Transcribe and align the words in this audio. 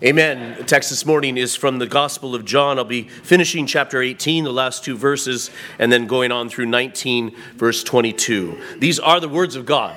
Amen. 0.00 0.56
The 0.56 0.62
text 0.62 0.90
this 0.90 1.04
morning 1.04 1.36
is 1.36 1.56
from 1.56 1.80
the 1.80 1.86
Gospel 1.88 2.36
of 2.36 2.44
John. 2.44 2.78
I'll 2.78 2.84
be 2.84 3.08
finishing 3.08 3.66
chapter 3.66 4.00
18, 4.00 4.44
the 4.44 4.52
last 4.52 4.84
two 4.84 4.96
verses, 4.96 5.50
and 5.76 5.90
then 5.90 6.06
going 6.06 6.30
on 6.30 6.48
through 6.48 6.66
19, 6.66 7.34
verse 7.56 7.82
22. 7.82 8.56
These 8.78 9.00
are 9.00 9.18
the 9.18 9.28
words 9.28 9.56
of 9.56 9.66
God. 9.66 9.96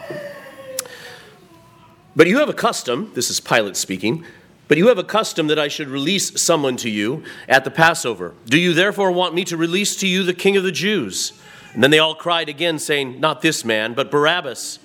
But 2.15 2.25
you 2.25 2.39
have 2.39 2.49
a 2.49 2.53
custom, 2.53 3.11
this 3.13 3.29
is 3.29 3.39
Pilate 3.39 3.77
speaking, 3.77 4.25
but 4.67 4.79
you 4.79 4.87
have 4.87 4.97
a 4.97 5.03
custom 5.03 5.45
that 5.47 5.59
I 5.59 5.67
should 5.67 5.87
release 5.87 6.41
someone 6.41 6.77
to 6.77 6.89
you 6.89 7.23
at 7.47 7.63
the 7.63 7.69
Passover. 7.69 8.33
Do 8.47 8.57
you 8.57 8.73
therefore 8.73 9.11
want 9.11 9.35
me 9.35 9.45
to 9.45 9.55
release 9.55 9.95
to 9.97 10.07
you 10.07 10.23
the 10.23 10.33
king 10.33 10.57
of 10.57 10.63
the 10.63 10.71
Jews? 10.71 11.31
And 11.75 11.83
then 11.83 11.91
they 11.91 11.99
all 11.99 12.15
cried 12.15 12.49
again, 12.49 12.79
saying, 12.79 13.19
Not 13.19 13.43
this 13.43 13.63
man, 13.63 13.93
but 13.93 14.09
Barabbas. 14.09 14.79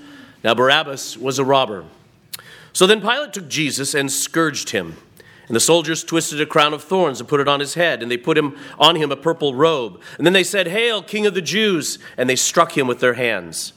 Now 0.45 0.53
Barabbas 0.53 1.17
was 1.17 1.39
a 1.39 1.45
robber. 1.45 1.87
So 2.75 2.87
then 2.87 3.01
Pilate 3.01 3.33
took 3.33 3.49
Jesus 3.49 3.95
and 3.95 4.13
scourged 4.13 4.69
him. 4.69 4.99
And 5.49 5.55
the 5.55 5.61
soldiers 5.61 6.03
twisted 6.03 6.41
a 6.41 6.47
crown 6.47 6.75
of 6.75 6.83
thorns 6.83 7.21
and 7.21 7.29
put 7.29 7.41
it 7.41 7.47
on 7.47 7.61
his 7.61 7.75
head, 7.75 8.03
and 8.03 8.11
they 8.11 8.17
put 8.17 8.37
him 8.37 8.57
on 8.79 8.97
him 8.97 9.13
a 9.13 9.17
purple 9.17 9.55
robe. 9.55 10.01
And 10.19 10.27
then 10.27 10.33
they 10.33 10.43
said, 10.43 10.67
Hail, 10.67 11.03
King 11.03 11.27
of 11.27 11.35
the 11.35 11.43
Jews! 11.43 11.99
And 12.17 12.29
they 12.29 12.37
struck 12.37 12.77
him 12.77 12.89
with 12.89 12.99
their 12.99 13.15
hands. 13.15 13.73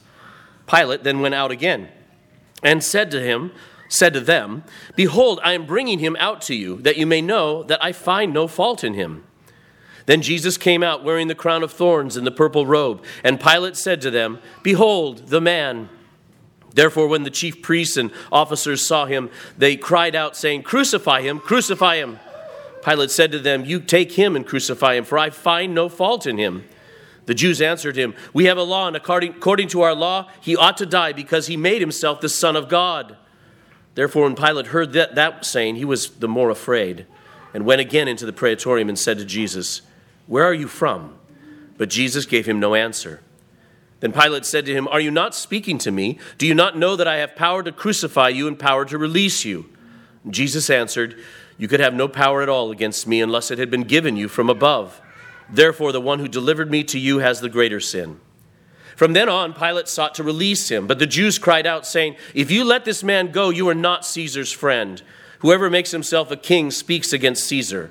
Pilate 0.66 1.04
then 1.04 1.20
went 1.20 1.34
out 1.34 1.50
again 1.50 1.88
and 2.62 2.82
said 2.82 3.10
to 3.12 3.20
him, 3.20 3.52
said 3.88 4.12
to 4.14 4.20
them, 4.20 4.64
Behold, 4.96 5.40
I 5.42 5.52
am 5.52 5.66
bringing 5.66 6.00
him 6.00 6.16
out 6.18 6.42
to 6.42 6.54
you, 6.54 6.76
that 6.82 6.96
you 6.96 7.06
may 7.06 7.22
know 7.22 7.62
that 7.64 7.82
I 7.82 7.92
find 7.92 8.32
no 8.32 8.48
fault 8.48 8.82
in 8.82 8.94
him. 8.94 9.24
Then 10.06 10.22
Jesus 10.22 10.56
came 10.56 10.82
out 10.82 11.04
wearing 11.04 11.28
the 11.28 11.34
crown 11.34 11.62
of 11.62 11.72
thorns 11.72 12.16
and 12.16 12.26
the 12.26 12.32
purple 12.32 12.66
robe, 12.66 13.04
and 13.22 13.40
Pilate 13.40 13.76
said 13.76 14.00
to 14.00 14.10
them, 14.10 14.38
Behold, 14.62 15.28
the 15.28 15.40
man. 15.40 15.88
Therefore, 16.74 17.08
when 17.08 17.24
the 17.24 17.30
chief 17.30 17.62
priests 17.62 17.96
and 17.96 18.10
officers 18.30 18.84
saw 18.84 19.06
him, 19.06 19.30
they 19.58 19.76
cried 19.76 20.14
out, 20.14 20.36
saying, 20.36 20.62
Crucify 20.62 21.22
him, 21.22 21.40
crucify 21.40 21.96
him. 21.96 22.18
Pilate 22.84 23.10
said 23.10 23.32
to 23.32 23.38
them, 23.38 23.64
You 23.64 23.80
take 23.80 24.12
him 24.12 24.36
and 24.36 24.46
crucify 24.46 24.94
him, 24.94 25.04
for 25.04 25.18
I 25.18 25.30
find 25.30 25.74
no 25.74 25.88
fault 25.88 26.26
in 26.26 26.38
him. 26.38 26.64
The 27.26 27.34
Jews 27.34 27.60
answered 27.60 27.96
him, 27.96 28.14
We 28.32 28.46
have 28.46 28.58
a 28.58 28.62
law, 28.62 28.86
and 28.86 28.96
according, 28.96 29.68
to 29.68 29.82
our 29.82 29.94
law, 29.94 30.28
he 30.40 30.56
ought 30.56 30.76
to 30.78 30.86
die 30.86 31.12
because 31.12 31.46
he 31.46 31.56
made 31.56 31.80
himself 31.80 32.20
the 32.20 32.28
Son 32.28 32.56
of 32.56 32.68
God. 32.68 33.16
Therefore, 33.94 34.24
when 34.24 34.36
Pilate 34.36 34.68
heard 34.68 34.92
that, 34.94 35.14
that 35.16 35.44
saying, 35.44 35.76
he 35.76 35.84
was 35.84 36.10
the 36.10 36.28
more 36.28 36.50
afraid, 36.50 37.06
and 37.52 37.64
went 37.64 37.80
again 37.80 38.08
into 38.08 38.26
the 38.26 38.32
praetorium 38.32 38.88
and 38.88 38.98
said 38.98 39.18
to 39.18 39.24
Jesus, 39.24 39.82
Where 40.26 40.44
are 40.44 40.54
you 40.54 40.68
from? 40.68 41.18
But 41.76 41.90
Jesus 41.90 42.26
gave 42.26 42.46
him 42.46 42.60
no 42.60 42.74
answer. 42.74 43.20
Then 44.00 44.12
Pilate 44.12 44.46
said 44.46 44.66
to 44.66 44.72
him, 44.72 44.88
Are 44.88 45.00
you 45.00 45.10
not 45.10 45.34
speaking 45.34 45.78
to 45.78 45.90
me? 45.90 46.18
Do 46.38 46.46
you 46.46 46.54
not 46.54 46.76
know 46.76 46.96
that 46.96 47.06
I 47.08 47.18
have 47.18 47.36
power 47.36 47.62
to 47.62 47.72
crucify 47.72 48.30
you 48.30 48.48
and 48.48 48.58
power 48.58 48.84
to 48.86 48.98
release 48.98 49.44
you? 49.44 49.66
Jesus 50.28 50.68
answered, 50.68 51.18
You 51.58 51.68
could 51.68 51.80
have 51.80 51.94
no 51.94 52.08
power 52.08 52.42
at 52.42 52.48
all 52.48 52.70
against 52.70 53.06
me 53.06 53.20
unless 53.20 53.50
it 53.50 53.58
had 53.58 53.70
been 53.70 53.84
given 53.84 54.16
you 54.16 54.28
from 54.28 54.50
above. 54.50 55.00
Therefore, 55.50 55.92
the 55.92 56.00
one 56.00 56.18
who 56.18 56.28
delivered 56.28 56.70
me 56.70 56.82
to 56.84 56.98
you 56.98 57.18
has 57.18 57.40
the 57.40 57.48
greater 57.48 57.80
sin. 57.80 58.20
From 58.96 59.12
then 59.12 59.28
on, 59.28 59.54
Pilate 59.54 59.88
sought 59.88 60.14
to 60.16 60.22
release 60.22 60.68
him, 60.68 60.86
but 60.86 60.98
the 60.98 61.06
Jews 61.06 61.38
cried 61.38 61.66
out, 61.66 61.86
saying, 61.86 62.16
If 62.34 62.50
you 62.50 62.64
let 62.64 62.84
this 62.84 63.02
man 63.02 63.32
go, 63.32 63.50
you 63.50 63.68
are 63.68 63.74
not 63.74 64.04
Caesar's 64.04 64.52
friend. 64.52 65.02
Whoever 65.40 65.70
makes 65.70 65.90
himself 65.90 66.30
a 66.30 66.36
king 66.36 66.70
speaks 66.70 67.12
against 67.12 67.44
Caesar. 67.44 67.90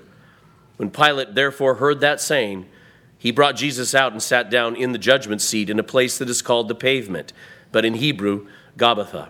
When 0.78 0.92
Pilate 0.92 1.36
therefore 1.36 1.76
heard 1.76 2.00
that 2.02 2.22
saying, 2.22 2.68
he 3.20 3.31
brought 3.31 3.58
Jesus 3.58 3.94
out 3.94 4.14
and 4.14 4.23
sat 4.23 4.50
down 4.50 4.78
in 4.78 4.94
the 4.94 4.98
judgment 4.98 5.42
seat 5.42 5.70
in 5.70 5.78
a 5.78 5.84
place 5.84 6.17
that 6.17 6.30
is 6.30 6.42
called 6.42 6.70
the 6.70 6.75
pavement, 6.75 7.34
but 7.72 7.84
in 7.84 7.95
Hebrew, 7.95 8.48
Gabbatha. 8.78 9.28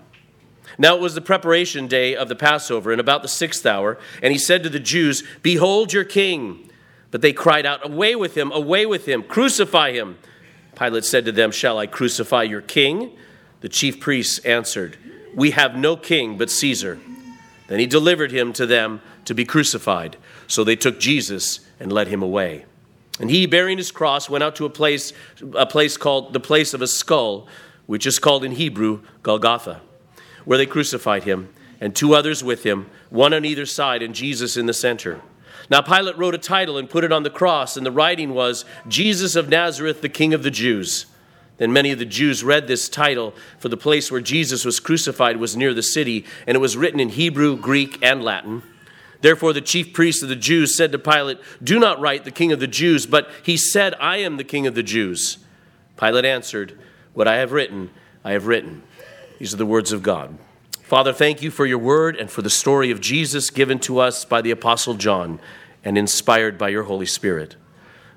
Now 0.78 0.96
it 0.96 1.02
was 1.02 1.16
the 1.16 1.22
preparation 1.22 1.88
day 1.88 2.16
of 2.16 2.30
the 2.30 2.36
Passover, 2.36 2.92
and 2.92 3.02
about 3.02 3.24
the 3.24 3.28
sixth 3.28 3.66
hour, 3.66 3.98
and 4.22 4.32
he 4.32 4.38
said 4.38 4.62
to 4.64 4.70
the 4.70 4.80
Jews, 4.80 5.24
Behold 5.42 5.92
your 5.92 6.04
king. 6.06 6.70
But 7.12 7.22
they 7.22 7.34
cried 7.34 7.66
out, 7.66 7.84
Away 7.84 8.16
with 8.16 8.38
him, 8.38 8.52
away 8.52 8.86
with 8.86 9.08
him, 9.08 9.24
crucify 9.24 9.92
him. 9.92 10.20
Pilate 10.76 11.04
said 11.04 11.26
to 11.26 11.32
them, 11.32 11.52
Shall 11.52 11.80
I 11.80 11.88
crucify 11.88 12.44
your 12.44 12.62
king? 12.62 13.12
The 13.62 13.70
chief 13.70 14.00
priests 14.00 14.38
answered, 14.46 14.98
We 15.34 15.52
have 15.52 15.76
no 15.76 15.98
king 15.98 16.38
but 16.38 16.52
Caesar. 16.52 17.00
Then 17.68 17.80
he 17.80 17.88
delivered 17.88 18.32
him 18.32 18.54
to 18.54 18.68
them 18.68 19.02
to 19.26 19.34
be 19.34 19.46
crucified. 19.46 20.18
So 20.48 20.64
they 20.64 20.76
took 20.76 21.00
Jesus 21.00 21.60
and 21.80 21.92
led 21.92 22.08
him 22.08 22.22
away. 22.22 22.66
And 23.20 23.30
he, 23.30 23.46
bearing 23.46 23.78
his 23.78 23.92
cross, 23.92 24.30
went 24.30 24.44
out 24.44 24.56
to 24.56 24.66
a 24.66 24.70
place, 24.70 25.14
a 25.54 25.66
place 25.66 25.98
called 25.98 26.34
the 26.34 26.40
place 26.40 26.74
of 26.74 26.82
a 26.82 26.88
skull, 26.88 27.48
which 27.86 28.06
is 28.06 28.20
called 28.20 28.46
in 28.46 28.54
Hebrew 28.54 29.02
Golgotha, 29.24 29.82
where 30.46 30.58
they 30.58 30.66
crucified 30.66 31.24
him, 31.24 31.54
and 31.82 31.96
two 31.96 32.14
others 32.14 32.44
with 32.44 32.64
him, 32.64 32.90
one 33.10 33.34
on 33.34 33.46
either 33.46 33.66
side, 33.66 34.02
and 34.02 34.16
Jesus 34.16 34.56
in 34.56 34.68
the 34.68 34.74
center. 34.74 35.22
Now 35.70 35.82
Pilate 35.82 36.18
wrote 36.18 36.36
a 36.36 36.40
title 36.40 36.78
and 36.78 36.90
put 36.90 37.04
it 37.04 37.12
on 37.12 37.24
the 37.24 37.30
cross, 37.30 37.76
and 37.76 37.86
the 37.86 37.92
writing 37.92 38.34
was, 38.34 38.66
Jesus 38.88 39.36
of 39.36 39.50
Nazareth, 39.50 40.02
the 40.02 40.10
King 40.10 40.34
of 40.34 40.44
the 40.44 40.52
Jews. 40.52 41.06
Then 41.58 41.74
many 41.74 41.92
of 41.92 42.00
the 42.00 42.06
Jews 42.06 42.44
read 42.44 42.68
this 42.68 42.88
title, 42.88 43.34
for 43.58 43.68
the 43.68 43.76
place 43.76 44.10
where 44.10 44.22
Jesus 44.22 44.64
was 44.64 44.80
crucified 44.80 45.38
was 45.38 45.58
near 45.58 45.74
the 45.74 45.84
city, 45.84 46.26
and 46.48 46.56
it 46.56 46.60
was 46.60 46.78
written 46.78 47.00
in 47.00 47.10
Hebrew, 47.10 47.58
Greek, 47.58 48.00
and 48.02 48.24
Latin. 48.24 48.64
Therefore, 49.22 49.52
the 49.54 49.62
chief 49.62 49.94
priests 49.94 50.24
of 50.24 50.30
the 50.30 50.36
Jews 50.36 50.76
said 50.76 50.92
to 50.92 51.00
Pilate, 51.00 51.40
Do 51.62 51.80
not 51.80 52.00
write 52.00 52.24
the 52.24 52.32
king 52.32 52.52
of 52.52 52.60
the 52.60 52.68
Jews, 52.68 53.06
but 53.06 53.30
he 53.44 53.58
said, 53.58 53.94
I 54.00 54.18
am 54.18 54.38
the 54.38 54.44
king 54.44 54.66
of 54.66 54.76
the 54.76 54.84
Jews. 54.84 55.40
Pilate 55.98 56.26
answered, 56.26 56.80
What 57.14 57.28
I 57.28 57.36
have 57.38 57.52
written, 57.52 57.90
I 58.24 58.32
have 58.32 58.48
written. 58.48 58.84
These 59.38 59.54
are 59.54 59.58
the 59.58 59.66
words 59.66 59.92
of 59.92 60.04
God. 60.04 60.38
Father, 60.82 61.14
thank 61.14 61.42
you 61.42 61.52
for 61.52 61.66
your 61.66 61.78
word 61.78 62.16
and 62.16 62.32
for 62.32 62.42
the 62.42 62.50
story 62.50 62.92
of 62.92 63.02
Jesus 63.02 63.50
given 63.50 63.80
to 63.80 64.00
us 64.00 64.26
by 64.26 64.42
the 64.42 64.52
Apostle 64.52 64.96
John 64.96 65.40
and 65.84 65.98
inspired 65.98 66.58
by 66.58 66.70
your 66.70 66.84
Holy 66.84 67.06
Spirit. 67.06 67.56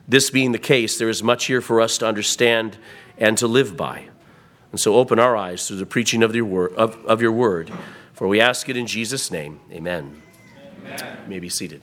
This 0.08 0.30
being 0.30 0.52
the 0.52 0.58
case, 0.58 0.98
there 0.98 1.08
is 1.08 1.22
much 1.22 1.46
here 1.46 1.60
for 1.60 1.80
us 1.80 1.98
to 1.98 2.06
understand 2.06 2.78
and 3.18 3.36
to 3.38 3.46
live 3.46 3.76
by. 3.76 4.08
And 4.70 4.80
so 4.80 4.94
open 4.94 5.18
our 5.18 5.36
eyes 5.36 5.66
to 5.66 5.74
the 5.74 5.84
preaching 5.84 6.22
of 6.22 6.34
your 6.34 6.44
word, 6.44 6.72
of, 6.74 6.96
of 7.04 7.20
your 7.20 7.32
word 7.32 7.70
for 8.22 8.28
we 8.28 8.40
ask 8.40 8.68
it 8.68 8.76
in 8.76 8.86
Jesus' 8.86 9.32
name. 9.32 9.58
Amen. 9.72 10.21
Amen. 10.84 11.18
May 11.28 11.38
be 11.38 11.48
seated. 11.48 11.80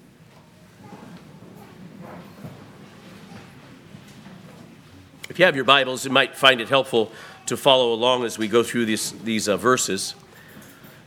If 5.29 5.37
you 5.37 5.45
have 5.45 5.55
your 5.55 5.65
Bibles, 5.65 6.03
you 6.03 6.11
might 6.11 6.35
find 6.35 6.59
it 6.59 6.69
helpful 6.69 7.11
to 7.45 7.55
follow 7.55 7.93
along 7.93 8.25
as 8.25 8.37
we 8.37 8.47
go 8.47 8.63
through 8.63 8.85
these, 8.85 9.11
these 9.23 9.47
uh, 9.47 9.57
verses. 9.57 10.15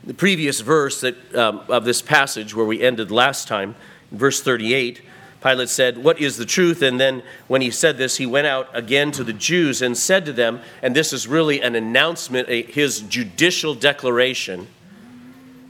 The 0.03 0.13
previous 0.13 0.61
verse 0.61 1.01
that, 1.01 1.35
um, 1.35 1.61
of 1.69 1.85
this 1.85 2.01
passage, 2.01 2.55
where 2.55 2.65
we 2.65 2.81
ended 2.81 3.11
last 3.11 3.47
time, 3.47 3.75
verse 4.11 4.41
38, 4.41 5.01
Pilate 5.41 5.69
said, 5.69 5.97
What 5.97 6.19
is 6.19 6.37
the 6.37 6.45
truth? 6.45 6.81
And 6.81 6.99
then 6.99 7.21
when 7.47 7.61
he 7.61 7.69
said 7.69 7.97
this, 7.97 8.17
he 8.17 8.25
went 8.25 8.47
out 8.47 8.69
again 8.73 9.11
to 9.11 9.23
the 9.23 9.33
Jews 9.33 9.81
and 9.81 9.97
said 9.97 10.25
to 10.25 10.33
them, 10.33 10.61
and 10.81 10.95
this 10.95 11.13
is 11.13 11.27
really 11.27 11.61
an 11.61 11.75
announcement, 11.75 12.49
a, 12.49 12.63
his 12.63 13.01
judicial 13.01 13.75
declaration 13.75 14.67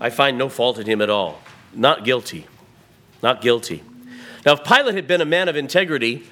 I 0.04 0.10
find 0.10 0.38
no 0.38 0.50
fault 0.50 0.80
in 0.80 0.86
him 0.86 1.02
at 1.02 1.10
all. 1.10 1.40
Not 1.76 2.04
guilty. 2.06 2.48
Not 3.22 3.42
guilty. 3.42 3.84
Now, 4.46 4.54
if 4.54 4.64
Pilate 4.64 4.96
had 4.96 5.08
been 5.08 5.22
a 5.22 5.26
man 5.26 5.48
of 5.48 5.56
integrity, 5.56 6.24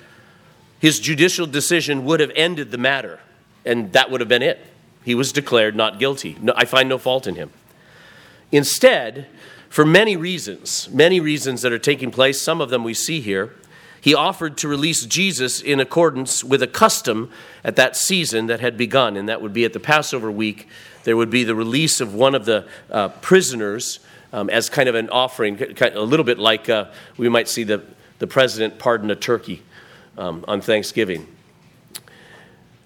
his 0.79 0.99
judicial 0.99 1.47
decision 1.47 2.05
would 2.05 2.19
have 2.19 2.31
ended 2.35 2.71
the 2.71 2.77
matter, 2.77 3.19
and 3.65 3.93
that 3.93 4.11
would 4.11 4.19
have 4.19 4.27
been 4.27 4.41
it. 4.41 4.59
He 5.03 5.15
was 5.15 5.31
declared 5.31 5.75
not 5.75 5.99
guilty. 5.99 6.37
No, 6.41 6.53
I 6.55 6.65
find 6.65 6.89
no 6.89 6.97
fault 6.97 7.27
in 7.27 7.35
him. 7.35 7.51
Instead, 8.51 9.27
for 9.69 9.85
many 9.85 10.17
reasons, 10.17 10.89
many 10.91 11.19
reasons 11.19 11.61
that 11.61 11.71
are 11.71 11.79
taking 11.79 12.11
place, 12.11 12.41
some 12.41 12.59
of 12.59 12.69
them 12.69 12.83
we 12.83 12.93
see 12.93 13.21
here, 13.21 13.53
he 14.01 14.15
offered 14.15 14.57
to 14.57 14.67
release 14.67 15.05
Jesus 15.05 15.61
in 15.61 15.79
accordance 15.79 16.43
with 16.43 16.63
a 16.63 16.67
custom 16.67 17.31
at 17.63 17.75
that 17.75 17.95
season 17.95 18.47
that 18.47 18.59
had 18.59 18.75
begun, 18.75 19.15
and 19.15 19.29
that 19.29 19.41
would 19.41 19.53
be 19.53 19.63
at 19.63 19.73
the 19.73 19.79
Passover 19.79 20.31
week. 20.31 20.67
There 21.03 21.15
would 21.15 21.29
be 21.29 21.43
the 21.43 21.55
release 21.55 22.01
of 22.01 22.15
one 22.15 22.33
of 22.33 22.45
the 22.45 22.67
uh, 22.89 23.09
prisoners 23.09 23.99
um, 24.33 24.49
as 24.49 24.69
kind 24.69 24.87
of 24.89 24.95
an 24.95 25.09
offering, 25.09 25.61
a 25.81 25.99
little 25.99 26.23
bit 26.23 26.39
like 26.39 26.69
uh, 26.69 26.85
we 27.17 27.29
might 27.29 27.47
see 27.47 27.63
the, 27.63 27.83
the 28.19 28.27
president 28.27 28.79
pardon 28.79 29.11
a 29.11 29.15
turkey 29.15 29.61
um, 30.17 30.45
on 30.47 30.61
Thanksgiving. 30.61 31.27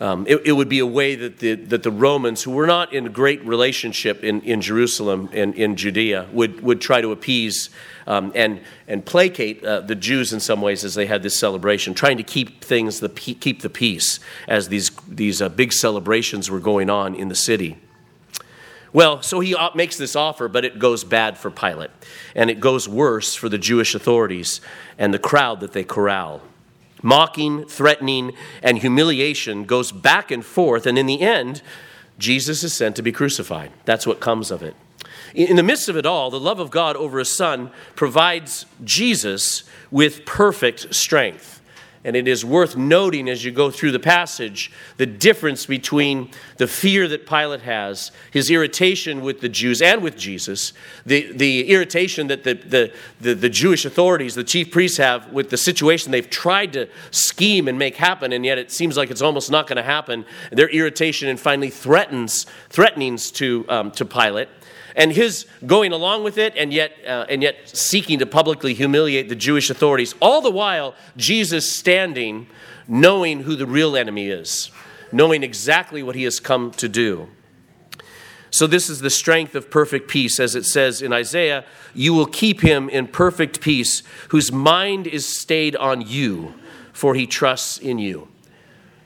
Um, 0.02 0.26
it, 0.28 0.42
it, 0.46 0.52
would 0.52 0.68
be 0.68 0.80
a 0.80 0.86
way 0.86 1.16
that 1.16 1.40
the, 1.40 1.56
that 1.56 1.84
the 1.84 1.92
Romans, 1.92 2.44
who 2.44 2.52
were 2.52 2.68
not 2.68 2.92
in 2.92 3.14
great 3.14 3.46
relationship 3.46 4.26
in, 4.26 4.42
in 4.42 4.60
Jerusalem 4.60 5.30
and 5.32 5.56
in 5.56 5.78
Judea, 5.78 6.28
would, 6.34 6.60
would 6.62 6.82
try 6.82 7.00
to 7.00 7.14
appease 7.14 7.70
um, 8.06 8.34
and, 8.36 8.60
and 8.90 9.06
placate 9.06 9.64
uh, 9.64 9.80
the 9.80 9.96
Jews 9.96 10.34
in 10.34 10.42
some 10.42 10.62
ways 10.62 10.84
as 10.84 10.96
they 10.96 11.06
had 11.06 11.24
this 11.24 11.40
celebration, 11.40 11.94
trying 11.94 12.18
to 12.18 12.24
keep 12.24 12.62
things, 12.62 13.00
the, 13.00 13.08
keep 13.08 13.62
the 13.62 13.70
peace 13.70 14.20
as 14.50 14.68
these, 14.68 14.92
these 15.08 15.42
uh, 15.42 15.48
big 15.48 15.72
celebrations 15.72 16.52
were 16.52 16.60
going 16.60 16.90
on 16.90 17.16
in 17.16 17.30
the 17.30 17.36
city. 17.36 17.78
Well, 18.96 19.22
so 19.22 19.42
he 19.42 19.58
makes 19.76 19.98
this 19.98 20.16
offer, 20.16 20.48
but 20.48 20.64
it 20.64 20.80
goes 20.80 21.04
bad 21.04 21.38
for 21.38 21.52
Pilate. 21.52 21.92
And 22.34 22.50
it 22.50 22.62
goes 22.62 22.88
worse 22.88 23.36
for 23.36 23.50
the 23.50 23.58
Jewish 23.58 23.94
authorities 23.94 24.62
and 24.98 25.14
the 25.14 25.20
crowd 25.20 25.60
that 25.60 25.74
they 25.74 25.84
corral. 25.84 26.42
Mocking, 27.04 27.66
threatening, 27.66 28.32
and 28.64 28.78
humiliation 28.78 29.66
goes 29.66 29.92
back 29.92 30.32
and 30.32 30.46
forth, 30.46 30.86
and 30.86 30.98
in 30.98 31.08
the 31.08 31.20
end, 31.20 31.62
Jesus 32.18 32.64
is 32.64 32.74
sent 32.74 32.96
to 32.96 33.02
be 33.02 33.12
crucified. 33.12 33.74
That's 33.84 34.08
what 34.08 34.22
comes 34.22 34.50
of 34.50 34.64
it. 34.64 34.78
In 35.34 35.58
the 35.58 35.62
midst 35.62 35.90
of 35.90 35.98
it 35.98 36.06
all, 36.06 36.32
the 36.32 36.40
love 36.40 36.62
of 36.62 36.72
God 36.72 36.96
over 36.96 37.20
his 37.20 37.36
son 37.36 37.72
provides 37.96 38.66
Jesus 38.86 39.66
with 39.92 40.26
perfect 40.26 40.96
strength. 40.96 41.55
And 42.06 42.16
it 42.16 42.28
is 42.28 42.46
worth 42.46 42.78
noting 42.78 43.28
as 43.28 43.44
you 43.44 43.52
go 43.52 43.72
through 43.72 43.92
the 43.92 44.00
passage 44.00 44.72
the 44.98 45.08
difference 45.08 45.66
between 45.66 46.30
the 46.58 46.68
fear 46.68 47.08
that 47.08 47.26
Pilate 47.26 47.64
has, 47.64 48.12
his 48.32 48.52
irritation 48.52 49.22
with 49.22 49.42
the 49.42 49.50
Jews 49.50 49.82
and 49.82 50.04
with 50.04 50.16
Jesus, 50.16 50.72
the, 51.04 51.32
the 51.34 51.68
irritation 51.68 52.28
that 52.28 52.44
the, 52.44 52.54
the, 52.54 52.94
the, 53.20 53.34
the 53.34 53.50
Jewish 53.50 53.86
authorities, 53.86 54.36
the 54.36 54.44
chief 54.44 54.70
priests 54.70 55.00
have 55.00 55.32
with 55.34 55.50
the 55.50 55.58
situation 55.58 56.12
they've 56.12 56.30
tried 56.30 56.74
to 56.74 56.88
scheme 57.10 57.68
and 57.68 57.80
make 57.80 57.96
happen, 57.96 58.32
and 58.32 58.46
yet 58.46 58.60
it 58.60 58.72
seems 58.72 58.96
like 58.96 59.10
it's 59.10 59.24
almost 59.24 59.50
not 59.50 59.66
going 59.66 59.78
to 59.78 59.84
happen. 59.84 60.26
Their 60.52 60.70
irritation 60.70 61.28
and 61.28 61.40
finally 61.40 61.72
threatens, 61.72 62.46
threatenings 62.70 63.32
to, 63.32 63.66
um, 63.68 63.90
to 63.92 64.06
Pilate 64.06 64.50
and 64.96 65.12
his 65.12 65.46
going 65.66 65.92
along 65.92 66.24
with 66.24 66.38
it 66.38 66.56
and 66.56 66.74
yet, 66.74 66.94
uh, 67.06 67.26
and 67.30 67.44
yet 67.44 67.70
seeking 67.70 68.20
to 68.20 68.26
publicly 68.26 68.74
humiliate 68.74 69.30
the 69.30 69.36
Jewish 69.36 69.70
authorities, 69.70 70.16
all 70.22 70.42
the 70.42 70.52
while 70.52 70.96
Jesus 71.18 71.72
standing, 71.72 72.48
knowing 72.88 73.42
who 73.44 73.56
the 73.56 73.68
real 73.68 73.96
enemy 73.96 74.30
is, 74.30 74.72
knowing 75.12 75.44
exactly 75.44 76.02
what 76.02 76.16
he 76.16 76.24
has 76.24 76.40
come 76.40 76.72
to 76.72 76.88
do. 76.88 77.30
So, 78.52 78.68
this 78.68 78.90
is 78.90 79.02
the 79.02 79.10
strength 79.10 79.54
of 79.54 79.70
perfect 79.70 80.08
peace, 80.08 80.40
as 80.40 80.56
it 80.56 80.66
says 80.66 81.02
in 81.02 81.12
Isaiah 81.12 81.66
You 81.94 82.14
will 82.14 82.26
keep 82.26 82.62
him 82.62 82.88
in 82.88 83.08
perfect 83.08 83.60
peace, 83.60 84.02
whose 84.30 84.50
mind 84.52 85.08
is 85.08 85.28
stayed 85.28 85.76
on 85.76 86.02
you, 86.02 86.54
for 86.94 87.16
he 87.16 87.28
trusts 87.28 87.78
in 87.78 88.00
you 88.00 88.30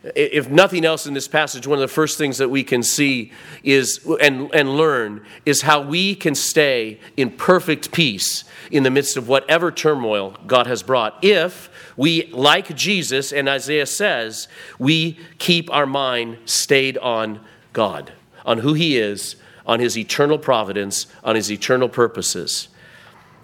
if 0.04 0.50
nothing 0.50 0.86
else 0.86 1.06
in 1.06 1.14
this 1.14 1.28
passage, 1.28 1.68
one 1.68 1.78
of 1.78 1.82
the 1.82 1.94
first 1.94 2.18
things 2.18 2.38
that 2.38 2.50
we 2.50 2.64
can 2.64 2.84
see 2.84 3.32
is 3.64 4.00
and, 4.22 4.50
and 4.54 4.78
learn 4.78 5.26
is 5.46 5.64
how 5.64 5.82
we 5.82 6.16
can 6.16 6.36
stay 6.36 7.00
in 7.18 7.32
perfect 7.32 7.92
peace 7.92 8.46
in 8.72 8.84
the 8.84 8.90
midst 8.90 9.18
of 9.18 9.28
whatever 9.28 9.72
turmoil 9.72 10.38
God 10.48 10.68
has 10.68 10.84
brought. 10.84 11.22
If 11.22 11.70
we, 11.98 12.28
like 12.28 12.76
Jesus 12.76 13.34
and 13.34 13.50
Isaiah 13.50 13.86
says, 13.86 14.48
we 14.78 15.20
keep 15.38 15.70
our 15.74 15.86
mind 15.86 16.38
stayed 16.46 16.98
on 17.00 17.42
God, 17.74 18.14
on 18.46 18.60
who 18.60 18.74
He 18.74 18.98
is, 18.98 19.36
on 19.66 19.82
His 19.82 19.98
eternal 19.98 20.38
providence, 20.38 21.08
on 21.26 21.36
His 21.36 21.52
eternal 21.52 21.90
purposes. 21.90 22.70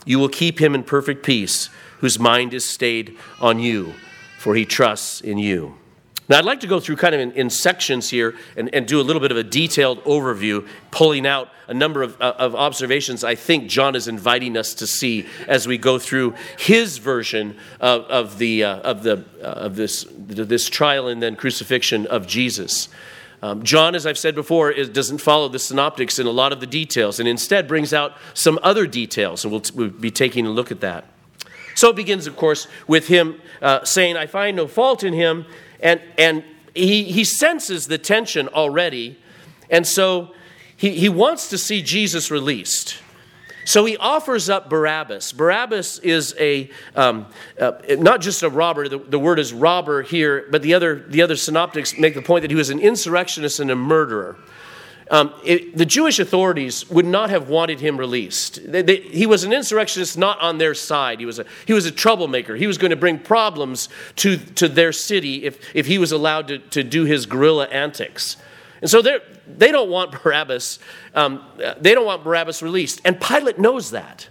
You 0.06 0.20
will 0.20 0.30
keep 0.30 0.60
him 0.60 0.76
in 0.76 0.84
perfect 0.84 1.26
peace, 1.26 1.70
whose 2.00 2.20
mind 2.20 2.54
is 2.54 2.70
stayed 2.70 3.18
on 3.42 3.60
you, 3.60 3.94
for 4.38 4.56
he 4.56 4.66
trusts 4.66 5.20
in 5.20 5.40
you. 5.40 5.76
Now, 6.28 6.40
I'd 6.40 6.46
like 6.46 6.62
to 6.62 6.68
go 6.68 6.80
through 6.80 6.96
kind 6.96 7.14
of 7.14 7.22
in, 7.22 7.32
in 7.34 7.50
sections 7.52 8.10
here 8.10 8.36
and, 8.58 8.74
and, 8.74 8.88
do 8.88 9.00
a 9.00 9.04
little 9.04 9.20
bit 9.20 9.30
of 9.30 9.38
a 9.38 9.44
detailed 9.44 10.04
overview, 10.06 10.68
pulling 10.90 11.28
out 11.28 11.50
a 11.68 11.74
number 11.74 12.02
of, 12.02 12.20
uh, 12.20 12.34
of 12.38 12.56
observations 12.56 13.24
I 13.24 13.36
think 13.36 13.70
John 13.70 13.96
is 13.96 14.08
inviting 14.08 14.58
us 14.58 14.74
to 14.76 14.88
see 14.88 15.28
as 15.48 15.68
we 15.68 15.78
go 15.78 16.00
through 16.00 16.34
his 16.58 16.98
version 16.98 17.58
of, 17.80 18.04
of, 18.06 18.38
the, 18.40 18.64
uh, 18.64 18.78
of, 18.78 19.04
the, 19.04 19.24
uh, 19.40 19.46
of 19.46 19.76
this, 19.76 20.08
this 20.18 20.68
trial 20.68 21.08
and 21.08 21.22
then 21.22 21.36
crucifixion 21.36 22.08
of 22.08 22.26
Jesus. 22.26 22.90
Um, 23.44 23.62
John, 23.62 23.94
as 23.94 24.08
I've 24.08 24.18
said 24.18 24.34
before, 24.34 24.72
is, 24.72 24.90
doesn't 24.90 25.20
follow 25.20 25.48
the 25.48 25.60
synoptics 25.60 26.18
in 26.18 26.26
a 26.26 26.32
lot 26.32 26.52
of 26.52 26.60
the 26.60 26.68
details 26.68 27.20
and 27.20 27.30
instead 27.30 27.68
brings 27.68 27.94
out 27.94 28.14
some 28.34 28.58
other 28.64 28.88
details, 28.88 29.44
and 29.44 29.52
we'll, 29.52 29.62
t- 29.62 29.74
we'll 29.76 29.90
be 29.90 30.10
taking 30.10 30.48
a 30.48 30.50
look 30.50 30.72
at 30.72 30.80
that. 30.80 31.06
So 31.76 31.90
it 31.90 31.96
begins, 31.96 32.26
of 32.26 32.36
course, 32.38 32.68
with 32.88 33.08
him 33.10 33.40
uh, 33.62 33.84
saying, 33.84 34.18
I 34.18 34.26
find 34.26 34.56
no 34.56 34.68
fault 34.68 35.04
in 35.04 35.14
him 35.14 35.46
and, 35.80 36.02
and 36.18 36.44
he, 36.74 37.04
he 37.04 37.24
senses 37.24 37.88
the 37.88 37.98
tension 37.98 38.48
already. 38.50 39.18
And 39.70 39.88
so 39.88 40.34
he, 40.76 40.92
he 40.92 41.10
wants 41.10 41.50
to 41.50 41.58
see 41.58 41.82
Jesus 41.82 42.30
released. 42.30 42.98
So 43.66 43.84
he 43.86 43.98
offers 43.98 44.48
up 44.48 44.70
Barabbas. 44.70 45.32
Barabbas 45.34 45.98
is 46.00 46.36
a 46.40 46.70
um, 46.96 47.26
uh, 47.60 47.72
not 47.90 48.22
just 48.22 48.44
a 48.44 48.50
robber. 48.50 48.88
The, 48.88 49.00
the, 49.00 49.18
word 49.18 49.40
is 49.40 49.54
robber 49.54 50.04
here, 50.04 50.46
but 50.52 50.62
the 50.62 50.76
other 50.76 51.04
the 51.08 51.24
other 51.24 51.36
synoptics 51.36 51.98
make 51.98 52.14
the 52.14 52.22
point 52.22 52.44
that 52.44 52.52
he 52.52 52.56
was 52.56 52.70
an 52.70 52.80
insurrectionist 52.80 53.60
and 53.60 53.72
a 53.72 53.76
murderer. 53.76 54.38
Um, 55.12 55.34
it, 55.44 55.78
the 55.78 55.86
Jewish 55.86 56.18
authorities 56.18 56.90
would 56.90 57.06
not 57.06 57.30
have 57.30 57.48
wanted 57.48 57.80
him 57.80 57.98
released. 57.98 58.60
They, 58.72 58.82
they, 58.82 58.96
he 59.02 59.28
was 59.28 59.44
an 59.44 59.54
insurrectionist 59.54 60.18
not 60.18 60.40
on 60.42 60.58
their 60.58 60.74
side. 60.74 61.20
He 61.20 61.28
was, 61.28 61.38
a, 61.38 61.46
he 61.68 61.74
was 61.74 61.86
a 61.86 61.92
troublemaker. 61.92 62.56
He 62.56 62.66
was 62.66 62.80
going 62.80 62.90
to 62.90 62.96
bring 62.96 63.20
problems 63.20 63.88
to, 64.18 64.38
to 64.38 64.68
their 64.68 64.92
city 64.92 65.46
if, 65.46 65.60
if 65.76 65.86
he 65.86 66.00
was 66.00 66.12
allowed 66.12 66.48
to, 66.48 66.58
to 66.58 66.84
do 66.84 67.06
his 67.06 67.28
guerrilla 67.28 67.68
antics. 67.68 68.38
And 68.82 68.90
so 68.90 69.02
they 69.02 69.72
don't 69.72 69.90
want 69.90 70.12
Barabbas, 70.24 70.80
um, 71.14 71.44
they 71.80 71.94
don't 71.94 72.06
want 72.06 72.24
Barabbas 72.24 72.64
released. 72.64 73.00
And 73.06 73.22
Pilate 73.22 73.60
knows 73.60 73.92
that. 73.92 74.28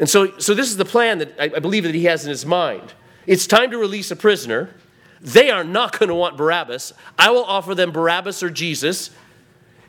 And 0.00 0.08
so, 0.08 0.38
so 0.38 0.54
this 0.54 0.68
is 0.68 0.76
the 0.76 0.84
plan 0.84 1.18
that 1.18 1.34
I, 1.38 1.44
I 1.44 1.58
believe 1.60 1.84
that 1.84 1.94
he 1.94 2.04
has 2.04 2.24
in 2.24 2.30
his 2.30 2.44
mind. 2.44 2.94
It's 3.26 3.46
time 3.46 3.70
to 3.70 3.78
release 3.78 4.10
a 4.10 4.16
prisoner. 4.16 4.74
They 5.20 5.50
are 5.50 5.64
not 5.64 5.98
going 5.98 6.08
to 6.08 6.14
want 6.14 6.36
Barabbas. 6.36 6.92
I 7.18 7.30
will 7.30 7.44
offer 7.44 7.74
them 7.74 7.90
Barabbas 7.92 8.42
or 8.42 8.50
Jesus 8.50 9.10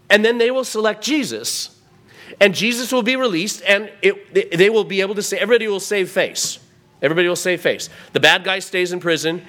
and 0.10 0.24
then 0.24 0.38
they 0.38 0.52
will 0.52 0.64
select 0.64 1.04
Jesus. 1.04 1.76
And 2.40 2.54
Jesus 2.54 2.92
will 2.92 3.04
be 3.04 3.16
released, 3.16 3.62
and 3.68 3.92
it, 4.02 4.56
they 4.58 4.70
will 4.70 4.84
be 4.84 5.02
able 5.02 5.16
to 5.16 5.24
say, 5.24 5.38
everybody 5.38 5.68
will 5.68 5.80
save 5.80 6.10
face. 6.10 6.60
Everybody 7.02 7.28
will 7.28 7.36
save 7.36 7.62
face. 7.62 7.90
The 8.14 8.20
bad 8.20 8.44
guy 8.44 8.60
stays 8.60 8.92
in 8.92 9.00
prison. 9.00 9.44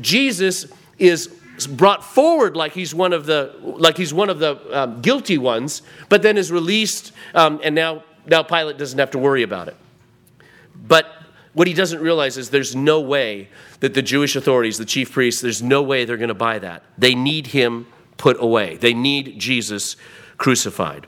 Jesus 0.00 0.66
is 0.98 1.28
brought 1.68 2.04
forward 2.04 2.56
like 2.56 2.72
he's 2.72 2.94
one 2.94 3.12
of 3.12 3.24
the 3.24 3.54
like 3.62 3.96
he's 3.96 4.12
one 4.12 4.28
of 4.28 4.38
the 4.38 4.78
um, 4.78 5.00
guilty 5.00 5.38
ones, 5.38 5.82
but 6.08 6.22
then 6.22 6.36
is 6.36 6.52
released, 6.52 7.12
um, 7.34 7.60
and 7.62 7.74
now 7.74 8.02
now 8.26 8.42
Pilate 8.42 8.76
doesn't 8.76 8.98
have 8.98 9.12
to 9.12 9.18
worry 9.18 9.42
about 9.42 9.68
it. 9.68 9.76
But 10.74 11.06
what 11.54 11.66
he 11.66 11.72
doesn't 11.72 12.00
realize 12.00 12.36
is 12.36 12.50
there's 12.50 12.76
no 12.76 13.00
way 13.00 13.48
that 13.80 13.94
the 13.94 14.02
Jewish 14.02 14.36
authorities, 14.36 14.76
the 14.76 14.84
chief 14.84 15.12
priests, 15.12 15.40
there's 15.40 15.62
no 15.62 15.82
way 15.82 16.04
they're 16.04 16.18
going 16.18 16.28
to 16.28 16.34
buy 16.34 16.58
that. 16.58 16.82
They 16.98 17.14
need 17.14 17.48
him 17.48 17.86
put 18.16 18.40
away. 18.40 18.76
They 18.76 18.94
need 18.94 19.38
Jesus 19.38 19.96
crucified. 20.36 21.06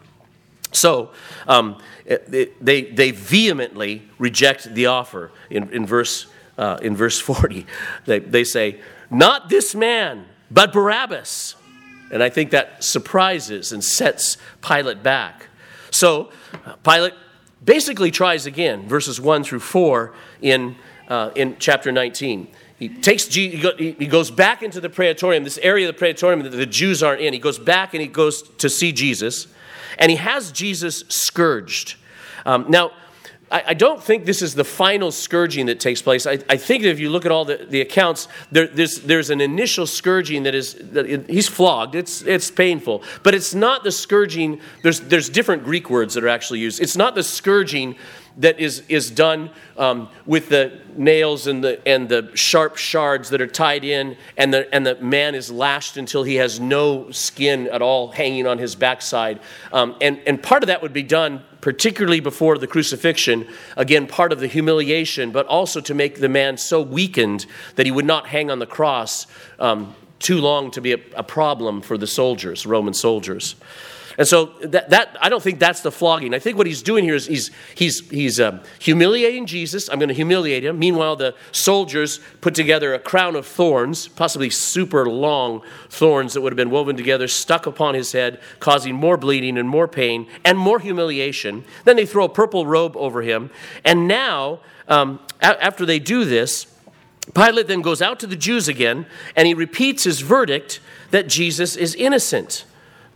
So 0.72 1.10
um, 1.46 1.81
they, 2.06 2.82
they 2.82 3.10
vehemently 3.10 4.02
reject 4.19 4.75
the 4.75 4.87
offer 4.87 5.31
in, 5.50 5.70
in, 5.72 5.87
verse, 5.87 6.26
uh, 6.56 6.78
in 6.82 6.96
verse 6.96 7.19
40. 7.20 7.66
They, 8.06 8.19
they 8.19 8.44
say, 8.44 8.81
Not 9.10 9.49
this 9.49 9.75
man, 9.75 10.26
but 10.50 10.72
Barabbas. 10.72 11.55
And 12.10 12.22
I 12.22 12.31
think 12.31 12.50
that 12.50 12.82
surprises 12.82 13.72
and 13.72 13.84
sets 13.84 14.38
Pilate 14.62 15.02
back. 15.02 15.46
So 15.90 16.31
Pilate 16.82 17.12
basically 17.62 18.11
tries 18.11 18.46
again, 18.46 18.88
verses 18.88 19.20
1 19.20 19.44
through 19.44 19.61
4 19.61 20.14
in, 20.40 20.76
uh, 21.08 21.30
in 21.35 21.56
chapter 21.59 21.92
19. 21.92 22.49
He 22.78 22.88
takes 22.88 23.26
he 23.35 24.06
goes 24.06 24.30
back 24.30 24.62
into 24.62 24.80
the 24.80 24.88
praetorium, 24.88 25.44
this 25.44 25.58
area 25.58 25.88
of 25.88 25.94
the 25.94 25.99
praetorium 25.99 26.42
that 26.42 26.50
the 26.50 26.66
Jews 26.66 27.02
aren't 27.02 27.20
in. 27.20 27.32
He 27.32 27.40
goes 27.40 27.58
back 27.58 27.92
and 27.92 28.00
he 28.00 28.06
goes 28.06 28.42
to 28.58 28.70
see 28.70 28.92
Jesus, 28.92 29.49
and 29.99 30.11
he 30.11 30.16
has 30.16 30.52
Jesus 30.52 31.04
scourged. 31.08 31.97
Um, 32.47 32.66
now, 32.68 32.92
I, 33.50 33.75
don't 33.75 34.02
think 34.02 34.26
this 34.26 34.42
is 34.42 34.54
the 34.54 34.64
final 34.64 35.11
scourging 35.11 35.66
that 35.66 35.80
takes 35.80 36.02
place. 36.02 36.26
I, 36.26 36.38
I 36.49 36.56
think 36.56 36.85
if 36.85 37.00
you 37.00 37.08
look 37.08 37.25
at 37.25 37.32
all 37.32 37.44
the, 37.44 37.56
the 37.56 37.80
accounts, 37.80 38.28
there, 38.52 38.66
there's, 38.66 39.00
there's 39.00 39.30
an 39.30 39.40
initial 39.40 39.87
scourging 39.87 40.42
that 40.42 40.54
is, 40.54 40.75
that 40.75 41.06
it, 41.06 41.30
he's 41.30 41.49
flogged. 41.49 41.94
It's, 41.94 42.23
it's 42.23 42.50
painful. 42.50 43.02
But 43.23 43.35
it's 43.35 43.54
not 43.54 43.85
the 43.85 43.92
scourging, 43.92 44.61
there's, 44.82 45.00
there's 45.00 45.30
different 45.30 45.64
Greek 45.64 45.88
words 45.88 46.14
that 46.14 46.25
are 46.25 46.28
actually 46.28 46.58
used. 46.58 46.80
It's 46.80 46.97
not 46.97 47.14
the 47.14 47.23
scourging 47.23 47.97
that 48.38 48.61
is, 48.61 48.83
is 48.88 49.11
done 49.11 49.50
um, 49.76 50.09
with 50.25 50.49
the 50.49 50.80
nails 50.97 51.47
and 51.47 51.62
the, 51.62 51.87
and 51.87 52.09
the 52.09 52.30
sharp 52.35 52.76
shards 52.76 53.30
that 53.30 53.40
are 53.40 53.47
tied 53.47 53.85
in, 53.85 54.16
and 54.37 54.54
the, 54.54 54.73
and 54.73 54.87
the 54.87 54.95
man 54.97 55.35
is 55.35 55.50
lashed 55.50 55.97
until 55.97 56.23
he 56.23 56.37
has 56.37 56.61
no 56.61 57.11
skin 57.11 57.66
at 57.68 57.83
all 57.83 58.09
hanging 58.09 58.47
on 58.47 58.59
his 58.59 58.75
backside. 58.75 59.40
Um, 59.73 59.97
and, 60.00 60.21
and 60.26 60.42
part 60.42 60.62
of 60.62 60.68
that 60.68 60.83
would 60.83 60.92
be 60.92 61.02
done 61.02 61.42
particularly 61.61 62.21
before 62.21 62.57
the 62.57 62.68
crucifixion, 62.68 63.47
again, 63.76 64.07
part 64.07 64.33
of 64.33 64.38
the 64.38 64.47
humiliation, 64.47 65.33
but 65.33 65.47
also 65.47 65.80
to 65.80 65.92
make 65.92 66.21
the 66.21 66.28
man 66.28 66.57
so 66.57 66.80
weakened 66.80 67.47
that 67.75 67.85
he 67.85 67.92
would 67.92 68.04
not 68.04 68.28
hang 68.28 68.50
on 68.50 68.61
the 68.61 68.66
cross 68.66 69.26
um, 69.59 69.95
too 70.21 70.38
long 70.38 70.71
to 70.71 70.80
be 70.80 70.92
a, 70.92 70.99
a 71.16 71.23
problem 71.23 71.80
for 71.80 71.99
the 71.99 72.07
soldiers, 72.07 72.64
Roman 72.64 72.95
soldiers. 72.95 73.57
And 74.18 74.26
so 74.26 74.46
that, 74.62 74.90
that, 74.90 75.16
I 75.20 75.28
don't 75.28 75.40
think 75.42 75.60
that's 75.60 75.80
the 75.80 75.92
flogging. 75.92 76.34
I 76.34 76.40
think 76.40 76.58
what 76.58 76.66
he's 76.66 76.82
doing 76.82 77.04
here 77.04 77.14
is 77.14 77.26
he's, 77.26 77.52
he's, 77.76 78.10
he's 78.10 78.40
uh, 78.40 78.58
humiliating 78.80 79.46
Jesus. 79.46 79.88
I'm 79.88 80.00
going 80.00 80.08
to 80.08 80.14
humiliate 80.14 80.64
him. 80.64 80.76
Meanwhile, 80.76 81.16
the 81.16 81.37
soldiers 81.52 82.18
put 82.40 82.56
together 82.56 82.92
a 82.92 82.98
crown 82.98 83.37
of 83.37 83.46
thorns, 83.46 84.08
possibly 84.08 84.50
super 84.50 85.08
long 85.08 85.62
thorns 85.88 86.34
that 86.34 86.40
would 86.40 86.52
have 86.52 86.56
been 86.56 86.70
woven 86.70 86.96
together, 86.96 87.28
stuck 87.28 87.66
upon 87.66 87.94
his 87.94 88.10
head, 88.10 88.40
causing 88.58 88.96
more 88.96 89.16
bleeding 89.16 89.56
and 89.56 89.68
more 89.68 89.87
pain 89.87 90.26
and 90.44 90.58
more 90.58 90.80
humiliation. 90.80 91.64
Then 91.84 91.94
they 91.94 92.06
throw 92.06 92.25
a 92.25 92.28
purple 92.28 92.66
robe 92.66 92.96
over 92.96 93.22
him. 93.22 93.50
And 93.84 94.08
now, 94.08 94.58
um, 94.88 95.20
a- 95.40 95.62
after 95.64 95.87
they 95.87 96.00
do 96.00 96.25
this, 96.25 96.66
Pilate 97.37 97.68
then 97.68 97.82
goes 97.82 98.02
out 98.02 98.18
to 98.20 98.26
the 98.26 98.34
Jews 98.34 98.66
again 98.66 99.06
and 99.37 99.46
he 99.46 99.54
repeats 99.54 100.02
his 100.02 100.22
verdict 100.22 100.80
that 101.12 101.28
Jesus 101.28 101.76
is 101.76 101.94
innocent. 101.94 102.64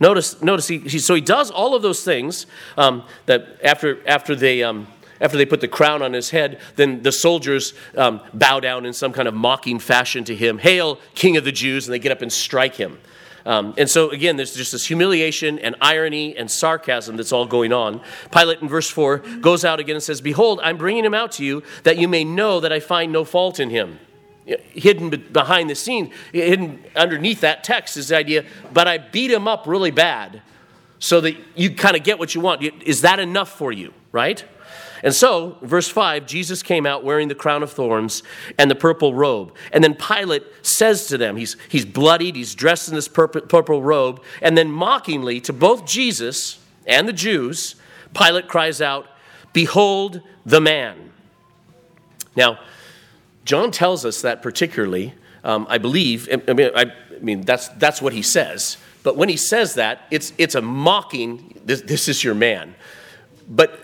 Notice, 0.03 0.41
notice 0.41 0.67
he, 0.67 0.79
he 0.79 0.99
so 0.99 1.15
he 1.15 1.21
does 1.21 1.49
all 1.49 1.75
of 1.75 1.81
those 1.81 2.03
things 2.03 2.45
um, 2.77 3.03
that 3.25 3.57
after, 3.63 4.05
after 4.05 4.35
they. 4.35 4.61
Um, 4.61 4.87
after 5.21 5.37
they 5.37 5.45
put 5.45 5.61
the 5.61 5.69
crown 5.69 6.01
on 6.01 6.11
his 6.11 6.31
head, 6.31 6.59
then 6.75 7.01
the 7.01 7.11
soldiers 7.11 7.73
um, 7.95 8.19
bow 8.33 8.59
down 8.59 8.85
in 8.85 8.91
some 8.91 9.13
kind 9.13 9.25
of 9.25 9.33
mocking 9.33 9.79
fashion 9.79 10.25
to 10.25 10.35
him. 10.35 10.57
Hail, 10.57 10.99
King 11.15 11.37
of 11.37 11.45
the 11.45 11.51
Jews! 11.53 11.87
And 11.87 11.93
they 11.93 11.99
get 11.99 12.11
up 12.11 12.21
and 12.21 12.33
strike 12.33 12.75
him. 12.75 12.99
Um, 13.45 13.73
and 13.77 13.89
so, 13.89 14.09
again, 14.09 14.35
there's 14.35 14.53
just 14.53 14.73
this 14.73 14.85
humiliation 14.85 15.59
and 15.59 15.77
irony 15.79 16.35
and 16.35 16.51
sarcasm 16.51 17.15
that's 17.15 17.31
all 17.31 17.45
going 17.45 17.71
on. 17.71 18.01
Pilate 18.31 18.61
in 18.61 18.67
verse 18.67 18.89
4 18.89 19.19
goes 19.39 19.63
out 19.63 19.79
again 19.79 19.95
and 19.95 20.03
says, 20.03 20.19
Behold, 20.19 20.59
I'm 20.61 20.75
bringing 20.75 21.05
him 21.05 21.13
out 21.13 21.31
to 21.33 21.45
you 21.45 21.63
that 21.83 21.97
you 21.97 22.09
may 22.09 22.25
know 22.25 22.59
that 22.59 22.73
I 22.73 22.81
find 22.81 23.13
no 23.13 23.23
fault 23.23 23.61
in 23.61 23.69
him. 23.69 23.99
Hidden 24.45 25.29
behind 25.31 25.69
the 25.69 25.75
scenes, 25.75 26.13
hidden 26.31 26.83
underneath 26.95 27.41
that 27.41 27.63
text 27.63 27.95
is 27.95 28.09
the 28.09 28.17
idea, 28.17 28.43
but 28.73 28.87
I 28.87 28.97
beat 28.97 29.31
him 29.31 29.47
up 29.47 29.65
really 29.67 29.91
bad 29.91 30.41
so 30.99 31.21
that 31.21 31.35
you 31.55 31.73
kind 31.75 31.95
of 31.95 32.03
get 32.03 32.19
what 32.19 32.35
you 32.35 32.41
want. 32.41 32.61
Is 32.83 33.01
that 33.01 33.19
enough 33.19 33.57
for 33.57 33.71
you, 33.71 33.93
right? 34.11 34.43
And 35.03 35.13
so, 35.13 35.57
verse 35.61 35.89
5, 35.89 36.25
Jesus 36.25 36.63
came 36.63 36.85
out 36.85 37.03
wearing 37.03 37.27
the 37.27 37.35
crown 37.35 37.61
of 37.61 37.73
thorns 37.73 38.23
and 38.57 38.71
the 38.71 38.75
purple 38.75 39.13
robe. 39.13 39.53
And 39.73 39.83
then 39.83 39.95
Pilate 39.95 40.43
says 40.61 41.07
to 41.07 41.17
them, 41.17 41.35
he's, 41.35 41.57
he's 41.67 41.83
bloodied, 41.83 42.37
he's 42.37 42.55
dressed 42.55 42.87
in 42.87 42.95
this 42.95 43.09
purple, 43.09 43.41
purple 43.41 43.83
robe. 43.83 44.23
And 44.41 44.57
then, 44.57 44.71
mockingly 44.71 45.41
to 45.41 45.51
both 45.51 45.85
Jesus 45.85 46.57
and 46.87 47.05
the 47.05 47.13
Jews, 47.13 47.75
Pilate 48.13 48.47
cries 48.47 48.79
out, 48.79 49.07
Behold 49.51 50.21
the 50.45 50.61
man. 50.61 51.11
Now, 52.37 52.59
John 53.45 53.71
tells 53.71 54.05
us 54.05 54.21
that 54.21 54.41
particularly, 54.41 55.13
um, 55.43 55.67
I 55.69 55.77
believe, 55.77 56.29
I 56.47 56.53
mean, 56.53 56.71
I, 56.75 56.83
I 56.83 57.19
mean, 57.19 57.41
that's, 57.41 57.67
that's 57.69 58.01
what 58.01 58.13
he 58.13 58.21
says. 58.21 58.77
But 59.03 59.17
when 59.17 59.27
he 59.27 59.37
says 59.37 59.75
that, 59.75 60.07
it's, 60.11 60.31
it's 60.37 60.55
a 60.55 60.61
mocking, 60.61 61.59
this, 61.65 61.81
this 61.81 62.07
is 62.07 62.23
your 62.23 62.35
man. 62.35 62.75
But 63.47 63.79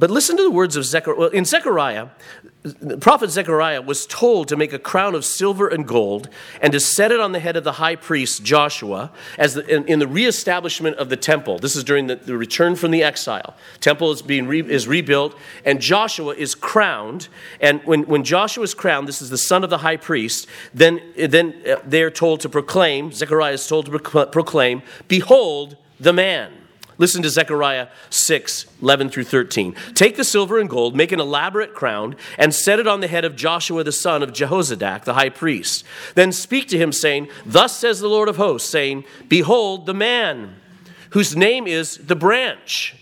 but 0.00 0.10
listen 0.10 0.38
to 0.38 0.42
the 0.42 0.50
words 0.50 0.76
of 0.76 0.84
Zechariah. 0.86 1.18
Well, 1.18 1.28
in 1.28 1.44
Zechariah, 1.44 2.08
prophet 3.00 3.30
Zechariah 3.30 3.80
was 3.80 4.04
told 4.04 4.48
to 4.48 4.56
make 4.56 4.74
a 4.74 4.78
crown 4.78 5.14
of 5.14 5.24
silver 5.24 5.68
and 5.68 5.86
gold 5.86 6.28
and 6.60 6.72
to 6.72 6.80
set 6.80 7.10
it 7.10 7.18
on 7.18 7.32
the 7.32 7.40
head 7.40 7.56
of 7.56 7.64
the 7.64 7.72
high 7.72 7.96
priest 7.96 8.44
Joshua 8.44 9.10
as 9.38 9.54
the, 9.54 9.66
in, 9.66 9.86
in, 9.86 9.98
the 9.98 10.06
reestablishment 10.06 10.96
of 10.96 11.08
the 11.08 11.16
temple. 11.16 11.58
This 11.58 11.74
is 11.74 11.84
during 11.84 12.06
the, 12.06 12.16
the 12.16 12.36
return 12.36 12.76
from 12.76 12.90
the 12.90 13.02
exile. 13.02 13.56
Temple 13.80 14.12
is 14.12 14.20
being 14.20 14.46
re, 14.46 14.60
is 14.60 14.86
rebuilt, 14.86 15.34
and 15.64 15.80
Joshua 15.80 16.34
is 16.34 16.54
crowned. 16.54 17.28
And 17.60 17.80
when, 17.84 18.02
when 18.02 18.24
Joshua 18.24 18.64
is 18.64 18.74
crowned, 18.74 19.08
this 19.08 19.22
is 19.22 19.30
the 19.30 19.38
son 19.38 19.64
of 19.64 19.70
the 19.70 19.78
high 19.78 19.96
priest. 19.96 20.46
Then 20.74 21.00
then 21.16 21.54
uh, 21.66 21.76
they're 21.86 22.10
told 22.10 22.40
to 22.40 22.50
proclaim. 22.50 23.10
Zechariah 23.12 23.54
is 23.54 23.66
told 23.66 23.86
to 23.86 23.98
proclaim, 24.26 24.82
"Behold 25.08 25.76
the 25.98 26.12
man." 26.12 26.59
Listen 27.00 27.22
to 27.22 27.30
Zechariah 27.30 27.88
6, 28.10 28.66
11 28.82 29.08
through 29.08 29.24
13. 29.24 29.74
Take 29.94 30.16
the 30.16 30.22
silver 30.22 30.58
and 30.58 30.68
gold, 30.68 30.94
make 30.94 31.12
an 31.12 31.18
elaborate 31.18 31.72
crown, 31.72 32.14
and 32.36 32.54
set 32.54 32.78
it 32.78 32.86
on 32.86 33.00
the 33.00 33.08
head 33.08 33.24
of 33.24 33.36
Joshua 33.36 33.82
the 33.82 33.90
son 33.90 34.22
of 34.22 34.34
Jehozadak, 34.34 35.04
the 35.04 35.14
high 35.14 35.30
priest. 35.30 35.82
Then 36.14 36.30
speak 36.30 36.68
to 36.68 36.76
him, 36.76 36.92
saying, 36.92 37.28
Thus 37.46 37.74
says 37.74 38.00
the 38.00 38.08
Lord 38.08 38.28
of 38.28 38.36
hosts, 38.36 38.68
saying, 38.68 39.04
Behold 39.28 39.86
the 39.86 39.94
man, 39.94 40.56
whose 41.10 41.34
name 41.34 41.66
is 41.66 41.96
the 41.96 42.14
branch. 42.14 42.94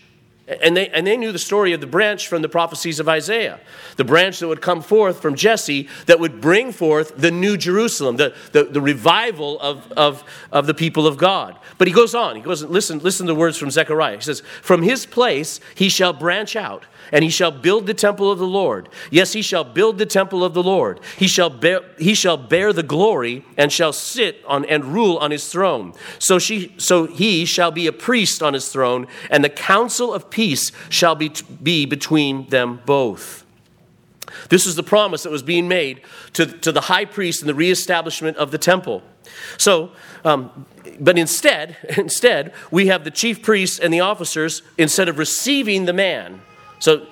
And 0.62 0.76
they, 0.76 0.88
and 0.88 1.06
they 1.06 1.16
knew 1.16 1.30
the 1.30 1.38
story 1.38 1.74
of 1.74 1.80
the 1.80 1.86
branch 1.86 2.26
from 2.26 2.40
the 2.40 2.48
prophecies 2.48 3.00
of 3.00 3.08
Isaiah. 3.08 3.60
The 3.96 4.04
branch 4.04 4.38
that 4.38 4.48
would 4.48 4.62
come 4.62 4.80
forth 4.80 5.20
from 5.20 5.34
Jesse 5.34 5.88
that 6.06 6.20
would 6.20 6.40
bring 6.40 6.72
forth 6.72 7.16
the 7.16 7.30
new 7.30 7.56
Jerusalem, 7.56 8.16
the, 8.16 8.34
the, 8.52 8.64
the 8.64 8.80
revival 8.80 9.60
of, 9.60 9.92
of, 9.92 10.24
of 10.50 10.66
the 10.66 10.74
people 10.74 11.06
of 11.06 11.18
God. 11.18 11.58
But 11.76 11.86
he 11.86 11.92
goes 11.92 12.14
on. 12.14 12.36
He 12.36 12.42
goes, 12.42 12.62
listen, 12.62 12.98
listen 13.00 13.26
to 13.26 13.34
the 13.34 13.38
words 13.38 13.58
from 13.58 13.70
Zechariah. 13.70 14.16
He 14.16 14.22
says, 14.22 14.40
From 14.62 14.82
his 14.82 15.04
place 15.04 15.60
he 15.74 15.88
shall 15.88 16.12
branch 16.12 16.56
out, 16.56 16.86
and 17.12 17.22
he 17.22 17.30
shall 17.30 17.50
build 17.50 17.86
the 17.86 17.94
temple 17.94 18.32
of 18.32 18.38
the 18.38 18.46
Lord. 18.46 18.88
Yes, 19.10 19.32
he 19.32 19.42
shall 19.42 19.64
build 19.64 19.98
the 19.98 20.06
temple 20.06 20.42
of 20.42 20.54
the 20.54 20.62
Lord. 20.62 21.00
He 21.16 21.28
shall 21.28 21.50
bear, 21.50 21.80
he 21.98 22.14
shall 22.14 22.36
bear 22.36 22.72
the 22.72 22.82
glory 22.82 23.44
and 23.56 23.72
shall 23.72 23.92
sit 23.92 24.42
on 24.46 24.64
and 24.64 24.84
rule 24.86 25.18
on 25.18 25.30
his 25.30 25.50
throne. 25.50 25.92
So, 26.18 26.38
she, 26.38 26.74
so 26.78 27.06
he 27.06 27.44
shall 27.44 27.70
be 27.70 27.86
a 27.86 27.92
priest 27.92 28.42
on 28.42 28.54
his 28.54 28.70
throne, 28.70 29.06
and 29.30 29.44
the 29.44 29.48
counsel 29.48 30.12
of 30.12 30.30
peace 30.38 30.70
shall 30.88 31.16
be, 31.16 31.32
be 31.60 31.84
between 31.84 32.46
them 32.50 32.80
both. 32.86 33.44
This 34.50 34.66
is 34.66 34.76
the 34.76 34.84
promise 34.84 35.24
that 35.24 35.32
was 35.32 35.42
being 35.42 35.66
made 35.66 36.00
to, 36.34 36.46
to 36.46 36.70
the 36.70 36.82
high 36.82 37.06
priest 37.06 37.40
in 37.40 37.48
the 37.48 37.56
reestablishment 37.56 38.36
of 38.36 38.52
the 38.52 38.58
temple. 38.58 39.02
So, 39.56 39.90
um, 40.24 40.64
but 41.00 41.18
instead, 41.18 41.76
instead, 41.96 42.54
we 42.70 42.86
have 42.86 43.02
the 43.02 43.10
chief 43.10 43.42
priests 43.42 43.80
and 43.80 43.92
the 43.92 43.98
officers, 43.98 44.62
instead 44.76 45.08
of 45.08 45.18
receiving 45.18 45.86
the 45.86 45.92
man. 45.92 46.40
So 46.78 47.08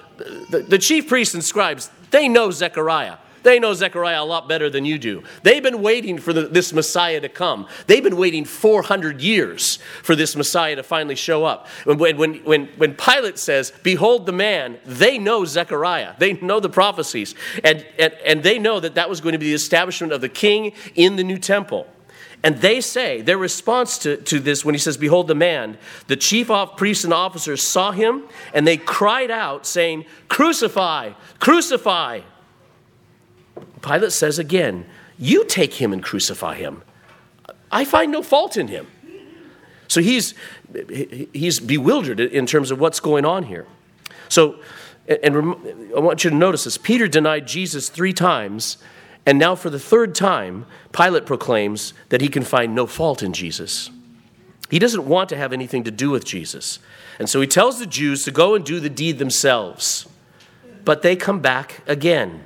the, 0.51 0.65
the 0.69 0.79
chief 0.79 1.09
priests 1.09 1.35
and 1.35 1.45
scribes, 1.45 1.91
they 2.13 2.29
know 2.29 2.53
Zechariah. 2.53 3.17
They 3.47 3.61
know 3.61 3.75
Zechariah 3.75 4.21
a 4.21 4.25
lot 4.25 4.49
better 4.49 4.69
than 4.69 4.85
you 4.85 4.99
do. 4.99 5.23
They've 5.45 5.63
been 5.63 5.81
waiting 5.81 6.19
for 6.19 6.33
the, 6.33 6.49
this 6.49 6.73
Messiah 6.73 7.21
to 7.21 7.29
come. 7.29 7.69
They've 7.87 8.03
been 8.03 8.17
waiting 8.17 8.45
400 8.45 9.21
years 9.21 9.77
for 10.03 10.17
this 10.17 10.35
Messiah 10.35 10.75
to 10.75 10.83
finally 10.83 11.15
show 11.15 11.45
up. 11.45 11.69
When, 11.85 11.99
when, 11.99 12.35
when, 12.39 12.67
when 12.77 12.95
Pilate 12.97 13.39
says, 13.39 13.73
Behold 13.85 14.27
the 14.27 14.33
man, 14.33 14.81
they 14.85 15.17
know 15.17 15.45
Zechariah. 15.45 16.15
They 16.19 16.33
know 16.33 16.59
the 16.59 16.69
prophecies. 16.69 17.37
And, 17.63 17.87
and, 18.01 18.13
and 18.27 18.43
they 18.43 18.59
know 18.59 18.81
that 18.81 18.97
that 18.97 19.09
was 19.09 19.21
going 19.21 19.35
to 19.35 19.39
be 19.39 19.47
the 19.47 19.55
establishment 19.55 20.13
of 20.13 20.21
the 20.21 20.29
king 20.29 20.73
in 20.97 21.15
the 21.15 21.23
new 21.23 21.39
temple. 21.39 21.87
And 22.43 22.57
they 22.57 22.81
say, 22.81 23.23
their 23.23 23.39
response 23.39 23.97
to, 23.99 24.17
to 24.17 24.41
this, 24.41 24.65
when 24.65 24.75
he 24.75 24.81
says, 24.81 24.97
Behold 24.97 25.29
the 25.29 25.37
man, 25.37 25.79
the 26.09 26.17
chief 26.17 26.51
priests 26.77 27.05
and 27.05 27.13
officers 27.13 27.63
saw 27.63 27.93
him 27.93 28.25
and 28.53 28.67
they 28.67 28.77
cried 28.77 29.31
out, 29.31 29.67
saying, 29.67 30.05
Crucify, 30.29 31.13
crucify. 31.39 32.23
Pilate 33.83 34.13
says 34.13 34.39
again, 34.39 34.87
You 35.19 35.45
take 35.45 35.75
him 35.75 35.93
and 35.93 36.03
crucify 36.03 36.55
him. 36.57 36.83
I 37.71 37.85
find 37.85 38.13
no 38.13 38.23
fault 38.23 38.57
in 38.57 38.69
him. 38.69 38.87
So 39.89 40.01
he's, 40.01 40.35
he's 41.33 41.61
bewildered 41.61 42.21
in 42.21 42.47
terms 42.47 42.71
of 42.71 42.81
what's 42.81 43.01
going 43.01 43.25
on 43.25 43.45
here. 43.45 43.67
So, 44.29 44.57
and 45.09 45.37
I 45.97 46.01
want 46.01 46.25
you 46.25 46.31
to 46.31 46.37
notice 46.37 46.65
this 46.65 46.77
Peter 46.77 47.07
denied 47.07 47.47
Jesus 47.47 47.89
three 47.89 48.13
times 48.13 48.79
and 49.27 49.41
now, 49.41 49.57
for 49.57 49.71
the 49.71 49.81
third 49.81 50.15
time, 50.15 50.67
Pilate 50.93 51.27
proclaims 51.27 51.93
that 52.11 52.21
he 52.21 52.29
can 52.29 52.45
find 52.45 52.75
no 52.75 52.87
fault 52.87 53.25
in 53.25 53.33
Jesus. 53.33 53.91
He 54.71 54.79
doesn't 54.79 55.05
want 55.05 55.29
to 55.31 55.37
have 55.37 55.53
anything 55.53 55.83
to 55.83 55.91
do 55.91 56.11
with 56.11 56.25
Jesus. 56.25 56.79
And 57.19 57.29
so 57.29 57.41
he 57.41 57.47
tells 57.49 57.81
the 57.81 57.87
Jews 57.87 58.25
to 58.25 58.31
go 58.31 58.55
and 58.55 58.65
do 58.65 58.79
the 58.79 58.89
deed 58.89 59.19
themselves. 59.19 60.09
But 60.85 61.03
they 61.03 61.17
come 61.17 61.41
back 61.41 61.83
again. 61.89 62.45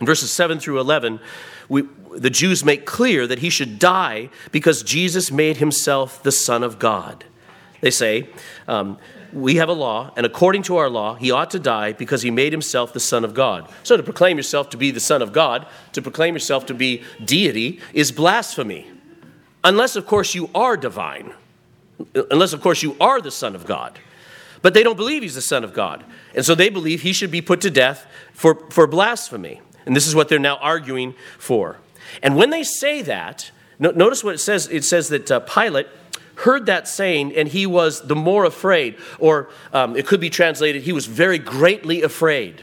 In 0.00 0.06
verses 0.06 0.30
7 0.30 0.60
through 0.60 0.80
11, 0.80 1.20
we, 1.68 1.82
the 2.16 2.30
Jews 2.30 2.64
make 2.64 2.86
clear 2.86 3.26
that 3.26 3.40
he 3.40 3.50
should 3.50 3.78
die 3.78 4.30
because 4.52 4.82
Jesus 4.82 5.30
made 5.30 5.56
himself 5.56 6.22
the 6.22 6.32
Son 6.32 6.62
of 6.62 6.78
God. 6.78 7.24
They 7.80 7.90
say, 7.90 8.28
um, 8.66 8.98
we 9.32 9.56
have 9.56 9.68
a 9.68 9.74
law, 9.74 10.12
and 10.16 10.24
according 10.24 10.62
to 10.64 10.76
our 10.76 10.88
law, 10.88 11.14
he 11.14 11.30
ought 11.30 11.50
to 11.50 11.58
die 11.58 11.92
because 11.92 12.22
he 12.22 12.30
made 12.30 12.52
himself 12.52 12.92
the 12.92 13.00
Son 13.00 13.24
of 13.24 13.34
God. 13.34 13.68
So 13.82 13.96
to 13.96 14.02
proclaim 14.02 14.36
yourself 14.36 14.70
to 14.70 14.76
be 14.76 14.90
the 14.90 15.00
Son 15.00 15.20
of 15.20 15.32
God, 15.32 15.66
to 15.92 16.02
proclaim 16.02 16.34
yourself 16.34 16.66
to 16.66 16.74
be 16.74 17.02
deity, 17.24 17.80
is 17.92 18.10
blasphemy. 18.10 18.90
Unless, 19.62 19.96
of 19.96 20.06
course, 20.06 20.34
you 20.34 20.48
are 20.54 20.76
divine. 20.76 21.34
Unless, 22.30 22.52
of 22.52 22.60
course, 22.62 22.82
you 22.82 22.96
are 23.00 23.20
the 23.20 23.30
Son 23.30 23.54
of 23.54 23.66
God. 23.66 23.98
But 24.62 24.74
they 24.74 24.82
don't 24.82 24.96
believe 24.96 25.22
he's 25.22 25.34
the 25.34 25.42
Son 25.42 25.62
of 25.62 25.74
God. 25.74 26.04
And 26.34 26.44
so 26.44 26.54
they 26.54 26.68
believe 26.68 27.02
he 27.02 27.12
should 27.12 27.30
be 27.30 27.42
put 27.42 27.60
to 27.60 27.70
death 27.70 28.06
for, 28.32 28.54
for 28.70 28.86
blasphemy. 28.86 29.60
And 29.88 29.96
this 29.96 30.06
is 30.06 30.14
what 30.14 30.28
they're 30.28 30.38
now 30.38 30.58
arguing 30.58 31.14
for. 31.38 31.78
And 32.22 32.36
when 32.36 32.50
they 32.50 32.62
say 32.62 33.02
that, 33.02 33.50
notice 33.80 34.22
what 34.22 34.34
it 34.34 34.38
says. 34.38 34.68
It 34.68 34.84
says 34.84 35.08
that 35.08 35.30
uh, 35.30 35.40
Pilate 35.40 35.88
heard 36.36 36.66
that 36.66 36.86
saying 36.86 37.34
and 37.34 37.48
he 37.48 37.66
was 37.66 38.06
the 38.06 38.14
more 38.14 38.44
afraid. 38.44 38.96
Or 39.18 39.48
um, 39.72 39.96
it 39.96 40.06
could 40.06 40.20
be 40.20 40.30
translated, 40.30 40.82
he 40.82 40.92
was 40.92 41.06
very 41.06 41.38
greatly 41.38 42.02
afraid. 42.02 42.62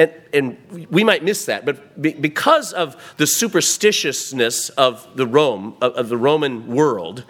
And, 0.00 0.12
and 0.32 0.88
we 0.90 1.04
might 1.04 1.22
miss 1.22 1.44
that, 1.44 1.64
but 1.64 2.00
be, 2.00 2.12
because 2.14 2.72
of 2.72 3.14
the 3.18 3.24
superstitiousness 3.24 4.70
of 4.70 5.06
the 5.14 5.26
Rome, 5.26 5.76
of, 5.80 5.92
of 5.92 6.08
the 6.08 6.16
Roman 6.16 6.66
world, 6.68 7.24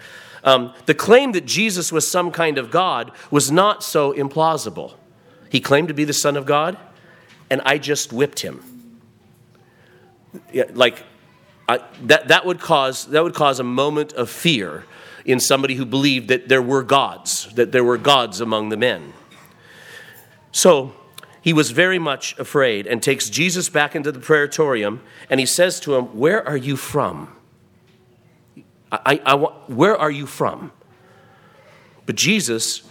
um, 0.45 0.73
the 0.87 0.95
claim 0.95 1.33
that 1.33 1.45
Jesus 1.45 1.93
was 1.93 2.11
some 2.11 2.31
kind 2.31 2.59
of 2.59 2.71
God 2.71 3.11
was 3.31 3.51
not 3.51 3.83
so 3.83 4.13
implausible. 4.13 4.95
He 5.51 5.61
claimed 5.61 5.89
to 5.89 5.95
be 5.95 6.05
the 6.05 6.13
Son 6.13 6.37
of 6.37 6.47
God, 6.47 6.79
and 7.51 7.61
I 7.65 7.77
just 7.79 8.13
whipped 8.13 8.41
him. 8.41 8.63
Like 10.73 11.05
I, 11.69 11.81
that, 12.03 12.29
that 12.29 12.47
would 12.47 12.61
cause 12.61 13.07
that 13.07 13.23
would 13.23 13.35
cause 13.35 13.61
a 13.61 13.65
moment 13.65 14.13
of 14.15 14.29
fear 14.29 14.85
in 15.25 15.39
somebody 15.39 15.75
who 15.75 15.85
believed 15.85 16.29
that 16.29 16.49
there 16.49 16.63
were 16.63 16.83
gods, 16.83 17.49
that 17.55 17.73
there 17.73 17.85
were 17.85 17.99
gods 17.99 18.41
among 18.41 18.71
the 18.71 18.77
men. 18.77 19.13
So 20.53 20.93
he 21.43 21.53
was 21.53 21.71
very 21.71 21.99
much 21.99 22.39
afraid 22.39 22.87
and 22.87 23.03
takes 23.03 23.31
Jesus 23.31 23.69
back 23.69 23.95
into 23.95 24.13
the 24.13 24.19
praetorium 24.19 25.01
and 25.29 25.41
he 25.41 25.47
says 25.47 25.81
to 25.81 25.95
him, 25.95 26.07
Where 26.19 26.47
are 26.47 26.57
you 26.57 26.77
from? 26.77 27.35
I, 28.93 29.21
I, 29.25 29.35
I, 29.35 29.35
where 29.37 29.97
are 29.97 30.11
you 30.11 30.27
from? 30.27 30.73
But 32.05 32.17
Jesus 32.17 32.83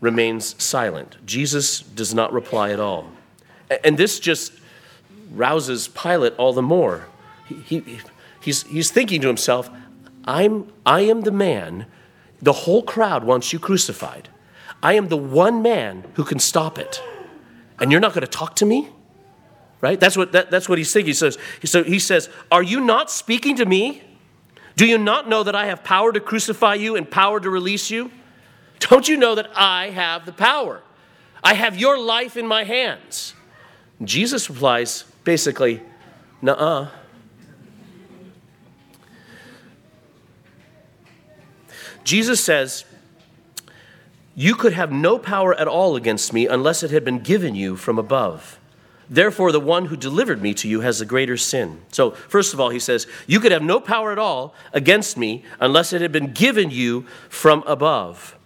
remains 0.00 0.60
silent. 0.62 1.24
Jesus 1.24 1.80
does 1.80 2.12
not 2.12 2.32
reply 2.32 2.70
at 2.70 2.80
all. 2.80 3.10
And 3.84 3.96
this 3.96 4.18
just 4.18 4.52
rouses 5.32 5.88
Pilate 5.88 6.34
all 6.36 6.52
the 6.52 6.62
more. 6.62 7.06
He, 7.46 7.80
he, 7.80 7.98
he's, 8.40 8.62
he's 8.64 8.90
thinking 8.90 9.20
to 9.20 9.28
himself, 9.28 9.70
I'm, 10.24 10.72
I 10.86 11.00
am 11.02 11.22
the 11.22 11.32
man 11.32 11.86
the 12.44 12.52
whole 12.52 12.82
crowd 12.82 13.24
wants 13.24 13.52
you 13.52 13.58
crucified. 13.58 14.28
I 14.82 14.92
am 14.94 15.08
the 15.08 15.16
one 15.16 15.62
man 15.62 16.04
who 16.14 16.24
can 16.24 16.38
stop 16.38 16.78
it. 16.78 17.02
And 17.80 17.90
you're 17.90 18.02
not 18.02 18.12
going 18.12 18.20
to 18.20 18.30
talk 18.30 18.54
to 18.56 18.66
me? 18.66 18.90
Right? 19.80 19.98
That's 19.98 20.16
what, 20.16 20.32
that, 20.32 20.50
that's 20.50 20.68
what 20.68 20.76
he's 20.76 20.92
thinking. 20.92 21.08
He 21.08 21.14
says, 21.14 21.38
so 21.64 21.82
he 21.82 21.98
says, 21.98 22.28
Are 22.52 22.62
you 22.62 22.80
not 22.80 23.10
speaking 23.10 23.56
to 23.56 23.64
me? 23.64 24.02
Do 24.76 24.86
you 24.86 24.98
not 24.98 25.28
know 25.28 25.42
that 25.42 25.54
I 25.54 25.66
have 25.66 25.84
power 25.84 26.12
to 26.12 26.20
crucify 26.20 26.74
you 26.74 26.96
and 26.96 27.10
power 27.10 27.40
to 27.40 27.48
release 27.48 27.90
you? 27.90 28.10
Don't 28.78 29.08
you 29.08 29.16
know 29.16 29.34
that 29.34 29.50
I 29.56 29.90
have 29.90 30.26
the 30.26 30.32
power? 30.32 30.82
I 31.42 31.54
have 31.54 31.78
your 31.78 31.98
life 31.98 32.36
in 32.36 32.46
my 32.46 32.64
hands. 32.64 33.34
Jesus 34.02 34.50
replies 34.50 35.04
basically, 35.24 35.82
Nuh 36.42 36.52
uh. 36.52 36.90
Jesus 42.04 42.44
says, 42.44 42.84
You 44.34 44.54
could 44.54 44.74
have 44.74 44.92
no 44.92 45.18
power 45.18 45.54
at 45.54 45.66
all 45.66 45.96
against 45.96 46.32
me 46.32 46.46
unless 46.46 46.82
it 46.82 46.90
had 46.90 47.04
been 47.04 47.20
given 47.20 47.54
you 47.54 47.76
from 47.76 47.98
above. 47.98 48.60
Therefore, 49.08 49.52
the 49.52 49.60
one 49.60 49.86
who 49.86 49.96
delivered 49.96 50.40
me 50.40 50.54
to 50.54 50.68
you 50.68 50.80
has 50.80 51.00
a 51.00 51.06
greater 51.06 51.36
sin. 51.36 51.82
So, 51.90 52.12
first 52.12 52.54
of 52.54 52.60
all, 52.60 52.70
he 52.70 52.78
says, 52.78 53.06
You 53.26 53.40
could 53.40 53.52
have 53.52 53.62
no 53.62 53.80
power 53.80 54.12
at 54.12 54.18
all 54.18 54.54
against 54.72 55.16
me 55.16 55.44
unless 55.60 55.92
it 55.92 56.00
had 56.00 56.12
been 56.12 56.32
given 56.32 56.70
you 56.70 57.06
from 57.28 57.62
above. 57.66 58.36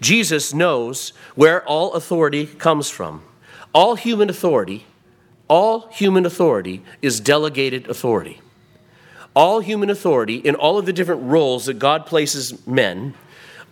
Jesus 0.00 0.54
knows 0.54 1.12
where 1.34 1.66
all 1.66 1.94
authority 1.94 2.46
comes 2.46 2.88
from. 2.88 3.22
All 3.74 3.96
human 3.96 4.30
authority, 4.30 4.86
all 5.50 5.88
human 5.88 6.24
authority 6.24 6.80
is 7.02 7.18
delegated 7.18 7.90
authority. 7.90 8.40
All 9.34 9.58
human 9.58 9.90
authority 9.90 10.36
in 10.36 10.54
all 10.54 10.78
of 10.78 10.86
the 10.86 10.92
different 10.92 11.22
roles 11.24 11.66
that 11.66 11.74
God 11.74 12.06
places 12.06 12.64
men 12.68 13.14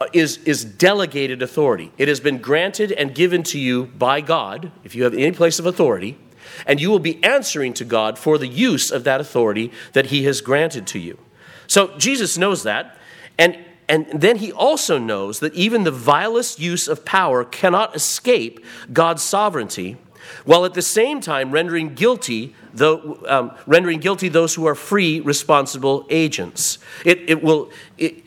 uh, 0.01 0.07
is, 0.13 0.39
is 0.39 0.65
delegated 0.65 1.41
authority. 1.41 1.93
It 1.97 2.09
has 2.09 2.19
been 2.19 2.39
granted 2.39 2.91
and 2.91 3.15
given 3.15 3.45
to 3.45 3.61
you 3.61 3.87
by 3.87 4.21
God, 4.21 4.73
if 4.83 4.97
you 4.97 5.05
have 5.05 5.15
any 5.15 5.31
place 5.31 5.61
of 5.61 5.67
authority, 5.67 6.19
and 6.67 6.81
you 6.81 6.91
will 6.91 6.99
be 6.99 7.23
answering 7.23 7.75
to 7.75 7.85
God 7.85 8.19
for 8.19 8.39
the 8.39 8.49
use 8.49 8.91
of 8.91 9.05
that 9.05 9.21
authority 9.21 9.71
that 9.93 10.07
He 10.07 10.25
has 10.25 10.41
granted 10.41 10.85
to 10.89 10.99
you. 10.99 11.17
So 11.69 11.97
Jesus 11.97 12.37
knows 12.37 12.65
that, 12.65 12.99
and, 13.39 13.57
and 13.89 14.07
then 14.13 14.37
He 14.37 14.51
also 14.51 14.99
knows 14.99 15.39
that 15.41 15.55
even 15.55 15.85
the 15.85 15.93
vilest 15.93 16.59
use 16.59 16.89
of 16.89 17.05
power 17.05 17.45
cannot 17.45 17.95
escape 17.95 18.65
God's 18.93 19.23
sovereignty, 19.23 19.97
while 20.45 20.65
at 20.65 20.75
the 20.75 20.83
same 20.83 21.21
time 21.21 21.51
rendering 21.51 21.95
guilty 21.95 22.55
um, 22.81 23.53
rendering 23.67 24.01
guilty 24.01 24.29
those 24.29 24.55
who 24.55 24.67
are 24.67 24.75
free, 24.75 25.21
responsible 25.21 26.07
agents. 26.11 26.79
It, 27.05 27.29
it 27.29 27.43
will, 27.43 27.71
it, 27.97 28.23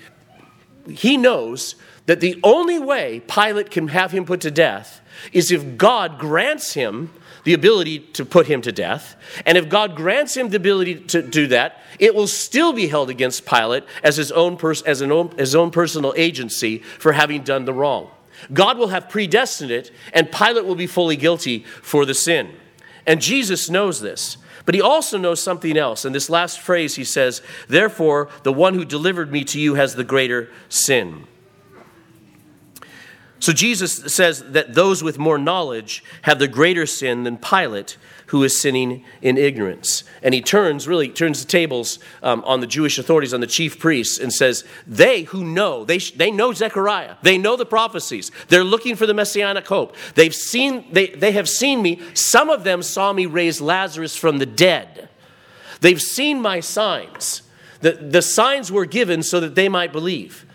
he 0.89 1.17
knows 1.17 1.75
that 2.05 2.19
the 2.19 2.39
only 2.43 2.79
way 2.79 3.21
Pilate 3.27 3.71
can 3.71 3.87
have 3.89 4.11
him 4.11 4.25
put 4.25 4.41
to 4.41 4.51
death 4.51 5.01
is 5.31 5.51
if 5.51 5.77
God 5.77 6.19
grants 6.19 6.73
him 6.73 7.11
the 7.43 7.53
ability 7.53 7.99
to 7.99 8.25
put 8.25 8.47
him 8.47 8.61
to 8.61 8.71
death. 8.71 9.15
And 9.45 9.57
if 9.57 9.67
God 9.69 9.95
grants 9.95 10.35
him 10.37 10.49
the 10.49 10.57
ability 10.57 10.95
to 10.95 11.21
do 11.21 11.47
that, 11.47 11.79
it 11.99 12.13
will 12.13 12.27
still 12.27 12.73
be 12.73 12.87
held 12.87 13.09
against 13.09 13.45
Pilate 13.45 13.83
as 14.03 14.17
his 14.17 14.31
own, 14.31 14.57
pers- 14.57 14.83
as 14.83 15.01
an 15.01 15.11
own, 15.11 15.35
his 15.37 15.55
own 15.55 15.71
personal 15.71 16.13
agency 16.15 16.79
for 16.79 17.13
having 17.13 17.43
done 17.43 17.65
the 17.65 17.73
wrong. 17.73 18.11
God 18.53 18.77
will 18.77 18.89
have 18.89 19.09
predestined 19.09 19.71
it, 19.71 19.91
and 20.13 20.31
Pilate 20.31 20.65
will 20.65 20.75
be 20.75 20.87
fully 20.87 21.15
guilty 21.15 21.59
for 21.81 22.05
the 22.05 22.13
sin. 22.13 22.51
And 23.05 23.21
Jesus 23.21 23.69
knows 23.69 24.01
this. 24.01 24.37
But 24.65 24.75
he 24.75 24.81
also 24.81 25.17
knows 25.17 25.41
something 25.41 25.75
else. 25.75 26.05
In 26.05 26.13
this 26.13 26.29
last 26.29 26.59
phrase, 26.59 26.95
he 26.95 27.03
says, 27.03 27.41
Therefore, 27.67 28.29
the 28.43 28.53
one 28.53 28.75
who 28.75 28.85
delivered 28.85 29.31
me 29.31 29.43
to 29.45 29.59
you 29.59 29.75
has 29.75 29.95
the 29.95 30.03
greater 30.03 30.49
sin. 30.69 31.25
So 33.41 33.53
Jesus 33.53 34.13
says 34.13 34.43
that 34.51 34.75
those 34.75 35.01
with 35.01 35.17
more 35.17 35.39
knowledge 35.39 36.03
have 36.21 36.37
the 36.37 36.47
greater 36.47 36.85
sin 36.85 37.23
than 37.23 37.37
Pilate, 37.37 37.97
who 38.27 38.43
is 38.43 38.61
sinning 38.61 39.03
in 39.19 39.35
ignorance. 39.35 40.03
And 40.21 40.35
he 40.35 40.41
turns, 40.43 40.87
really 40.87 41.09
turns 41.09 41.41
the 41.43 41.47
tables 41.47 41.97
um, 42.21 42.43
on 42.45 42.61
the 42.61 42.67
Jewish 42.67 42.99
authorities, 42.99 43.33
on 43.33 43.41
the 43.41 43.47
chief 43.47 43.79
priests, 43.79 44.19
and 44.19 44.31
says, 44.31 44.63
They 44.85 45.23
who 45.23 45.43
know, 45.43 45.83
they, 45.83 45.97
they 45.97 46.29
know 46.29 46.53
Zechariah, 46.53 47.15
they 47.23 47.39
know 47.39 47.57
the 47.57 47.65
prophecies, 47.65 48.31
they're 48.47 48.63
looking 48.63 48.95
for 48.95 49.07
the 49.07 49.13
messianic 49.15 49.67
hope. 49.67 49.95
They've 50.13 50.35
seen, 50.35 50.85
they, 50.93 51.07
they 51.07 51.31
have 51.31 51.49
seen 51.49 51.81
me. 51.81 51.99
Some 52.13 52.51
of 52.51 52.63
them 52.63 52.83
saw 52.83 53.11
me 53.11 53.25
raise 53.25 53.59
Lazarus 53.59 54.15
from 54.15 54.37
the 54.37 54.45
dead. 54.45 55.09
They've 55.79 56.01
seen 56.01 56.43
my 56.43 56.59
signs. 56.59 57.41
The, 57.79 57.93
the 57.93 58.21
signs 58.21 58.71
were 58.71 58.85
given 58.85 59.23
so 59.23 59.39
that 59.39 59.55
they 59.55 59.67
might 59.67 59.91
believe. 59.91 60.45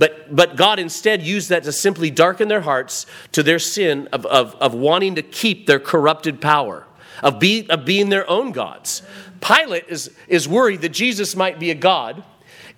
But, 0.00 0.34
but 0.34 0.56
God 0.56 0.78
instead 0.78 1.20
used 1.20 1.50
that 1.50 1.64
to 1.64 1.72
simply 1.72 2.10
darken 2.10 2.48
their 2.48 2.62
hearts 2.62 3.04
to 3.32 3.42
their 3.42 3.58
sin 3.58 4.08
of, 4.14 4.24
of, 4.24 4.54
of 4.54 4.72
wanting 4.72 5.16
to 5.16 5.22
keep 5.22 5.66
their 5.66 5.78
corrupted 5.78 6.40
power, 6.40 6.86
of, 7.22 7.38
be, 7.38 7.68
of 7.68 7.84
being 7.84 8.08
their 8.08 8.28
own 8.28 8.52
gods. 8.52 9.02
Pilate 9.42 9.84
is, 9.88 10.10
is 10.26 10.48
worried 10.48 10.80
that 10.80 10.88
Jesus 10.88 11.36
might 11.36 11.58
be 11.60 11.70
a 11.70 11.74
god, 11.74 12.24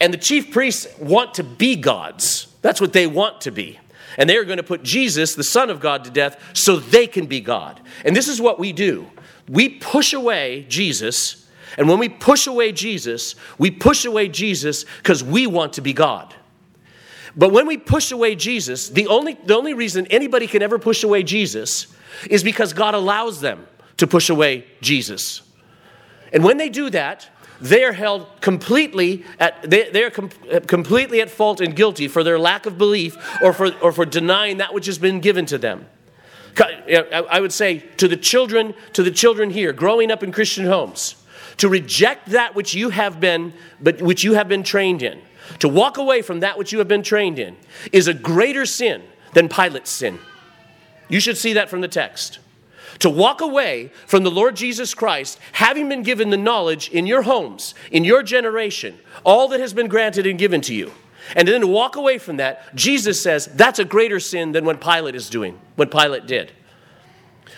and 0.01 0.13
the 0.13 0.19
chief 0.19 0.51
priests 0.51 0.89
want 0.99 1.35
to 1.35 1.45
be 1.45 1.77
gods. 1.77 2.49
That's 2.61 2.81
what 2.81 2.93
they 2.93 3.07
want 3.07 3.41
to 3.43 3.53
be. 3.53 3.79
And 4.19 4.29
they 4.29 4.37
are 4.37 4.45
going 4.45 4.57
to 4.57 4.65
put 4.65 4.83
Jesus, 4.83 5.37
the 5.37 5.45
Son 5.45 5.71
of 5.71 5.79
God, 5.79 6.03
to 6.03 6.11
death 6.11 6.43
so 6.55 6.75
they 6.75 7.07
can 7.07 7.27
be 7.27 7.41
God. 7.41 7.81
And 8.05 8.17
this 8.17 8.27
is 8.27 8.41
what 8.41 8.59
we 8.59 8.73
do 8.73 9.07
we 9.49 9.69
push 9.69 10.13
away 10.13 10.67
Jesus. 10.69 11.47
And 11.79 11.89
when 11.89 12.01
we 12.01 12.09
push 12.09 12.49
away 12.49 12.73
Jesus, 12.73 13.37
we 13.59 13.71
push 13.71 14.05
away 14.05 14.27
Jesus 14.27 14.85
because 14.99 15.23
we 15.23 15.47
want 15.47 15.75
to 15.75 15.81
be 15.81 15.93
God. 15.93 16.35
But 17.37 17.51
when 17.51 17.66
we 17.66 17.77
push 17.77 18.12
away 18.12 18.35
Jesus, 18.35 18.88
the 18.88 19.07
only, 19.07 19.35
the 19.45 19.57
only 19.57 19.75
reason 19.75 20.07
anybody 20.07 20.47
can 20.47 20.62
ever 20.62 20.79
push 20.79 21.03
away 21.03 21.23
Jesus 21.23 21.87
is 22.29 22.45
because 22.45 22.73
God 22.73 22.95
allows 22.95 23.40
them 23.40 23.66
to 23.97 24.07
push 24.07 24.29
away 24.29 24.66
Jesus. 24.81 25.42
And 26.33 26.45
when 26.45 26.59
they 26.59 26.68
do 26.68 26.90
that, 26.90 27.29
they 27.61 27.85
are 27.85 27.92
held 27.92 28.27
completely 28.40 29.25
at 29.38 29.71
they, 29.71 29.88
they 29.88 30.03
are 30.03 30.11
com- 30.11 30.31
completely 30.66 31.21
at 31.21 31.31
fault 31.31 31.61
and 31.61 31.77
guilty 31.77 32.09
for 32.09 32.25
their 32.25 32.38
lack 32.38 32.66
of 32.66 32.77
belief 32.77 33.16
or 33.40 33.53
for, 33.53 33.73
or 33.77 33.92
for 33.92 34.05
denying 34.05 34.57
that 34.57 34.75
which 34.75 34.87
has 34.87 34.99
been 34.99 35.21
given 35.21 35.47
to 35.47 35.59
them. 35.59 35.87
I 36.59 37.40
would 37.40 37.53
say 37.53 37.79
to 37.97 38.09
the 38.09 38.16
children, 38.16 38.75
to 38.92 39.03
the 39.03 39.11
children 39.11 39.51
here, 39.51 39.73
growing 39.73 40.11
up 40.11 40.23
in 40.23 40.33
Christian 40.33 40.66
homes, 40.66 41.14
to 41.59 41.68
reject 41.68 42.31
that 42.31 42.55
which 42.55 42.75
you 42.75 42.90
have 42.90 43.21
been, 43.21 43.55
but 43.81 44.03
which 44.03 44.23
you 44.23 44.35
have 44.35 44.49
been 44.49 44.62
trained 44.62 45.03
in 45.03 45.23
to 45.59 45.69
walk 45.69 45.99
away 45.99 46.23
from 46.23 46.41
that 46.41 46.59
which 46.59 46.73
you 46.73 46.79
have 46.79 46.88
been 46.88 47.03
trained 47.03 47.38
in 47.38 47.57
is 47.93 48.09
a 48.09 48.15
greater 48.15 48.67
sin 48.67 49.03
than 49.35 49.49
Pilate's 49.49 49.91
sin. 49.91 50.19
You 51.09 51.21
should 51.21 51.37
see 51.37 51.53
that 51.55 51.69
from 51.69 51.81
the 51.81 51.88
text. 51.88 52.38
To 53.01 53.11
walk 53.11 53.41
away 53.41 53.91
from 54.07 54.23
the 54.23 54.31
Lord 54.31 54.55
Jesus 54.57 54.95
Christ, 54.95 55.38
having 55.53 55.88
been 55.88 56.03
given 56.03 56.31
the 56.31 56.37
knowledge 56.37 56.88
in 56.91 57.07
your 57.07 57.23
homes, 57.23 57.75
in 57.91 58.05
your 58.05 58.23
generation, 58.23 58.99
all 59.25 59.49
that 59.49 59.61
has 59.61 59.73
been 59.73 59.88
granted 59.88 60.27
and 60.27 60.38
given 60.38 60.61
to 60.62 60.75
you, 60.75 60.93
and 61.35 61.49
then 61.49 61.61
to 61.62 61.67
walk 61.67 61.97
away 61.97 62.19
from 62.19 62.37
that, 62.37 62.75
Jesus 62.75 63.23
says 63.23 63.47
that's 63.47 63.79
a 63.79 63.85
greater 63.85 64.21
sin 64.21 64.53
than 64.53 64.65
what 64.65 64.81
Pilate 64.81 65.15
is 65.15 65.31
doing, 65.31 65.61
what 65.77 65.91
Pilate 65.91 66.27
did. 66.27 66.53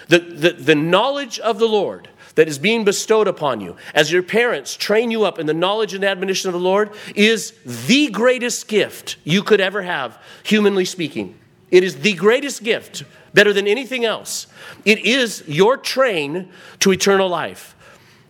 The, 0.08 0.18
the, 0.18 0.50
the 0.52 0.74
knowledge 0.74 1.38
of 1.38 1.58
the 1.58 1.68
Lord 1.68 2.08
that 2.34 2.48
is 2.48 2.58
being 2.58 2.84
bestowed 2.84 3.28
upon 3.28 3.60
you 3.60 3.76
as 3.94 4.10
your 4.10 4.22
parents 4.22 4.76
train 4.76 5.10
you 5.10 5.24
up 5.24 5.38
in 5.38 5.46
the 5.46 5.54
knowledge 5.54 5.94
and 5.94 6.04
admonition 6.04 6.48
of 6.48 6.52
the 6.52 6.60
Lord 6.60 6.90
is 7.14 7.52
the 7.64 8.08
greatest 8.10 8.68
gift 8.68 9.16
you 9.24 9.42
could 9.42 9.60
ever 9.60 9.82
have, 9.82 10.18
humanly 10.42 10.84
speaking. 10.84 11.36
It 11.70 11.82
is 11.82 11.96
the 11.96 12.14
greatest 12.14 12.62
gift, 12.62 13.04
better 13.32 13.52
than 13.52 13.66
anything 13.66 14.04
else. 14.04 14.46
It 14.84 15.00
is 15.00 15.42
your 15.46 15.76
train 15.76 16.48
to 16.80 16.92
eternal 16.92 17.28
life. 17.28 17.73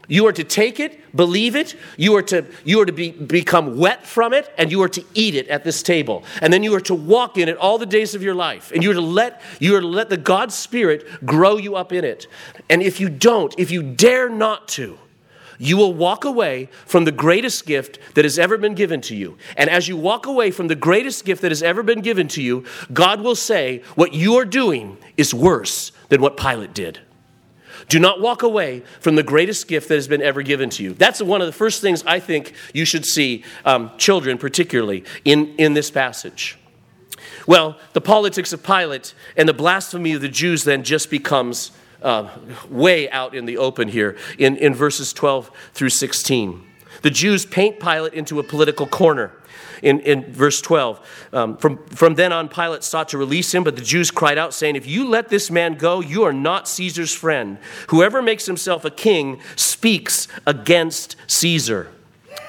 You 0.08 0.26
are 0.26 0.32
to 0.32 0.44
take 0.44 0.80
it, 0.80 1.00
believe 1.14 1.56
it, 1.56 1.74
you 1.96 2.14
are 2.16 2.22
to, 2.22 2.44
you 2.64 2.80
are 2.80 2.86
to 2.86 2.92
be, 2.92 3.10
become 3.10 3.78
wet 3.78 4.06
from 4.06 4.32
it, 4.32 4.52
and 4.58 4.70
you 4.70 4.82
are 4.82 4.88
to 4.88 5.04
eat 5.14 5.34
it 5.34 5.48
at 5.48 5.64
this 5.64 5.82
table. 5.82 6.24
And 6.40 6.52
then 6.52 6.62
you 6.62 6.74
are 6.74 6.80
to 6.80 6.94
walk 6.94 7.38
in 7.38 7.48
it 7.48 7.56
all 7.56 7.78
the 7.78 7.86
days 7.86 8.14
of 8.14 8.22
your 8.22 8.34
life. 8.34 8.72
And 8.72 8.82
you 8.82 8.90
are 8.90 8.94
to 8.94 9.00
let, 9.00 9.40
you 9.60 9.76
are 9.76 9.80
to 9.80 9.86
let 9.86 10.10
the 10.10 10.16
God 10.16 10.52
Spirit 10.52 11.06
grow 11.24 11.56
you 11.56 11.76
up 11.76 11.92
in 11.92 12.04
it. 12.04 12.26
And 12.68 12.82
if 12.82 13.00
you 13.00 13.08
don't, 13.08 13.54
if 13.58 13.70
you 13.70 13.82
dare 13.82 14.28
not 14.28 14.68
to, 14.68 14.98
you 15.58 15.76
will 15.76 15.94
walk 15.94 16.24
away 16.24 16.68
from 16.84 17.04
the 17.04 17.12
greatest 17.12 17.66
gift 17.66 17.98
that 18.14 18.24
has 18.24 18.38
ever 18.38 18.58
been 18.58 18.74
given 18.74 19.00
to 19.02 19.16
you. 19.16 19.36
And 19.56 19.70
as 19.70 19.88
you 19.88 19.96
walk 19.96 20.26
away 20.26 20.50
from 20.50 20.68
the 20.68 20.74
greatest 20.74 21.24
gift 21.24 21.42
that 21.42 21.50
has 21.50 21.62
ever 21.62 21.82
been 21.82 22.00
given 22.00 22.28
to 22.28 22.42
you, 22.42 22.64
God 22.92 23.20
will 23.20 23.36
say, 23.36 23.82
What 23.94 24.12
you 24.12 24.34
are 24.36 24.44
doing 24.44 24.98
is 25.16 25.32
worse 25.32 25.92
than 26.08 26.20
what 26.20 26.36
Pilate 26.36 26.74
did. 26.74 27.00
Do 27.88 27.98
not 27.98 28.20
walk 28.20 28.42
away 28.42 28.82
from 29.00 29.16
the 29.16 29.22
greatest 29.22 29.68
gift 29.68 29.88
that 29.88 29.94
has 29.94 30.08
been 30.08 30.22
ever 30.22 30.42
given 30.42 30.70
to 30.70 30.82
you. 30.82 30.94
That's 30.94 31.20
one 31.20 31.40
of 31.40 31.46
the 31.46 31.52
first 31.52 31.80
things 31.80 32.02
I 32.06 32.20
think 32.20 32.54
you 32.72 32.84
should 32.84 33.04
see, 33.04 33.44
um, 33.64 33.90
children 33.98 34.38
particularly, 34.38 35.04
in, 35.24 35.54
in 35.56 35.74
this 35.74 35.90
passage. 35.90 36.58
Well, 37.46 37.78
the 37.92 38.00
politics 38.00 38.52
of 38.52 38.62
Pilate 38.62 39.14
and 39.36 39.48
the 39.48 39.54
blasphemy 39.54 40.12
of 40.12 40.20
the 40.20 40.28
Jews 40.28 40.64
then 40.64 40.82
just 40.82 41.10
becomes 41.10 41.72
uh, 42.02 42.28
way 42.68 43.10
out 43.10 43.34
in 43.34 43.46
the 43.46 43.58
open 43.58 43.88
here 43.88 44.16
in, 44.38 44.56
in 44.56 44.74
verses 44.74 45.12
12 45.12 45.50
through 45.72 45.88
16. 45.88 46.62
The 47.04 47.10
Jews 47.10 47.44
paint 47.44 47.80
Pilate 47.80 48.14
into 48.14 48.38
a 48.38 48.42
political 48.42 48.86
corner. 48.86 49.30
In, 49.82 50.00
in 50.00 50.32
verse 50.32 50.62
12, 50.62 51.28
um, 51.34 51.56
from, 51.58 51.84
from 51.88 52.14
then 52.14 52.32
on, 52.32 52.48
Pilate 52.48 52.82
sought 52.82 53.10
to 53.10 53.18
release 53.18 53.52
him, 53.52 53.62
but 53.62 53.76
the 53.76 53.82
Jews 53.82 54.10
cried 54.10 54.38
out, 54.38 54.54
saying, 54.54 54.74
If 54.74 54.86
you 54.86 55.06
let 55.06 55.28
this 55.28 55.50
man 55.50 55.74
go, 55.74 56.00
you 56.00 56.22
are 56.22 56.32
not 56.32 56.66
Caesar's 56.66 57.12
friend. 57.12 57.58
Whoever 57.88 58.22
makes 58.22 58.46
himself 58.46 58.86
a 58.86 58.90
king 58.90 59.42
speaks 59.54 60.28
against 60.46 61.16
Caesar. 61.26 61.90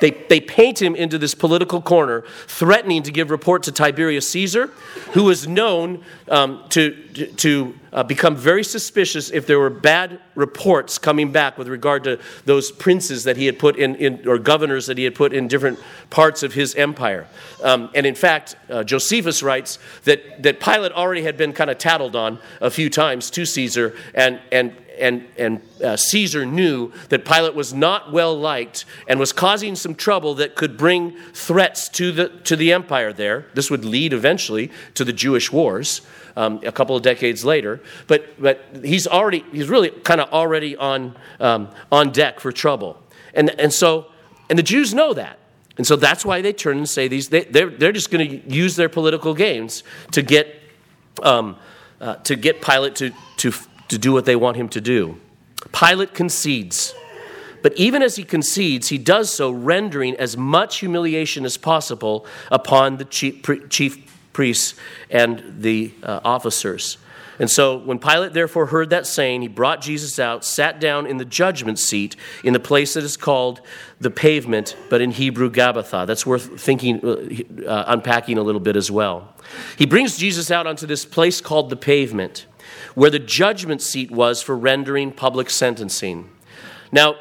They, 0.01 0.11
they 0.11 0.41
paint 0.41 0.81
him 0.81 0.95
into 0.95 1.17
this 1.17 1.33
political 1.33 1.81
corner, 1.81 2.23
threatening 2.47 3.03
to 3.03 3.11
give 3.11 3.31
report 3.31 3.63
to 3.63 3.71
Tiberius 3.71 4.29
Caesar, 4.29 4.67
who 5.13 5.23
was 5.23 5.47
known 5.47 6.03
um, 6.27 6.63
to, 6.69 6.91
to 7.37 7.75
uh, 7.93 8.03
become 8.03 8.35
very 8.35 8.63
suspicious 8.63 9.31
if 9.31 9.47
there 9.47 9.57
were 9.57 9.69
bad 9.69 10.19
reports 10.35 10.97
coming 10.97 11.31
back 11.31 11.57
with 11.57 11.69
regard 11.69 12.03
to 12.03 12.19
those 12.43 12.71
princes 12.71 13.23
that 13.23 13.37
he 13.37 13.45
had 13.45 13.57
put 13.57 13.77
in, 13.77 13.95
in 13.95 14.27
or 14.27 14.37
governors 14.37 14.87
that 14.87 14.97
he 14.97 15.05
had 15.05 15.15
put 15.15 15.31
in 15.31 15.47
different 15.47 15.79
parts 16.09 16.43
of 16.43 16.53
his 16.53 16.75
empire. 16.75 17.25
Um, 17.63 17.89
and 17.95 18.05
in 18.05 18.15
fact, 18.15 18.57
uh, 18.69 18.83
Josephus 18.83 19.41
writes 19.41 19.79
that, 20.03 20.43
that 20.43 20.59
Pilate 20.59 20.91
already 20.91 21.23
had 21.23 21.37
been 21.37 21.53
kind 21.53 21.69
of 21.69 21.77
tattled 21.77 22.15
on 22.15 22.39
a 22.59 22.69
few 22.69 22.89
times 22.89 23.31
to 23.31 23.45
Caesar, 23.45 23.95
and, 24.13 24.41
and 24.51 24.75
and, 24.99 25.27
and 25.37 25.61
uh, 25.83 25.95
Caesar 25.95 26.45
knew 26.45 26.91
that 27.09 27.25
Pilate 27.25 27.55
was 27.55 27.73
not 27.73 28.11
well 28.11 28.37
liked 28.37 28.85
and 29.07 29.19
was 29.19 29.33
causing 29.33 29.75
some 29.75 29.95
trouble 29.95 30.35
that 30.35 30.55
could 30.55 30.77
bring 30.77 31.15
threats 31.33 31.89
to 31.89 32.11
the, 32.11 32.29
to 32.43 32.55
the 32.55 32.71
empire 32.71 33.13
there. 33.13 33.47
This 33.53 33.69
would 33.69 33.85
lead 33.85 34.13
eventually 34.13 34.71
to 34.93 35.03
the 35.03 35.13
Jewish 35.13 35.51
wars 35.51 36.01
um, 36.35 36.59
a 36.63 36.71
couple 36.71 36.95
of 36.95 37.03
decades 37.03 37.45
later. 37.45 37.81
But, 38.07 38.41
but 38.41 38.65
he's 38.83 39.07
already, 39.07 39.45
he's 39.51 39.69
really 39.69 39.89
kind 39.89 40.21
of 40.21 40.31
already 40.31 40.75
on, 40.75 41.15
um, 41.39 41.69
on 41.91 42.11
deck 42.11 42.39
for 42.39 42.51
trouble. 42.51 43.01
And, 43.33 43.49
and 43.59 43.73
so, 43.73 44.07
and 44.49 44.57
the 44.57 44.63
Jews 44.63 44.93
know 44.93 45.13
that. 45.13 45.39
And 45.77 45.85
so 45.85 45.95
that's 45.95 46.23
why 46.23 46.41
they 46.41 46.53
turn 46.53 46.77
and 46.77 46.89
say 46.89 47.07
these, 47.07 47.29
they, 47.29 47.43
they're, 47.43 47.69
they're 47.69 47.91
just 47.91 48.09
going 48.09 48.29
to 48.29 48.49
use 48.49 48.75
their 48.75 48.89
political 48.89 49.33
games 49.33 49.83
to 50.11 50.21
get, 50.21 50.55
um, 51.21 51.57
uh, 51.99 52.15
to 52.15 52.35
get 52.35 52.61
Pilate 52.61 52.95
to, 52.95 53.11
to 53.37 53.51
to 53.87 53.97
do 53.97 54.11
what 54.11 54.25
they 54.25 54.35
want 54.35 54.57
him 54.57 54.69
to 54.69 54.81
do. 54.81 55.19
Pilate 55.71 56.13
concedes. 56.13 56.93
But 57.61 57.73
even 57.77 58.03
as 58.03 58.15
he 58.15 58.23
concedes, 58.23 58.89
he 58.89 58.99
does 58.99 59.33
so 59.33 59.49
rendering 59.49 60.15
as 60.17 60.37
much 60.37 60.79
humiliation 60.79 61.45
as 61.45 61.57
possible 61.57 62.25
upon 62.51 62.97
the 62.97 63.05
chief, 63.05 63.41
priests 64.33 64.75
and 65.09 65.43
the 65.61 65.91
uh, 66.03 66.19
officers. 66.23 66.97
And 67.39 67.49
so 67.49 67.77
when 67.77 67.99
Pilate 67.99 68.33
therefore 68.33 68.67
heard 68.67 68.91
that 68.91 69.05
saying, 69.07 69.41
he 69.41 69.47
brought 69.47 69.81
Jesus 69.81 70.19
out, 70.19 70.45
sat 70.45 70.79
down 70.79 71.05
in 71.05 71.17
the 71.17 71.25
judgment 71.25 71.79
seat 71.79 72.15
in 72.43 72.53
the 72.53 72.59
place 72.59 72.93
that 72.93 73.03
is 73.03 73.17
called 73.17 73.61
the 73.99 74.11
pavement, 74.11 74.77
but 74.89 75.01
in 75.01 75.11
Hebrew, 75.11 75.49
Gabbatha. 75.49 76.05
That's 76.07 76.25
worth 76.25 76.61
thinking, 76.61 77.03
uh, 77.03 77.67
uh 77.69 77.85
unpacking 77.87 78.37
a 78.37 78.43
little 78.43 78.61
bit 78.61 78.75
as 78.75 78.89
well. 78.89 79.33
He 79.77 79.85
brings 79.85 80.17
Jesus 80.17 80.49
out 80.51 80.67
onto 80.67 80.85
this 80.85 81.03
place 81.03 81.41
called 81.41 81.69
the 81.69 81.75
pavement 81.75 82.45
where 82.95 83.09
the 83.09 83.19
judgment 83.19 83.81
seat 83.81 84.09
was 84.09 84.41
for 84.41 84.57
rendering 84.57 85.11
public 85.11 85.49
sentencing. 85.49 86.29
Now, 86.91 87.15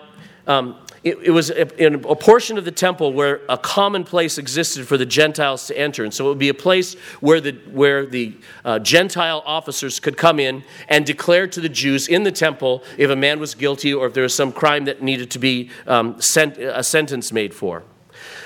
um, 0.46 0.76
it, 1.02 1.18
it, 1.22 1.30
was 1.30 1.50
in 1.50 1.96
a 1.96 2.16
portion 2.16 2.56
of 2.56 2.64
the 2.64 2.72
temple 2.72 3.12
where 3.12 3.42
a 3.48 3.58
common 3.58 4.04
place 4.04 4.38
existed 4.38 4.88
for 4.88 4.96
the 4.96 5.04
Gentiles 5.04 5.66
to 5.66 5.78
enter. 5.78 6.02
And 6.02 6.14
so 6.14 6.24
it 6.24 6.28
would 6.30 6.38
be 6.38 6.48
a 6.48 6.54
place 6.54 6.94
where 7.20 7.42
the, 7.42 7.52
where 7.72 8.06
the 8.06 8.34
uh, 8.64 8.78
Gentile 8.78 9.42
officers 9.44 10.00
could 10.00 10.16
come 10.16 10.40
in 10.40 10.64
and 10.88 11.04
declare 11.04 11.46
to 11.48 11.60
the 11.60 11.68
Jews 11.68 12.08
in 12.08 12.22
the 12.22 12.32
temple 12.32 12.82
if 12.96 13.10
a 13.10 13.16
man 13.16 13.38
was 13.38 13.54
guilty 13.54 13.92
or 13.92 14.06
if 14.06 14.14
there 14.14 14.22
was 14.22 14.34
some 14.34 14.50
crime 14.50 14.87
that 14.87 15.02
needed 15.02 15.30
to 15.32 15.38
be 15.38 15.70
um, 15.87 16.18
sent, 16.22 16.56
a 16.56 16.82
sentence 16.82 17.32
made 17.32 17.52
for. 17.52 17.82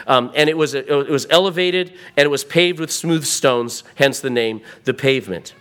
Um, 0.09 0.33
and 0.35 0.51
it 0.51 0.57
was, 0.57 0.75
it 0.75 0.89
was 0.89 1.27
elevated 1.31 1.93
and 2.17 2.25
it 2.25 2.31
was 2.31 2.43
paved 2.43 2.81
with 2.81 2.91
smooth 2.91 3.25
stones, 3.25 3.85
hence 3.95 4.19
the 4.19 4.31
name, 4.31 4.63
the 4.83 4.95
pavement. 4.95 5.55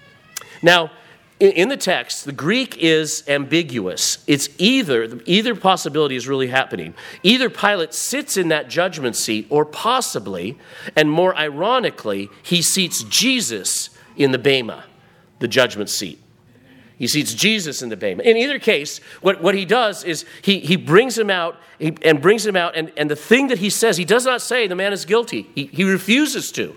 Now, 0.63 0.89
in 1.39 1.69
the 1.69 1.77
text, 1.77 2.25
the 2.25 2.31
Greek 2.31 2.77
is 2.77 3.23
ambiguous. 3.27 4.23
It's 4.25 4.49
either, 4.57 5.19
either 5.25 5.55
possibility 5.55 6.15
is 6.15 6.27
really 6.27 6.47
happening. 6.47 6.95
Either 7.21 7.49
Pilate 7.49 7.93
sits 7.93 8.37
in 8.37 8.47
that 8.47 8.69
judgment 8.69 9.15
seat, 9.15 9.45
or 9.49 9.63
possibly, 9.63 10.57
and 10.95 11.11
more 11.11 11.35
ironically, 11.37 12.29
he 12.41 12.61
seats 12.63 13.03
Jesus 13.03 13.91
in 14.15 14.31
the 14.31 14.39
Bema, 14.39 14.85
the 15.37 15.47
judgment 15.47 15.91
seat. 15.91 16.19
He 16.97 17.07
seats 17.07 17.35
Jesus 17.35 17.83
in 17.83 17.89
the 17.89 17.97
Bema. 17.97 18.23
In 18.23 18.35
either 18.37 18.57
case, 18.57 18.97
what, 19.21 19.41
what 19.43 19.53
he 19.53 19.65
does 19.65 20.03
is 20.03 20.25
he, 20.41 20.59
he 20.59 20.75
brings 20.75 21.15
him 21.15 21.29
out 21.29 21.57
he, 21.77 21.95
and 22.01 22.19
brings 22.19 22.43
him 22.43 22.55
out, 22.55 22.75
and, 22.75 22.91
and 22.97 23.11
the 23.11 23.15
thing 23.15 23.49
that 23.49 23.59
he 23.59 23.69
says, 23.69 23.97
he 23.97 24.05
does 24.05 24.25
not 24.25 24.41
say 24.41 24.65
the 24.65 24.75
man 24.75 24.91
is 24.91 25.05
guilty. 25.05 25.47
He, 25.53 25.65
he 25.65 25.83
refuses 25.83 26.51
to. 26.53 26.75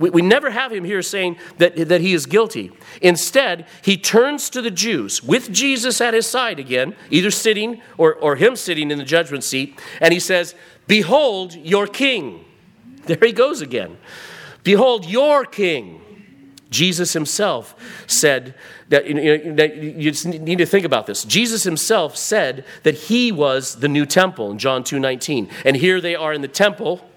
We, 0.00 0.10
we 0.10 0.22
never 0.22 0.50
have 0.50 0.72
him 0.72 0.82
here 0.82 1.02
saying 1.02 1.36
that, 1.58 1.76
that 1.88 2.00
he 2.00 2.14
is 2.14 2.26
guilty. 2.26 2.72
Instead, 3.02 3.66
he 3.82 3.96
turns 3.96 4.50
to 4.50 4.62
the 4.62 4.70
Jews 4.70 5.22
with 5.22 5.52
Jesus 5.52 6.00
at 6.00 6.14
his 6.14 6.26
side 6.26 6.58
again, 6.58 6.96
either 7.10 7.30
sitting 7.30 7.82
or, 7.98 8.14
or 8.14 8.34
him 8.34 8.56
sitting 8.56 8.90
in 8.90 8.98
the 8.98 9.04
judgment 9.04 9.44
seat, 9.44 9.78
and 10.00 10.12
he 10.12 10.18
says, 10.18 10.54
Behold 10.88 11.54
your 11.54 11.86
king. 11.86 12.44
There 13.04 13.18
he 13.20 13.32
goes 13.32 13.60
again. 13.60 13.98
Behold 14.64 15.04
your 15.04 15.44
king. 15.44 16.00
Jesus 16.70 17.12
himself 17.12 17.74
said 18.06 18.54
that 18.88 19.06
you, 19.06 19.14
know, 19.14 19.54
that 19.56 19.76
you 19.76 20.12
need 20.38 20.58
to 20.58 20.66
think 20.66 20.84
about 20.84 21.06
this. 21.06 21.24
Jesus 21.24 21.64
himself 21.64 22.16
said 22.16 22.64
that 22.84 22.94
he 22.94 23.32
was 23.32 23.76
the 23.76 23.88
new 23.88 24.06
temple 24.06 24.50
in 24.50 24.58
John 24.58 24.82
2:19. 24.82 25.50
And 25.64 25.76
here 25.76 26.00
they 26.00 26.14
are 26.14 26.32
in 26.32 26.42
the 26.42 26.48
temple 26.48 27.09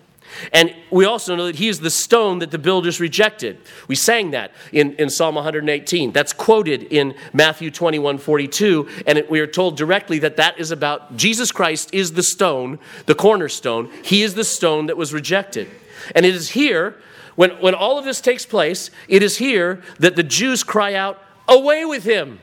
and 0.51 0.75
we 0.89 1.05
also 1.05 1.35
know 1.35 1.45
that 1.45 1.55
he 1.55 1.67
is 1.67 1.79
the 1.79 1.89
stone 1.89 2.39
that 2.39 2.51
the 2.51 2.57
builders 2.57 2.99
rejected. 2.99 3.57
We 3.87 3.95
sang 3.95 4.31
that 4.31 4.51
in, 4.71 4.93
in 4.95 5.09
Psalm 5.09 5.35
118. 5.35 6.11
That's 6.11 6.33
quoted 6.33 6.83
in 6.83 7.15
Matthew 7.33 7.71
21 7.71 8.17
42. 8.17 8.87
And 9.07 9.17
it, 9.17 9.29
we 9.29 9.39
are 9.39 9.47
told 9.47 9.77
directly 9.77 10.19
that 10.19 10.37
that 10.37 10.59
is 10.59 10.71
about 10.71 11.15
Jesus 11.17 11.51
Christ 11.51 11.93
is 11.93 12.13
the 12.13 12.23
stone, 12.23 12.79
the 13.05 13.15
cornerstone. 13.15 13.89
He 14.03 14.23
is 14.23 14.35
the 14.35 14.43
stone 14.43 14.87
that 14.87 14.97
was 14.97 15.13
rejected. 15.13 15.69
And 16.15 16.25
it 16.25 16.35
is 16.35 16.51
here, 16.51 16.97
when, 17.35 17.51
when 17.61 17.73
all 17.73 17.97
of 17.97 18.05
this 18.05 18.21
takes 18.21 18.45
place, 18.45 18.91
it 19.07 19.23
is 19.23 19.37
here 19.37 19.81
that 19.99 20.15
the 20.15 20.23
Jews 20.23 20.63
cry 20.63 20.93
out, 20.93 21.21
Away 21.47 21.85
with 21.85 22.03
him! 22.03 22.39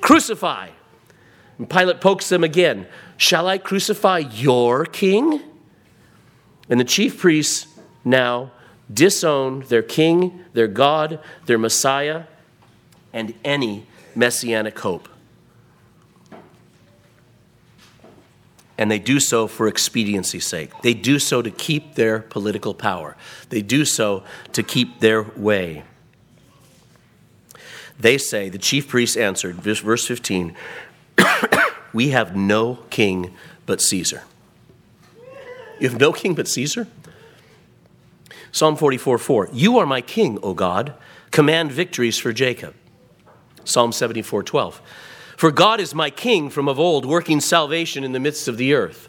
Crucify! 0.00 0.70
And 1.58 1.68
Pilate 1.68 2.00
pokes 2.00 2.28
them 2.28 2.42
again. 2.42 2.86
Shall 3.16 3.46
I 3.46 3.58
crucify 3.58 4.18
your 4.18 4.86
king? 4.86 5.42
And 6.70 6.78
the 6.78 6.84
chief 6.84 7.18
priests 7.18 7.66
now 8.04 8.52
disown 8.92 9.60
their 9.68 9.82
king, 9.82 10.44
their 10.52 10.68
God, 10.68 11.20
their 11.46 11.58
Messiah, 11.58 12.24
and 13.12 13.34
any 13.44 13.86
messianic 14.14 14.78
hope. 14.78 15.08
And 18.78 18.90
they 18.90 18.98
do 18.98 19.20
so 19.20 19.46
for 19.46 19.68
expediency's 19.68 20.46
sake. 20.46 20.70
They 20.82 20.94
do 20.94 21.18
so 21.18 21.42
to 21.42 21.50
keep 21.50 21.96
their 21.96 22.20
political 22.20 22.72
power. 22.72 23.14
They 23.50 23.60
do 23.60 23.84
so 23.84 24.24
to 24.54 24.62
keep 24.62 25.00
their 25.00 25.22
way. 25.22 25.84
They 27.98 28.16
say, 28.16 28.48
the 28.48 28.56
chief 28.56 28.88
priests 28.88 29.18
answered, 29.18 29.56
verse 29.56 30.06
15, 30.06 30.56
We 31.92 32.10
have 32.10 32.34
no 32.34 32.76
king 32.88 33.34
but 33.66 33.82
Caesar. 33.82 34.22
You 35.80 35.88
have 35.88 35.98
no 35.98 36.12
king 36.12 36.34
but 36.34 36.46
Caesar? 36.46 36.86
Psalm 38.52 38.76
44 38.76 39.18
4. 39.18 39.48
You 39.52 39.78
are 39.78 39.86
my 39.86 40.00
king, 40.00 40.38
O 40.42 40.54
God. 40.54 40.94
Command 41.30 41.72
victories 41.72 42.18
for 42.18 42.32
Jacob. 42.32 42.74
Psalm 43.64 43.92
74 43.92 44.42
12. 44.42 44.82
For 45.36 45.50
God 45.50 45.80
is 45.80 45.94
my 45.94 46.10
king 46.10 46.50
from 46.50 46.68
of 46.68 46.78
old, 46.78 47.06
working 47.06 47.40
salvation 47.40 48.04
in 48.04 48.12
the 48.12 48.20
midst 48.20 48.46
of 48.46 48.58
the 48.58 48.74
earth. 48.74 49.08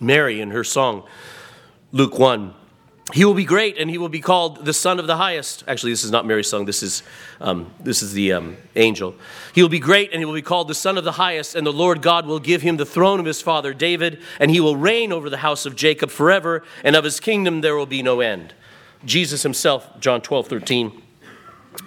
Mary 0.00 0.40
in 0.40 0.50
her 0.50 0.64
song, 0.64 1.04
Luke 1.92 2.18
1 2.18 2.54
he 3.12 3.24
will 3.24 3.34
be 3.34 3.44
great 3.44 3.76
and 3.78 3.90
he 3.90 3.98
will 3.98 4.08
be 4.08 4.20
called 4.20 4.64
the 4.64 4.72
son 4.72 4.98
of 4.98 5.06
the 5.06 5.16
highest. 5.16 5.64
Actually 5.66 5.92
this 5.92 6.04
is 6.04 6.10
not 6.10 6.26
mary's 6.26 6.48
song. 6.48 6.64
This 6.64 6.82
is 6.82 7.02
um, 7.40 7.72
this 7.80 8.02
is 8.02 8.12
the 8.12 8.32
um, 8.32 8.56
angel. 8.76 9.14
He 9.54 9.62
will 9.62 9.68
be 9.68 9.78
great 9.78 10.12
and 10.12 10.20
he 10.20 10.24
will 10.24 10.34
be 10.34 10.42
called 10.42 10.68
the 10.68 10.74
son 10.74 10.96
of 10.96 11.04
the 11.04 11.12
highest 11.12 11.54
and 11.54 11.66
the 11.66 11.72
lord 11.72 12.02
god 12.02 12.26
will 12.26 12.40
give 12.40 12.62
him 12.62 12.76
the 12.76 12.86
throne 12.86 13.20
of 13.20 13.26
his 13.26 13.42
father 13.42 13.74
david 13.74 14.20
and 14.40 14.50
he 14.50 14.60
will 14.60 14.76
reign 14.76 15.12
over 15.12 15.28
the 15.28 15.38
house 15.38 15.66
of 15.66 15.76
jacob 15.76 16.10
forever 16.10 16.62
and 16.84 16.96
of 16.96 17.04
his 17.04 17.20
kingdom 17.20 17.60
there 17.60 17.76
will 17.76 17.86
be 17.86 18.02
no 18.02 18.20
end. 18.20 18.54
Jesus 19.04 19.42
himself 19.42 19.88
john 20.00 20.20
12 20.20 20.48
13 20.48 21.01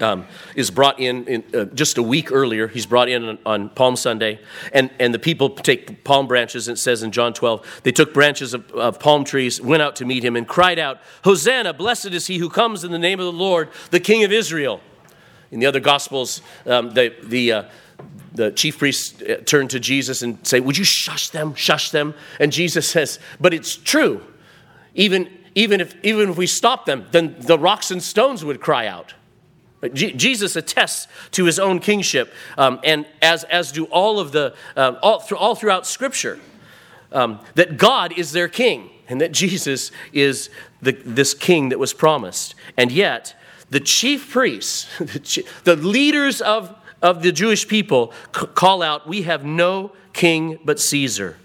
um, 0.02 0.26
is 0.56 0.72
brought 0.72 1.00
in, 1.00 1.26
in 1.28 1.44
uh, 1.56 1.66
just 1.66 1.98
a 1.98 2.04
week 2.04 2.32
earlier. 2.32 2.68
He's 2.68 2.86
brought 2.86 3.10
in 3.10 3.24
on, 3.24 3.40
on, 3.46 3.70
Palm 3.70 3.96
Sunday, 3.96 4.40
and, 4.74 4.90
and 5.00 5.14
the 5.14 5.20
people 5.20 5.50
take 5.50 6.04
palm 6.04 6.28
branches. 6.28 6.68
And 6.68 6.78
It 6.78 6.82
says 6.82 7.04
in 7.04 7.12
John 7.12 7.34
12, 7.34 7.82
they 7.84 7.92
took 7.92 8.14
branches 8.14 8.54
of, 8.54 8.70
of 8.72 9.00
palm 9.00 9.24
trees, 9.24 9.62
went 9.62 9.82
out 9.82 9.96
to 9.98 10.06
meet 10.06 10.24
him, 10.24 10.36
and 10.36 10.48
cried 10.48 10.80
out, 10.80 11.00
Hosanna, 11.24 11.74
blessed 11.74 12.08
is 12.08 12.28
he 12.28 12.38
who 12.38 12.50
comes 12.50 12.84
in 12.84 12.92
the 12.92 13.00
name 13.00 13.20
of 13.20 13.26
the 13.26 13.32
Lord, 13.32 13.70
the 13.92 14.00
King 14.00 14.24
of 14.24 14.32
Israel. 14.32 14.82
In 15.52 15.60
the 15.60 15.66
other 15.66 15.80
Gospels, 15.80 16.42
um, 16.66 16.92
the, 16.92 17.16
the, 17.24 17.52
uh, 17.52 17.64
the 18.34 18.52
chief 18.52 18.80
priests 18.80 19.22
uh, 19.22 19.42
turn 19.46 19.68
to 19.70 19.80
Jesus 19.80 20.22
and 20.22 20.46
say, 20.46 20.60
Would 20.60 20.78
you 20.78 20.84
shush 20.84 21.30
them, 21.30 21.56
shush 21.56 21.92
them? 21.92 22.14
And 22.40 22.52
Jesus 22.52 22.90
says, 22.90 23.20
But 23.40 23.54
it's 23.54 23.76
true. 23.76 24.22
Even, 24.96 25.30
even, 25.54 25.80
if, 25.80 25.96
even 26.04 26.30
if 26.30 26.38
we 26.38 26.48
stop 26.48 26.86
them, 26.86 27.06
then 27.12 27.36
the 27.40 27.60
rocks 27.60 27.92
and 27.92 28.02
stones 28.02 28.44
would 28.44 28.60
cry 28.60 28.88
out. 28.88 29.14
Jesus 29.94 30.56
attests 30.56 31.08
to 31.32 31.46
his 31.46 31.60
own 31.60 31.80
kingship, 31.80 32.34
um, 32.58 32.80
and 32.84 33.06
as, 33.22 33.44
as 33.46 33.72
do 33.72 33.86
all 33.86 34.20
of 34.20 34.32
the, 34.32 34.56
um, 34.76 34.98
all, 35.02 35.24
all 35.38 35.56
throughout 35.56 35.86
Scripture, 35.86 36.40
um, 37.12 37.40
that 37.56 37.78
God 37.78 38.18
is 38.18 38.32
their 38.32 38.48
king 38.48 38.90
and 39.08 39.22
that 39.22 39.32
Jesus 39.32 39.92
is 40.12 40.50
the, 40.82 40.92
this 40.92 41.34
king 41.34 41.70
that 41.70 41.80
was 41.80 41.94
promised. 41.94 42.56
And 42.78 42.92
yet, 42.92 43.36
the 43.70 43.80
chief 43.80 44.30
priests, 44.32 44.88
the, 45.00 45.46
the 45.64 45.76
leaders 45.76 46.42
of, 46.42 46.76
of 47.02 47.24
the 47.24 47.32
Jewish 47.32 47.68
people, 47.68 48.14
c- 48.36 48.48
call 48.48 48.82
out, 48.82 49.08
We 49.08 49.24
have 49.24 49.46
no 49.46 49.92
king 50.14 50.60
but 50.64 50.80
Caesar. 50.80 51.38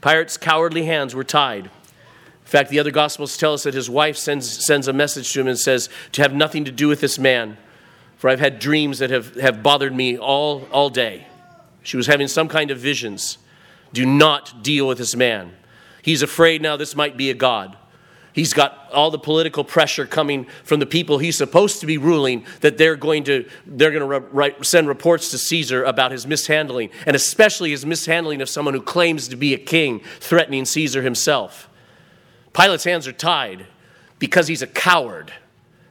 Pilate's 0.00 0.36
cowardly 0.36 0.84
hands 0.84 1.14
were 1.14 1.24
tied. 1.24 1.70
In 2.54 2.58
fact, 2.60 2.70
the 2.70 2.78
other 2.78 2.92
Gospels 2.92 3.36
tell 3.36 3.52
us 3.52 3.64
that 3.64 3.74
his 3.74 3.90
wife 3.90 4.16
sends, 4.16 4.64
sends 4.64 4.86
a 4.86 4.92
message 4.92 5.32
to 5.32 5.40
him 5.40 5.48
and 5.48 5.58
says, 5.58 5.88
To 6.12 6.22
have 6.22 6.32
nothing 6.32 6.64
to 6.66 6.70
do 6.70 6.86
with 6.86 7.00
this 7.00 7.18
man, 7.18 7.58
for 8.16 8.30
I've 8.30 8.38
had 8.38 8.60
dreams 8.60 9.00
that 9.00 9.10
have, 9.10 9.34
have 9.34 9.60
bothered 9.60 9.92
me 9.92 10.16
all, 10.16 10.68
all 10.70 10.88
day. 10.88 11.26
She 11.82 11.96
was 11.96 12.06
having 12.06 12.28
some 12.28 12.46
kind 12.46 12.70
of 12.70 12.78
visions. 12.78 13.38
Do 13.92 14.06
not 14.06 14.62
deal 14.62 14.86
with 14.86 14.98
this 14.98 15.16
man. 15.16 15.52
He's 16.00 16.22
afraid 16.22 16.62
now 16.62 16.76
this 16.76 16.94
might 16.94 17.16
be 17.16 17.28
a 17.28 17.34
God. 17.34 17.76
He's 18.32 18.52
got 18.52 18.88
all 18.92 19.10
the 19.10 19.18
political 19.18 19.64
pressure 19.64 20.06
coming 20.06 20.46
from 20.62 20.78
the 20.78 20.86
people 20.86 21.18
he's 21.18 21.36
supposed 21.36 21.80
to 21.80 21.86
be 21.86 21.98
ruling 21.98 22.46
that 22.60 22.78
they're 22.78 22.94
going 22.94 23.24
to, 23.24 23.48
they're 23.66 23.90
going 23.90 24.08
to 24.08 24.28
write, 24.28 24.64
send 24.64 24.86
reports 24.86 25.32
to 25.32 25.38
Caesar 25.38 25.82
about 25.82 26.12
his 26.12 26.24
mishandling, 26.24 26.90
and 27.04 27.16
especially 27.16 27.70
his 27.70 27.84
mishandling 27.84 28.40
of 28.40 28.48
someone 28.48 28.74
who 28.74 28.80
claims 28.80 29.26
to 29.26 29.34
be 29.34 29.54
a 29.54 29.58
king, 29.58 30.02
threatening 30.20 30.64
Caesar 30.64 31.02
himself. 31.02 31.68
Pilate's 32.54 32.84
hands 32.84 33.06
are 33.06 33.12
tied 33.12 33.66
because 34.18 34.48
he's 34.48 34.62
a 34.62 34.66
coward. 34.66 35.32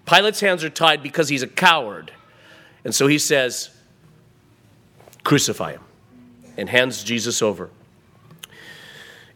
Pilate's 0.06 0.40
hands 0.40 0.64
are 0.64 0.70
tied 0.70 1.04
because 1.04 1.30
he's 1.30 1.44
a 1.44 1.48
coward. 1.48 2.12
And 2.84 2.96
so 2.96 3.08
he 3.08 3.20
says, 3.20 3.70
Crucify 5.24 5.74
him, 5.74 5.82
and 6.58 6.68
hands 6.68 7.04
Jesus 7.04 7.42
over. 7.42 7.70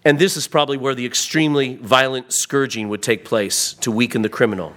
And 0.04 0.20
this 0.20 0.38
is 0.38 0.48
probably 0.48 0.78
where 0.78 0.96
the 0.96 1.06
extremely 1.06 1.76
violent 1.76 2.34
scourging 2.34 2.90
would 2.90 3.04
take 3.04 3.26
place 3.26 3.74
to 3.76 3.92
weaken 3.92 4.22
the 4.22 4.30
criminal. 4.30 4.74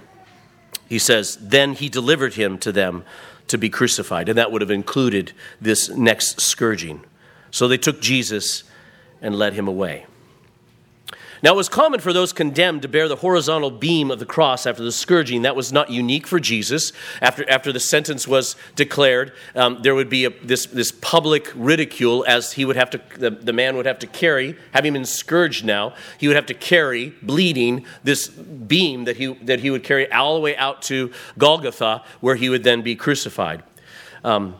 He 0.87 0.99
says, 0.99 1.37
Then 1.41 1.73
he 1.73 1.89
delivered 1.89 2.33
him 2.33 2.57
to 2.59 2.71
them 2.71 3.05
to 3.47 3.57
be 3.57 3.69
crucified. 3.69 4.29
And 4.29 4.37
that 4.37 4.51
would 4.51 4.61
have 4.61 4.71
included 4.71 5.31
this 5.59 5.89
next 5.89 6.41
scourging. 6.41 7.05
So 7.49 7.67
they 7.67 7.77
took 7.77 8.01
Jesus 8.01 8.63
and 9.21 9.35
led 9.35 9.53
him 9.53 9.67
away. 9.67 10.05
Now, 11.43 11.53
it 11.53 11.55
was 11.55 11.69
common 11.69 11.99
for 11.99 12.13
those 12.13 12.33
condemned 12.33 12.83
to 12.83 12.87
bear 12.87 13.07
the 13.07 13.15
horizontal 13.15 13.71
beam 13.71 14.11
of 14.11 14.19
the 14.19 14.27
cross 14.27 14.67
after 14.67 14.83
the 14.83 14.91
scourging. 14.91 15.41
That 15.41 15.55
was 15.55 15.73
not 15.73 15.89
unique 15.89 16.27
for 16.27 16.39
Jesus. 16.39 16.93
After, 17.19 17.49
after 17.49 17.71
the 17.71 17.79
sentence 17.79 18.27
was 18.27 18.55
declared, 18.75 19.33
um, 19.55 19.79
there 19.81 19.95
would 19.95 20.09
be 20.09 20.25
a, 20.25 20.29
this, 20.43 20.67
this 20.67 20.91
public 20.91 21.51
ridicule 21.55 22.23
as 22.27 22.53
he 22.53 22.63
would 22.63 22.75
have 22.75 22.91
to, 22.91 23.01
the, 23.17 23.31
the 23.31 23.53
man 23.53 23.75
would 23.75 23.87
have 23.87 23.97
to 23.99 24.07
carry, 24.07 24.55
having 24.71 24.93
been 24.93 25.05
scourged 25.05 25.65
now, 25.65 25.95
he 26.19 26.27
would 26.27 26.35
have 26.35 26.45
to 26.45 26.53
carry, 26.53 27.09
bleeding, 27.23 27.85
this 28.03 28.27
beam 28.27 29.05
that 29.05 29.17
he, 29.17 29.33
that 29.33 29.61
he 29.61 29.71
would 29.71 29.83
carry 29.83 30.11
all 30.11 30.35
the 30.35 30.41
way 30.41 30.55
out 30.57 30.83
to 30.83 31.11
Golgotha, 31.39 32.03
where 32.19 32.35
he 32.35 32.49
would 32.49 32.63
then 32.63 32.83
be 32.83 32.95
crucified. 32.95 33.63
Um, 34.23 34.55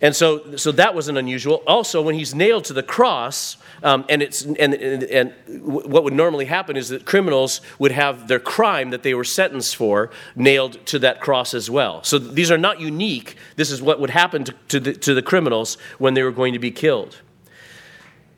and 0.00 0.16
so, 0.16 0.56
so 0.56 0.72
that 0.72 0.94
wasn't 0.94 1.18
unusual. 1.18 1.62
Also, 1.66 2.00
when 2.00 2.14
he's 2.14 2.34
nailed 2.34 2.64
to 2.64 2.72
the 2.72 2.82
cross, 2.82 3.58
um, 3.82 4.04
and, 4.08 4.22
it's, 4.22 4.42
and, 4.44 4.58
and, 4.58 5.02
and, 5.04 5.34
what 5.62 6.04
would 6.04 6.12
normally 6.12 6.44
happen 6.44 6.76
is 6.76 6.90
that 6.90 7.04
criminals 7.04 7.60
would 7.78 7.92
have 7.92 8.28
their 8.28 8.38
crime 8.38 8.90
that 8.90 9.02
they 9.02 9.14
were 9.14 9.24
sentenced 9.24 9.76
for 9.76 10.10
nailed 10.36 10.84
to 10.86 10.98
that 10.98 11.20
cross 11.20 11.54
as 11.54 11.70
well. 11.70 12.02
So 12.02 12.18
these 12.18 12.50
are 12.50 12.58
not 12.58 12.80
unique. 12.80 13.36
This 13.56 13.70
is 13.70 13.80
what 13.80 14.00
would 14.00 14.10
happen 14.10 14.44
to, 14.44 14.54
to, 14.68 14.80
the, 14.80 14.92
to 14.94 15.14
the 15.14 15.22
criminals 15.22 15.78
when 15.98 16.14
they 16.14 16.22
were 16.22 16.30
going 16.30 16.52
to 16.52 16.58
be 16.58 16.70
killed. 16.70 17.20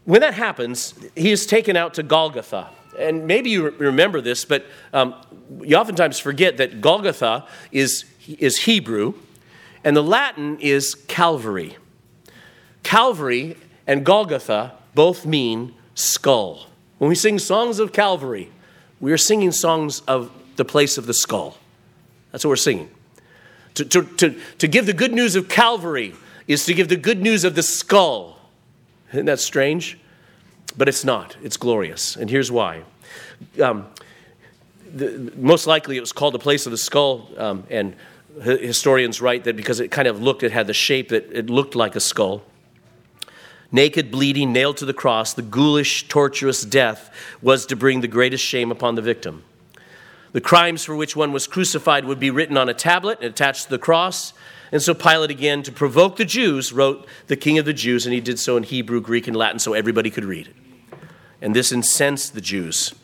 When 0.04 0.20
that 0.20 0.34
happens, 0.34 0.94
he 1.14 1.30
is 1.30 1.46
taken 1.46 1.76
out 1.76 1.94
to 1.94 2.02
Golgotha. 2.02 2.70
And 2.98 3.26
maybe 3.26 3.50
you 3.50 3.70
remember 3.70 4.20
this, 4.20 4.44
but 4.44 4.66
um, 4.92 5.14
you 5.62 5.76
oftentimes 5.76 6.18
forget 6.18 6.56
that 6.58 6.80
Golgotha 6.80 7.46
is, 7.70 8.04
is 8.26 8.58
Hebrew 8.58 9.14
and 9.84 9.96
the 9.96 10.02
Latin 10.02 10.58
is 10.60 10.94
Calvary. 10.94 11.76
Calvary 12.82 13.56
and 13.86 14.04
Golgotha 14.04 14.74
both 14.94 15.26
mean 15.26 15.74
skull. 15.94 16.66
When 16.98 17.08
we 17.08 17.14
sing 17.14 17.38
songs 17.38 17.78
of 17.78 17.92
Calvary, 17.92 18.50
we 19.00 19.12
are 19.12 19.18
singing 19.18 19.52
songs 19.52 20.00
of 20.06 20.30
the 20.56 20.64
place 20.64 20.98
of 20.98 21.06
the 21.06 21.14
skull. 21.14 21.56
That's 22.30 22.44
what 22.44 22.50
we're 22.50 22.56
singing. 22.56 22.90
To, 23.74 23.84
to, 23.84 24.02
to, 24.02 24.40
to 24.58 24.68
give 24.68 24.86
the 24.86 24.92
good 24.92 25.12
news 25.12 25.34
of 25.34 25.48
Calvary 25.48 26.14
is 26.46 26.64
to 26.66 26.74
give 26.74 26.88
the 26.88 26.96
good 26.96 27.20
news 27.20 27.44
of 27.44 27.54
the 27.54 27.62
skull. 27.62 28.38
Isn't 29.12 29.26
that 29.26 29.40
strange? 29.40 29.98
But 30.76 30.88
it's 30.88 31.04
not. 31.04 31.36
It's 31.42 31.56
glorious. 31.56 32.16
And 32.16 32.30
here's 32.30 32.50
why. 32.50 32.82
Um, 33.60 33.86
the, 34.92 35.32
most 35.36 35.66
likely 35.66 35.96
it 35.96 36.00
was 36.00 36.12
called 36.12 36.34
the 36.34 36.38
place 36.38 36.66
of 36.66 36.72
the 36.72 36.78
skull, 36.78 37.28
um, 37.36 37.64
and 37.70 37.94
historians 38.40 39.20
write 39.20 39.44
that 39.44 39.56
because 39.56 39.80
it 39.80 39.90
kind 39.90 40.08
of 40.08 40.22
looked, 40.22 40.42
it 40.42 40.52
had 40.52 40.66
the 40.66 40.74
shape 40.74 41.08
that 41.10 41.30
it 41.32 41.50
looked 41.50 41.74
like 41.74 41.96
a 41.96 42.00
skull. 42.00 42.42
Naked, 43.72 44.10
bleeding, 44.10 44.52
nailed 44.52 44.76
to 44.76 44.84
the 44.84 44.92
cross, 44.92 45.32
the 45.32 45.42
ghoulish, 45.42 46.06
torturous 46.06 46.62
death 46.62 47.10
was 47.40 47.64
to 47.66 47.76
bring 47.76 48.02
the 48.02 48.08
greatest 48.08 48.44
shame 48.44 48.70
upon 48.70 48.94
the 48.94 49.02
victim. 49.02 49.44
The 50.32 50.42
crimes 50.42 50.84
for 50.84 50.94
which 50.94 51.16
one 51.16 51.32
was 51.32 51.46
crucified 51.46 52.04
would 52.04 52.20
be 52.20 52.30
written 52.30 52.56
on 52.56 52.68
a 52.68 52.74
tablet 52.74 53.18
and 53.20 53.30
attached 53.30 53.64
to 53.64 53.70
the 53.70 53.78
cross. 53.78 54.34
And 54.70 54.80
so 54.80 54.94
Pilate, 54.94 55.30
again, 55.30 55.62
to 55.62 55.72
provoke 55.72 56.16
the 56.16 56.24
Jews, 56.24 56.72
wrote 56.72 57.06
the 57.26 57.36
King 57.36 57.58
of 57.58 57.64
the 57.64 57.72
Jews, 57.72 58.06
and 58.06 58.14
he 58.14 58.20
did 58.20 58.38
so 58.38 58.56
in 58.56 58.62
Hebrew, 58.62 59.00
Greek, 59.00 59.26
and 59.26 59.36
Latin 59.36 59.58
so 59.58 59.72
everybody 59.72 60.10
could 60.10 60.24
read 60.24 60.48
it. 60.48 60.56
And 61.40 61.56
this 61.56 61.72
incensed 61.72 62.34
the 62.34 62.40
Jews. 62.40 62.94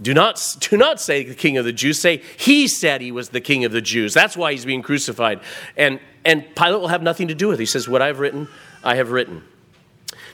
Do 0.00 0.12
not, 0.12 0.56
do 0.60 0.76
not 0.76 1.00
say 1.00 1.24
the 1.24 1.34
king 1.34 1.56
of 1.56 1.64
the 1.64 1.72
Jews. 1.72 2.00
Say 2.00 2.22
he 2.36 2.68
said 2.68 3.00
he 3.00 3.12
was 3.12 3.30
the 3.30 3.40
king 3.40 3.64
of 3.64 3.72
the 3.72 3.80
Jews. 3.80 4.12
That's 4.12 4.36
why 4.36 4.52
he's 4.52 4.64
being 4.64 4.82
crucified. 4.82 5.40
And, 5.76 6.00
and 6.24 6.44
Pilate 6.54 6.80
will 6.80 6.88
have 6.88 7.02
nothing 7.02 7.28
to 7.28 7.34
do 7.34 7.48
with 7.48 7.58
it. 7.58 7.62
He 7.62 7.66
says, 7.66 7.88
What 7.88 8.02
I've 8.02 8.20
written, 8.20 8.48
I 8.82 8.96
have 8.96 9.10
written. 9.10 9.42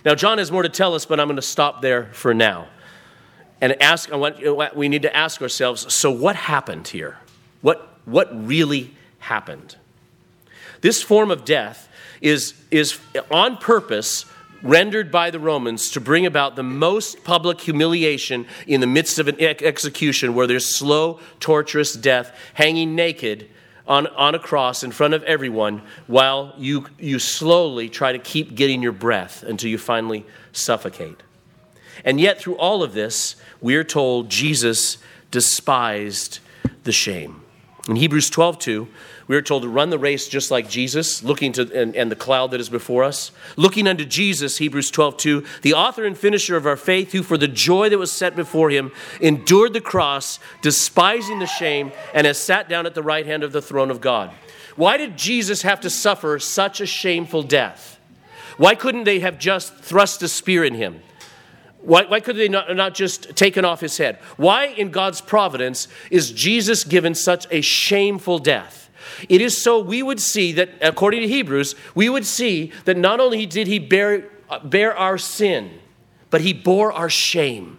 Now, 0.05 0.15
John 0.15 0.39
has 0.39 0.51
more 0.51 0.63
to 0.63 0.69
tell 0.69 0.95
us, 0.95 1.05
but 1.05 1.21
I'm 1.21 1.27
going 1.27 1.37
to 1.37 1.43
stop 1.43 1.83
there 1.83 2.07
for 2.13 2.33
now. 2.33 2.69
And 3.61 3.81
ask, 3.83 4.11
we 4.75 4.89
need 4.89 5.03
to 5.03 5.15
ask 5.15 5.43
ourselves 5.43 5.93
so, 5.93 6.11
what 6.11 6.35
happened 6.35 6.89
here? 6.89 7.19
What, 7.61 7.99
what 8.07 8.29
really 8.47 8.95
happened? 9.19 9.77
This 10.81 11.03
form 11.03 11.31
of 11.31 11.45
death 11.45 11.89
is, 12.23 12.55
is 12.71 12.99
on 13.31 13.59
purpose 13.59 14.25
rendered 14.63 15.11
by 15.11 15.31
the 15.31 15.39
Romans 15.41 15.91
to 15.91 16.01
bring 16.01 16.27
about 16.27 16.57
the 16.57 16.63
most 16.63 17.25
public 17.25 17.61
humiliation 17.61 18.47
in 18.67 18.81
the 18.81 18.87
midst 18.87 19.19
of 19.19 19.29
an 19.29 19.41
execution 19.41 20.35
where 20.35 20.47
there's 20.47 20.67
slow, 20.67 21.21
torturous 21.39 21.95
death, 21.95 22.37
hanging 22.55 22.95
naked 22.95 23.49
on, 23.87 24.07
on 24.09 24.35
a 24.35 24.39
cross 24.39 24.83
in 24.83 24.93
front 24.93 25.15
of 25.15 25.23
everyone 25.25 25.83
while 26.07 26.55
you, 26.59 26.87
you 26.99 27.19
slowly 27.19 27.89
try 27.89 28.13
to 28.13 28.19
keep 28.19 28.55
getting 28.55 28.83
your 28.83 28.93
breath 28.93 29.43
until 29.43 29.71
you 29.71 29.79
finally 29.79 30.25
suffocate. 30.53 31.23
And 32.05 32.21
yet, 32.21 32.41
through 32.41 32.57
all 32.57 32.83
of 32.83 32.95
this, 32.95 33.37
we 33.61 33.75
are 33.77 33.85
told 33.85 34.31
Jesus 34.31 34.99
despised 35.31 36.39
the 36.85 36.93
shame. 36.93 37.43
In 37.89 37.97
Hebrews 37.97 38.31
12 38.31 38.59
2, 38.59 38.89
we 39.31 39.37
are 39.37 39.43
told 39.43 39.63
to 39.63 39.69
run 39.69 39.91
the 39.91 39.99
race 39.99 40.27
just 40.27 40.51
like 40.51 40.69
Jesus, 40.69 41.23
looking 41.23 41.53
to 41.53 41.63
and, 41.73 41.95
and 41.95 42.11
the 42.11 42.17
cloud 42.17 42.51
that 42.51 42.61
is 42.61 42.69
before 42.69 43.05
us. 43.05 43.31
Looking 43.55 43.87
unto 43.87 44.05
Jesus, 44.05 44.59
Hebrews 44.59 44.91
12, 44.91 45.17
2, 45.19 45.45
the 45.63 45.73
author 45.73 46.05
and 46.05 46.19
finisher 46.19 46.57
of 46.57 46.67
our 46.67 46.77
faith, 46.77 47.13
who 47.13 47.23
for 47.23 47.39
the 47.39 47.47
joy 47.47 47.89
that 47.91 47.99
was 47.99 48.11
set 48.11 48.35
before 48.35 48.71
him 48.71 48.91
endured 49.21 49.73
the 49.73 49.81
cross, 49.81 50.41
despising 50.63 51.39
the 51.39 51.47
shame, 51.47 51.93
and 52.13 52.27
has 52.27 52.39
sat 52.39 52.69
down 52.69 52.87
at 52.87 52.97
the 52.97 53.05
right 53.05 53.25
hand 53.25 53.45
of 53.45 53.53
the 53.53 53.63
throne 53.63 53.89
of 53.89 54.01
God. 54.01 54.33
Why 54.75 54.97
did 54.97 55.17
Jesus 55.17 55.63
have 55.63 55.81
to 55.83 55.91
suffer 55.91 56.41
such 56.41 56.81
a 56.81 56.87
shameful 56.87 57.45
death? 57.45 58.01
Why 58.57 58.75
couldn't 58.75 59.05
they 59.05 59.21
have 59.21 59.39
just 59.39 59.77
thrust 59.77 60.25
a 60.25 60.29
spear 60.29 60.65
in 60.65 60.75
him? 60.75 61.03
Why, 61.83 62.03
why 62.03 62.19
could 62.19 62.35
they 62.35 62.49
not, 62.49 62.75
not 62.75 62.95
just 62.95 63.37
taken 63.37 63.65
off 63.65 63.81
his 63.81 63.97
head? 63.97 64.17
Why, 64.37 64.65
in 64.65 64.91
God's 64.91 65.21
providence, 65.21 65.87
is 66.11 66.33
Jesus 66.33 66.83
given 66.83 67.15
such 67.15 67.47
a 67.53 67.61
shameful 67.61 68.41
death? 68.41 68.81
It 69.29 69.41
is 69.41 69.63
so 69.63 69.79
we 69.79 70.03
would 70.03 70.21
see 70.21 70.53
that, 70.53 70.71
according 70.81 71.23
to 71.23 71.29
Hebrews, 71.29 71.75
we 71.95 72.09
would 72.09 72.27
see 72.27 72.73
that 72.85 72.97
not 72.97 73.21
only 73.21 73.47
did 73.47 73.67
he 73.67 73.79
bear, 73.79 74.29
bear 74.65 74.97
our 74.97 75.19
sin, 75.19 75.81
but 76.31 76.41
he 76.41 76.53
bore 76.53 76.93
our 76.93 77.11
shame. 77.11 77.79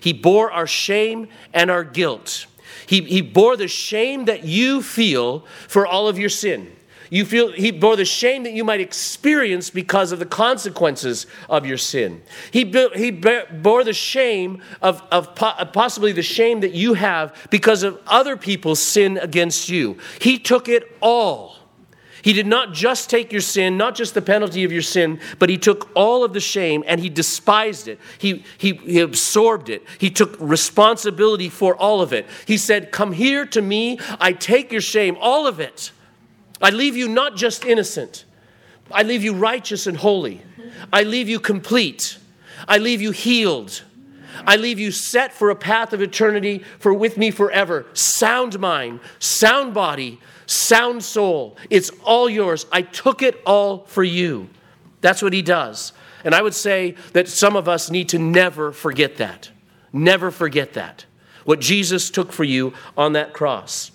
He 0.00 0.12
bore 0.12 0.50
our 0.50 0.66
shame 0.66 1.28
and 1.52 1.70
our 1.70 1.84
guilt. 1.84 2.46
He, 2.86 3.02
he 3.02 3.20
bore 3.20 3.56
the 3.56 3.68
shame 3.68 4.24
that 4.24 4.44
you 4.44 4.82
feel 4.82 5.44
for 5.68 5.86
all 5.86 6.08
of 6.08 6.18
your 6.18 6.28
sin. 6.28 6.74
You 7.12 7.26
feel 7.26 7.52
he 7.52 7.72
bore 7.72 7.96
the 7.96 8.06
shame 8.06 8.44
that 8.44 8.54
you 8.54 8.64
might 8.64 8.80
experience 8.80 9.68
because 9.68 10.12
of 10.12 10.18
the 10.18 10.24
consequences 10.24 11.26
of 11.46 11.66
your 11.66 11.76
sin. 11.76 12.22
He, 12.50 12.64
he 12.94 13.10
bore 13.10 13.84
the 13.84 13.92
shame 13.92 14.62
of, 14.80 15.02
of 15.12 15.34
possibly 15.34 16.12
the 16.12 16.22
shame 16.22 16.60
that 16.60 16.72
you 16.72 16.94
have 16.94 17.36
because 17.50 17.82
of 17.82 18.00
other 18.06 18.38
people's 18.38 18.80
sin 18.80 19.18
against 19.18 19.68
you. 19.68 19.98
He 20.22 20.38
took 20.38 20.70
it 20.70 20.96
all. 21.02 21.56
He 22.22 22.32
did 22.32 22.46
not 22.46 22.72
just 22.72 23.10
take 23.10 23.30
your 23.30 23.42
sin, 23.42 23.76
not 23.76 23.94
just 23.94 24.14
the 24.14 24.22
penalty 24.22 24.64
of 24.64 24.72
your 24.72 24.80
sin, 24.80 25.20
but 25.38 25.50
he 25.50 25.58
took 25.58 25.90
all 25.94 26.24
of 26.24 26.32
the 26.32 26.40
shame 26.40 26.82
and 26.86 26.98
he 26.98 27.10
despised 27.10 27.88
it. 27.88 28.00
He, 28.16 28.42
he, 28.56 28.72
he 28.72 29.00
absorbed 29.00 29.68
it. 29.68 29.84
He 29.98 30.08
took 30.08 30.34
responsibility 30.40 31.50
for 31.50 31.76
all 31.76 32.00
of 32.00 32.14
it. 32.14 32.24
He 32.46 32.56
said, 32.56 32.90
Come 32.90 33.12
here 33.12 33.44
to 33.48 33.60
me. 33.60 33.98
I 34.18 34.32
take 34.32 34.72
your 34.72 34.80
shame, 34.80 35.18
all 35.20 35.46
of 35.46 35.60
it. 35.60 35.92
I 36.62 36.70
leave 36.70 36.96
you 36.96 37.08
not 37.08 37.36
just 37.36 37.64
innocent, 37.64 38.24
I 38.90 39.02
leave 39.02 39.24
you 39.24 39.34
righteous 39.34 39.86
and 39.86 39.96
holy. 39.96 40.42
I 40.92 41.02
leave 41.02 41.28
you 41.28 41.40
complete. 41.40 42.18
I 42.68 42.78
leave 42.78 43.02
you 43.02 43.10
healed. 43.10 43.82
I 44.46 44.56
leave 44.56 44.78
you 44.78 44.90
set 44.90 45.32
for 45.32 45.50
a 45.50 45.56
path 45.56 45.92
of 45.92 46.00
eternity 46.00 46.64
for 46.78 46.92
with 46.92 47.16
me 47.16 47.30
forever. 47.30 47.86
Sound 47.92 48.58
mind, 48.58 49.00
sound 49.18 49.74
body, 49.74 50.20
sound 50.46 51.04
soul. 51.04 51.56
It's 51.70 51.90
all 52.04 52.28
yours. 52.28 52.66
I 52.72 52.82
took 52.82 53.22
it 53.22 53.40
all 53.46 53.84
for 53.84 54.02
you. 54.02 54.48
That's 55.00 55.22
what 55.22 55.32
he 55.32 55.42
does. 55.42 55.92
And 56.24 56.34
I 56.34 56.42
would 56.42 56.54
say 56.54 56.96
that 57.12 57.28
some 57.28 57.56
of 57.56 57.68
us 57.68 57.90
need 57.90 58.08
to 58.10 58.18
never 58.18 58.72
forget 58.72 59.16
that. 59.16 59.50
Never 59.92 60.30
forget 60.30 60.74
that. 60.74 61.04
What 61.44 61.60
Jesus 61.60 62.10
took 62.10 62.32
for 62.32 62.44
you 62.44 62.72
on 62.96 63.12
that 63.14 63.32
cross. 63.32 63.90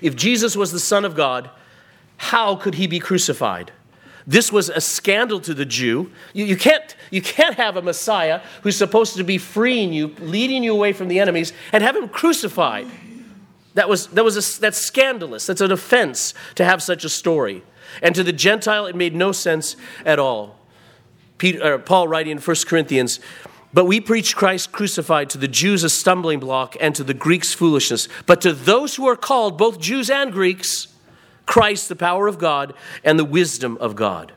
If 0.00 0.16
Jesus 0.16 0.56
was 0.56 0.72
the 0.72 0.80
Son 0.80 1.04
of 1.04 1.14
God, 1.14 1.50
how 2.16 2.56
could 2.56 2.74
he 2.74 2.86
be 2.86 2.98
crucified? 2.98 3.72
This 4.26 4.50
was 4.50 4.70
a 4.70 4.80
scandal 4.80 5.40
to 5.40 5.52
the 5.52 5.66
Jew. 5.66 6.10
You, 6.32 6.46
you, 6.46 6.56
can't, 6.56 6.96
you 7.10 7.20
can't 7.20 7.56
have 7.56 7.76
a 7.76 7.82
Messiah 7.82 8.40
who's 8.62 8.76
supposed 8.76 9.16
to 9.16 9.24
be 9.24 9.38
freeing 9.38 9.92
you, 9.92 10.08
leading 10.18 10.64
you 10.64 10.72
away 10.72 10.92
from 10.92 11.08
the 11.08 11.20
enemies, 11.20 11.52
and 11.72 11.82
have 11.82 11.94
him 11.94 12.08
crucified. 12.08 12.86
That 13.74 13.88
was, 13.88 14.06
that 14.08 14.24
was 14.24 14.36
a, 14.36 14.60
that's 14.60 14.78
scandalous. 14.78 15.46
That's 15.46 15.60
an 15.60 15.72
offense 15.72 16.32
to 16.54 16.64
have 16.64 16.82
such 16.82 17.04
a 17.04 17.08
story. 17.08 17.62
And 18.02 18.14
to 18.14 18.24
the 18.24 18.32
Gentile, 18.32 18.86
it 18.86 18.96
made 18.96 19.14
no 19.14 19.32
sense 19.32 19.76
at 20.06 20.18
all. 20.18 20.58
Peter, 21.36 21.74
uh, 21.74 21.78
Paul 21.78 22.08
writing 22.08 22.32
in 22.32 22.38
1 22.38 22.56
Corinthians, 22.66 23.20
but 23.74 23.86
we 23.86 24.00
preach 24.00 24.36
Christ 24.36 24.70
crucified 24.70 25.28
to 25.30 25.38
the 25.38 25.48
Jews 25.48 25.82
a 25.82 25.90
stumbling 25.90 26.38
block 26.38 26.76
and 26.80 26.94
to 26.94 27.02
the 27.02 27.12
Greeks 27.12 27.52
foolishness. 27.52 28.08
But 28.24 28.40
to 28.42 28.52
those 28.52 28.94
who 28.94 29.06
are 29.08 29.16
called, 29.16 29.58
both 29.58 29.80
Jews 29.80 30.08
and 30.08 30.32
Greeks, 30.32 30.86
Christ 31.44 31.88
the 31.88 31.96
power 31.96 32.28
of 32.28 32.38
God 32.38 32.72
and 33.02 33.18
the 33.18 33.24
wisdom 33.24 33.76
of 33.78 33.96
God. 33.96 34.32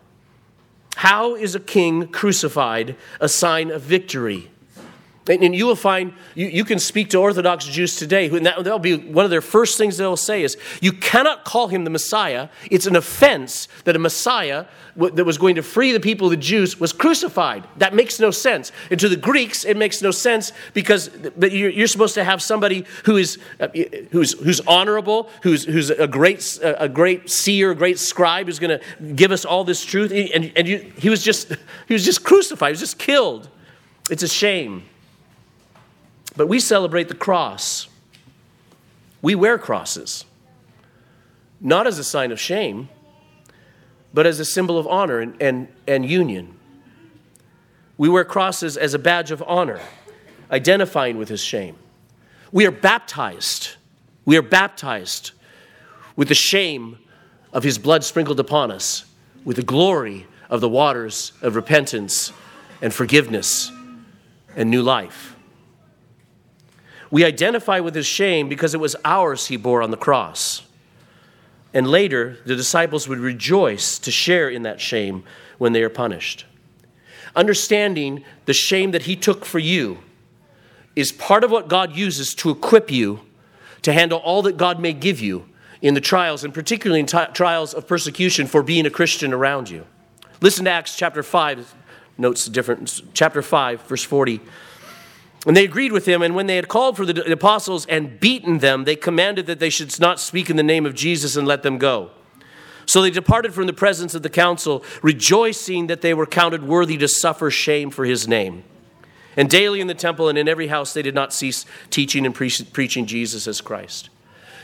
How 0.97 1.36
is 1.36 1.54
a 1.54 1.60
king 1.60 2.08
crucified 2.08 2.95
a 3.21 3.30
sign 3.30 3.69
of 3.69 3.84
victory? 3.84 4.50
And 5.30 5.56
you 5.56 5.66
will 5.66 5.76
find, 5.76 6.13
you, 6.36 6.48
you 6.48 6.63
can 6.63 6.80
speak 6.80 7.10
to 7.12 7.18
Orthodox 7.18 7.66
Jews 7.66 7.96
today, 7.96 8.30
and 8.30 8.46
that, 8.46 8.63
will 8.63 8.80
be 8.80 8.96
one 8.96 9.26
of 9.26 9.32
their 9.32 9.42
first 9.42 9.78
things 9.78 9.98
they'll 9.98 10.16
say 10.16 10.44
is, 10.44 10.58
you 10.82 10.94
cannot 10.94 11.44
call 11.44 11.68
him 11.68 11.84
the 11.84 11.90
Messiah. 11.90 12.50
It's 12.72 12.88
an 12.88 12.96
offense 12.96 13.68
that 13.84 13.96
a 13.96 14.00
Messiah 14.00 14.66
that 14.96 15.26
was 15.26 15.38
going 15.38 15.56
to 15.56 15.63
free 15.63 15.92
the 15.92 16.00
people, 16.00 16.28
of 16.28 16.32
the 16.32 16.38
Jews, 16.38 16.80
was 16.80 16.92
crucified. 16.92 17.68
That 17.78 17.94
makes 17.94 18.20
no 18.20 18.32
sense. 18.32 18.72
And 18.90 19.00
to 19.00 19.10
the 19.10 19.16
Greeks, 19.16 19.63
it 19.63 19.78
makes 19.78 20.02
no 20.02 20.12
sense 20.12 20.52
because 20.74 21.10
but 21.10 21.52
you're, 21.52 21.70
you're 21.70 21.88
supposed 21.88 22.16
to 22.16 22.24
have 22.24 22.42
somebody 22.42 22.86
who 23.04 23.18
is, 23.18 23.38
uh, 23.60 23.68
who's, 24.12 24.34
who's 24.40 24.60
honorable, 24.62 25.30
who's, 25.44 25.66
who's 25.66 25.92
a, 25.92 26.08
great, 26.08 26.60
a 26.63 26.90
great 26.90 27.30
seer, 27.30 27.72
a 27.72 27.76
great 27.76 28.00
scribe, 28.00 28.48
who's 28.48 28.60
going 28.60 28.80
to 28.80 29.13
give 29.13 29.32
us 29.32 29.46
all 29.46 29.63
this 29.63 29.86
truth. 29.86 30.12
And, 30.12 30.52
and 30.56 30.68
you, 30.68 30.92
he, 30.98 31.10
was 31.10 31.22
just, 31.22 31.50
he 31.88 31.94
was 31.94 32.04
just 32.04 32.24
crucified, 32.24 32.70
he 32.70 32.74
was 32.74 32.80
just 32.80 32.98
killed. 32.98 33.50
It's 34.10 34.24
a 34.24 34.28
shame. 34.28 34.84
But 36.38 36.47
we 36.47 36.60
celebrate 36.60 37.08
the 37.08 37.15
cross. 37.15 37.88
We 39.23 39.34
wear 39.34 39.58
crosses, 39.58 40.23
not 41.60 41.88
as 41.88 41.97
a 41.97 42.04
sign 42.04 42.32
of 42.32 42.39
shame, 42.39 42.89
but 44.13 44.28
as 44.28 44.39
a 44.39 44.45
symbol 44.45 44.78
of 44.78 44.88
honor 44.88 45.19
and, 45.19 45.41
and, 45.41 45.67
and 45.88 46.08
union. 46.08 46.54
We 47.97 48.08
wear 48.08 48.23
crosses 48.23 48.78
as 48.78 48.93
a 48.93 49.00
badge 49.00 49.32
of 49.32 49.43
honor, 49.47 49.80
identifying 50.52 51.17
with 51.17 51.30
his 51.30 51.41
shame. 51.41 51.76
We 52.52 52.67
are 52.67 52.71
baptized. 52.71 53.76
We 54.23 54.38
are 54.38 54.43
baptized 54.43 55.32
with 56.15 56.28
the 56.28 56.36
shame 56.36 57.00
of 57.52 57.63
his 57.63 57.80
blood 57.80 58.04
sprinkled 58.04 58.39
upon 58.39 58.69
us, 58.69 59.06
with 59.43 59.56
the 59.56 59.63
glory 59.63 60.28
of 60.50 60.62
the 60.62 60.69
waters 60.69 61.32
of 61.41 61.56
repentance 61.56 62.32
and 62.82 62.93
forgiveness 62.93 63.71
and 64.56 64.69
new 64.69 64.84
life. 64.84 65.37
We 67.10 67.24
identify 67.24 67.80
with 67.80 67.96
his 67.96 68.06
shame 68.06 68.50
because 68.50 68.74
it 68.74 68.80
was 68.80 68.96
ours 69.06 69.48
he 69.48 69.58
bore 69.58 69.82
on 69.82 69.91
the 69.91 69.98
cross. 69.98 70.63
And 71.74 71.88
later, 71.88 72.38
the 72.46 72.56
disciples 72.56 73.08
would 73.08 73.20
rejoice 73.20 74.00
to 74.00 74.12
share 74.12 74.50
in 74.50 74.63
that 74.63 74.82
shame 74.82 75.24
when 75.58 75.74
they 75.74 75.84
are 75.84 75.89
punished. 75.89 76.46
Understanding 77.36 78.24
the 78.46 78.54
shame 78.54 78.91
that 78.91 79.04
he 79.04 79.15
took 79.15 79.46
for 79.46 79.60
you 79.60 80.00
is 80.96 81.12
part 81.12 81.43
of 81.43 81.52
what 81.52 81.67
God 81.67 81.96
uses 81.96 82.34
to 82.36 82.50
equip 82.50 82.89
you 82.89 83.22
to 83.84 83.93
handle 83.93 84.20
all 84.20 84.41
that 84.41 84.58
God 84.58 84.80
may 84.80 84.93
give 84.93 85.22
you 85.22 85.48
in 85.82 85.93
the 85.93 86.02
trials, 86.02 86.43
and 86.43 86.54
particularly 86.54 87.00
in 87.00 87.06
t- 87.06 87.20
trials 87.34 87.74
of 87.74 87.88
persecution 87.88 88.48
for 88.48 88.63
being 88.63 88.86
a 88.86 88.89
Christian 88.89 89.32
around 89.32 89.70
you. 89.70 89.86
Listen 90.41 90.65
to 90.65 90.72
Acts 90.72 90.98
chapter 90.98 91.22
5, 91.22 91.76
notes 92.17 92.46
the 92.46 92.52
difference. 92.52 93.02
Chapter 93.13 93.41
5, 93.41 93.84
verse 93.84 94.04
40. 94.04 94.41
And 95.47 95.55
they 95.55 95.63
agreed 95.63 95.93
with 95.93 96.05
him, 96.05 96.21
and 96.21 96.36
when 96.36 96.47
they 96.47 96.57
had 96.57 96.67
called 96.67 96.97
for 96.97 97.05
the 97.05 97.31
apostles 97.31 97.86
and 97.86 98.19
beaten 98.19 98.57
them, 98.57 98.83
they 98.83 98.97
commanded 98.97 99.45
that 99.45 99.60
they 99.60 99.69
should 99.69 99.97
not 99.97 100.19
speak 100.19 100.49
in 100.49 100.57
the 100.57 100.62
name 100.62 100.86
of 100.86 100.93
Jesus 100.93 101.38
and 101.38 101.47
let 101.47 101.63
them 101.63 101.77
go. 101.77 102.12
So 102.86 103.01
they 103.01 103.10
departed 103.10 103.53
from 103.53 103.65
the 103.65 103.71
presence 103.71 104.13
of 104.13 104.23
the 104.23 104.29
council, 104.29 104.83
rejoicing 105.01 105.88
that 105.88 106.01
they 106.01 106.13
were 106.13 106.25
counted 106.25 106.67
worthy 106.67 106.97
to 106.97 107.07
suffer 107.07 107.49
shame 107.49 107.91
for 107.91 108.03
his 108.03 108.27
name. 108.27 108.65
And 109.38 109.49
daily 109.49 109.79
in 109.79 109.88
the 109.88 109.93
temple 109.93 110.27
and 110.27 110.38
in 110.38 110.49
every 110.49 110.67
house 110.67 110.93
they 110.93 111.01
did 111.01 111.15
not 111.15 111.31
cease 111.31 111.65
teaching 111.91 112.25
and 112.25 112.36
pre- 112.36 112.51
preaching 112.73 113.05
Jesus 113.05 113.47
as 113.47 113.62
Christ. 113.62 114.10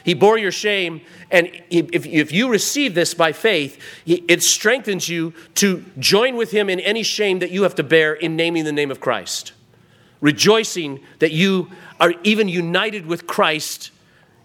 He 0.04 0.14
bore 0.14 0.38
your 0.38 0.52
shame, 0.52 1.00
and 1.32 1.50
if, 1.70 2.06
if 2.06 2.34
you 2.34 2.50
receive 2.50 2.94
this 2.94 3.14
by 3.14 3.32
faith, 3.32 3.82
it 4.06 4.44
strengthens 4.44 5.08
you 5.08 5.34
to 5.56 5.86
join 5.98 6.36
with 6.36 6.52
him 6.52 6.70
in 6.70 6.82
any 6.82 7.04
shame 7.04 7.40
that 7.40 7.52
you 7.52 7.64
have 7.64 7.76
to 7.76 7.84
bear 7.84 8.14
in 8.14 8.36
naming 8.36 8.66
the 8.66 8.74
name 8.74 8.92
of 8.92 9.00
Christ 9.00 9.53
rejoicing 10.24 11.02
that 11.20 11.34
you 11.34 11.70
are 12.00 12.14
even 12.24 12.48
united 12.48 13.06
with 13.06 13.28
Christ 13.28 13.92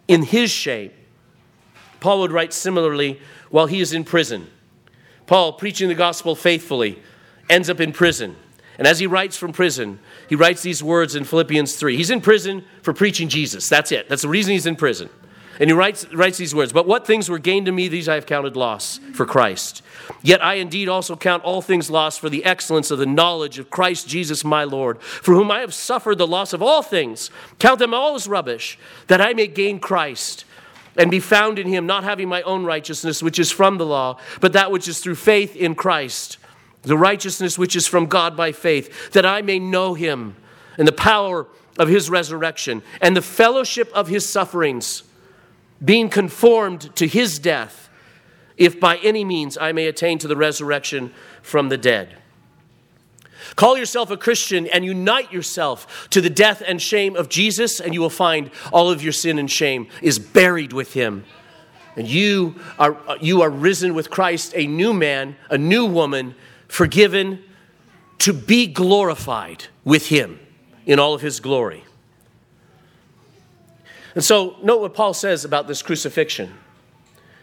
in 0.08 0.24
his 0.24 0.50
shame. 0.50 0.90
Paul 2.00 2.18
would 2.18 2.32
write 2.32 2.52
similarly 2.52 3.20
while 3.48 3.66
he 3.66 3.80
is 3.80 3.92
in 3.92 4.02
prison. 4.02 4.48
Paul, 5.26 5.52
preaching 5.52 5.88
the 5.88 5.94
gospel 5.94 6.34
faithfully, 6.34 7.00
ends 7.48 7.70
up 7.70 7.80
in 7.80 7.92
prison. 7.92 8.34
And 8.76 8.88
as 8.88 8.98
he 8.98 9.06
writes 9.06 9.36
from 9.36 9.52
prison, 9.52 10.00
he 10.28 10.34
writes 10.34 10.62
these 10.62 10.82
words 10.82 11.14
in 11.14 11.22
Philippians 11.22 11.76
3. 11.76 11.96
He's 11.96 12.10
in 12.10 12.20
prison 12.20 12.64
for 12.82 12.92
preaching 12.92 13.28
Jesus. 13.28 13.68
That's 13.68 13.92
it. 13.92 14.08
That's 14.08 14.22
the 14.22 14.28
reason 14.28 14.54
he's 14.54 14.66
in 14.66 14.74
prison. 14.74 15.08
And 15.60 15.68
he 15.68 15.74
writes, 15.74 16.06
writes 16.12 16.38
these 16.38 16.54
words 16.54 16.72
But 16.72 16.86
what 16.86 17.06
things 17.06 17.28
were 17.28 17.38
gained 17.38 17.66
to 17.66 17.72
me, 17.72 17.88
these 17.88 18.08
I 18.08 18.14
have 18.14 18.26
counted 18.26 18.56
loss 18.56 18.98
for 19.12 19.26
Christ. 19.26 19.82
Yet 20.22 20.42
I 20.42 20.54
indeed 20.54 20.88
also 20.88 21.16
count 21.16 21.44
all 21.44 21.60
things 21.60 21.90
lost 21.90 22.20
for 22.20 22.30
the 22.30 22.44
excellence 22.44 22.90
of 22.90 22.98
the 22.98 23.06
knowledge 23.06 23.58
of 23.58 23.70
Christ 23.70 24.08
Jesus 24.08 24.44
my 24.44 24.64
Lord, 24.64 25.02
for 25.02 25.34
whom 25.34 25.50
I 25.50 25.60
have 25.60 25.74
suffered 25.74 26.18
the 26.18 26.26
loss 26.26 26.52
of 26.52 26.62
all 26.62 26.82
things. 26.82 27.30
Count 27.58 27.78
them 27.78 27.92
all 27.92 28.14
as 28.14 28.28
rubbish, 28.28 28.78
that 29.08 29.20
I 29.20 29.32
may 29.32 29.46
gain 29.48 29.80
Christ 29.80 30.44
and 30.96 31.10
be 31.10 31.20
found 31.20 31.58
in 31.58 31.68
him, 31.68 31.86
not 31.86 32.04
having 32.04 32.28
my 32.28 32.42
own 32.42 32.64
righteousness, 32.64 33.22
which 33.22 33.38
is 33.38 33.50
from 33.50 33.78
the 33.78 33.86
law, 33.86 34.18
but 34.40 34.52
that 34.52 34.70
which 34.70 34.88
is 34.88 35.00
through 35.00 35.14
faith 35.14 35.54
in 35.54 35.74
Christ, 35.74 36.38
the 36.82 36.98
righteousness 36.98 37.58
which 37.58 37.76
is 37.76 37.86
from 37.86 38.06
God 38.06 38.36
by 38.36 38.52
faith, 38.52 39.12
that 39.12 39.26
I 39.26 39.42
may 39.42 39.58
know 39.58 39.94
him 39.94 40.36
and 40.76 40.86
the 40.86 40.92
power 40.92 41.46
of 41.78 41.88
his 41.88 42.10
resurrection 42.10 42.82
and 43.00 43.16
the 43.16 43.22
fellowship 43.22 43.90
of 43.94 44.08
his 44.08 44.28
sufferings, 44.28 45.04
being 45.84 46.08
conformed 46.08 46.94
to 46.96 47.06
his 47.06 47.38
death 47.38 47.88
if 48.56 48.80
by 48.80 48.96
any 48.98 49.24
means 49.24 49.56
I 49.56 49.72
may 49.72 49.86
attain 49.86 50.18
to 50.18 50.28
the 50.28 50.36
resurrection 50.36 51.12
from 51.42 51.68
the 51.68 51.78
dead. 51.78 52.16
Call 53.56 53.78
yourself 53.78 54.10
a 54.10 54.16
Christian 54.16 54.66
and 54.66 54.84
unite 54.84 55.32
yourself 55.32 56.08
to 56.10 56.20
the 56.20 56.28
death 56.30 56.62
and 56.66 56.82
shame 56.82 57.16
of 57.16 57.28
Jesus, 57.28 57.80
and 57.80 57.94
you 57.94 58.00
will 58.00 58.10
find 58.10 58.50
all 58.72 58.90
of 58.90 59.02
your 59.02 59.12
sin 59.12 59.38
and 59.38 59.50
shame 59.50 59.86
is 60.02 60.18
buried 60.18 60.72
with 60.72 60.92
him. 60.92 61.24
And 61.96 62.06
you 62.06 62.56
are, 62.78 62.96
you 63.20 63.42
are 63.42 63.50
risen 63.50 63.94
with 63.94 64.10
Christ, 64.10 64.52
a 64.54 64.66
new 64.66 64.92
man, 64.92 65.36
a 65.50 65.58
new 65.58 65.86
woman, 65.86 66.34
forgiven, 66.68 67.42
to 68.18 68.32
be 68.32 68.66
glorified 68.66 69.66
with 69.84 70.08
him 70.08 70.38
in 70.84 70.98
all 70.98 71.14
of 71.14 71.22
his 71.22 71.40
glory. 71.40 71.84
And 74.18 74.24
so, 74.24 74.56
note 74.64 74.80
what 74.80 74.94
Paul 74.94 75.14
says 75.14 75.44
about 75.44 75.68
this 75.68 75.80
crucifixion. 75.80 76.52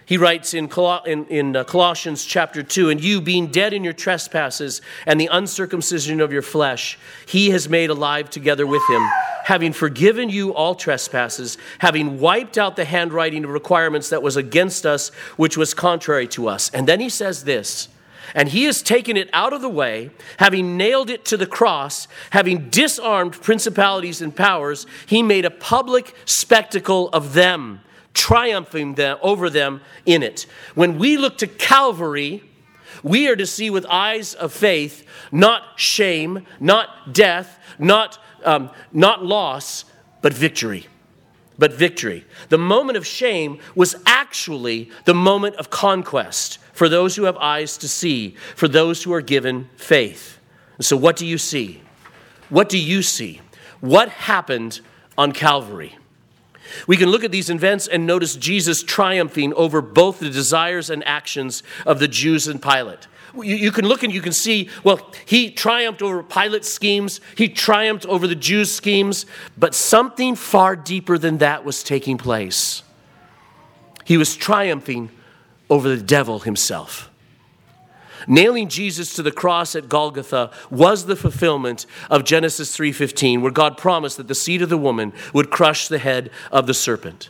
He 0.05 0.17
writes 0.17 0.53
in, 0.53 0.69
in, 1.05 1.25
in 1.27 1.55
uh, 1.55 1.63
Colossians 1.63 2.25
chapter 2.25 2.63
2 2.63 2.89
And 2.89 3.01
you, 3.01 3.21
being 3.21 3.47
dead 3.47 3.71
in 3.71 3.85
your 3.85 3.93
trespasses 3.93 4.81
and 5.05 5.17
the 5.17 5.29
uncircumcision 5.31 6.19
of 6.19 6.33
your 6.33 6.41
flesh, 6.41 6.99
he 7.29 7.51
has 7.51 7.69
made 7.69 7.91
alive 7.91 8.29
together 8.29 8.67
with 8.67 8.81
him, 8.89 9.01
having 9.45 9.71
forgiven 9.71 10.29
you 10.29 10.53
all 10.53 10.75
trespasses, 10.75 11.57
having 11.79 12.19
wiped 12.19 12.57
out 12.57 12.75
the 12.75 12.83
handwriting 12.83 13.45
of 13.45 13.51
requirements 13.51 14.09
that 14.09 14.21
was 14.21 14.35
against 14.35 14.85
us, 14.85 15.13
which 15.37 15.55
was 15.55 15.73
contrary 15.73 16.27
to 16.27 16.49
us. 16.49 16.69
And 16.71 16.89
then 16.89 16.99
he 16.99 17.07
says 17.07 17.45
this. 17.45 17.87
And 18.33 18.49
he 18.49 18.63
has 18.63 18.81
taken 18.81 19.17
it 19.17 19.29
out 19.33 19.53
of 19.53 19.61
the 19.61 19.69
way, 19.69 20.11
having 20.37 20.77
nailed 20.77 21.09
it 21.09 21.25
to 21.25 21.37
the 21.37 21.45
cross, 21.45 22.07
having 22.31 22.69
disarmed 22.69 23.33
principalities 23.33 24.21
and 24.21 24.35
powers, 24.35 24.85
he 25.05 25.21
made 25.21 25.45
a 25.45 25.51
public 25.51 26.15
spectacle 26.25 27.09
of 27.09 27.33
them 27.33 27.81
triumphing 28.15 28.95
them, 28.95 29.17
over 29.21 29.49
them 29.49 29.81
in 30.05 30.23
it. 30.23 30.47
When 30.73 30.97
we 30.97 31.17
look 31.17 31.37
to 31.39 31.47
Calvary, 31.47 32.41
we 33.03 33.27
are 33.27 33.35
to 33.35 33.45
see 33.45 33.69
with 33.69 33.85
eyes 33.87 34.33
of 34.33 34.51
faith, 34.51 35.05
not 35.31 35.61
shame, 35.75 36.45
not 36.59 37.13
death, 37.13 37.59
not, 37.77 38.17
um, 38.43 38.71
not 38.91 39.23
loss, 39.23 39.85
but 40.21 40.33
victory. 40.33 40.87
But 41.57 41.73
victory. 41.73 42.25
The 42.49 42.57
moment 42.57 42.97
of 42.97 43.05
shame 43.05 43.59
was 43.75 43.95
actually 44.05 44.89
the 45.03 45.13
moment 45.13 45.57
of 45.57 45.69
conquest 45.69 46.57
for 46.75 46.89
those 46.89 47.15
who 47.15 47.23
have 47.23 47.37
eyes 47.37 47.77
to 47.77 47.87
see, 47.87 48.35
for 48.53 48.67
those 48.67 49.01
who 49.01 49.13
are 49.13 49.21
given 49.21 49.69
faith. 49.77 50.39
So, 50.81 50.97
what 50.97 51.15
do 51.15 51.25
you 51.25 51.37
see? 51.37 51.81
What 52.49 52.67
do 52.67 52.77
you 52.77 53.01
see? 53.01 53.39
What 53.79 54.09
happened 54.09 54.81
on 55.17 55.31
Calvary? 55.31 55.95
We 56.85 56.97
can 56.97 57.09
look 57.09 57.23
at 57.23 57.31
these 57.31 57.49
events 57.49 57.87
and 57.87 58.05
notice 58.05 58.35
Jesus 58.35 58.83
triumphing 58.83 59.53
over 59.53 59.81
both 59.81 60.19
the 60.19 60.29
desires 60.29 60.89
and 60.89 61.01
actions 61.07 61.63
of 61.85 61.99
the 61.99 62.09
Jews 62.09 62.45
and 62.45 62.61
Pilate. 62.61 63.07
You, 63.33 63.55
you, 63.55 63.71
can 63.71 63.85
look 63.85 64.03
and 64.03 64.13
you 64.13 64.21
can 64.21 64.33
see, 64.33 64.69
well, 64.83 65.13
he 65.25 65.51
triumphed 65.51 66.01
over 66.01 66.23
Pilate's 66.23 66.71
schemes, 66.71 67.21
he 67.37 67.47
triumphed 67.47 68.05
over 68.05 68.27
the 68.27 68.35
Jews' 68.35 68.75
schemes, 68.75 69.25
but 69.57 69.73
something 69.73 70.35
far 70.35 70.75
deeper 70.75 71.17
than 71.17 71.37
that 71.37 71.63
was 71.63 71.83
taking 71.83 72.17
place. 72.17 72.83
He 74.03 74.17
was 74.17 74.35
triumphing 74.35 75.09
over 75.69 75.89
the 75.89 76.01
devil 76.01 76.39
himself. 76.39 77.09
Nailing 78.27 78.69
Jesus 78.69 79.13
to 79.13 79.21
the 79.21 79.31
cross 79.31 79.75
at 79.75 79.89
Golgotha 79.89 80.49
was 80.71 81.05
the 81.05 81.15
fulfillment 81.15 81.85
of 82.09 82.23
Genesis 82.23 82.75
3:15 82.75 83.41
where 83.41 83.51
God 83.51 83.77
promised 83.77 84.17
that 84.17 84.27
the 84.27 84.35
seed 84.35 84.61
of 84.61 84.69
the 84.69 84.77
woman 84.77 85.13
would 85.33 85.51
crush 85.51 85.87
the 85.87 85.99
head 85.99 86.31
of 86.51 86.65
the 86.65 86.73
serpent. 86.73 87.29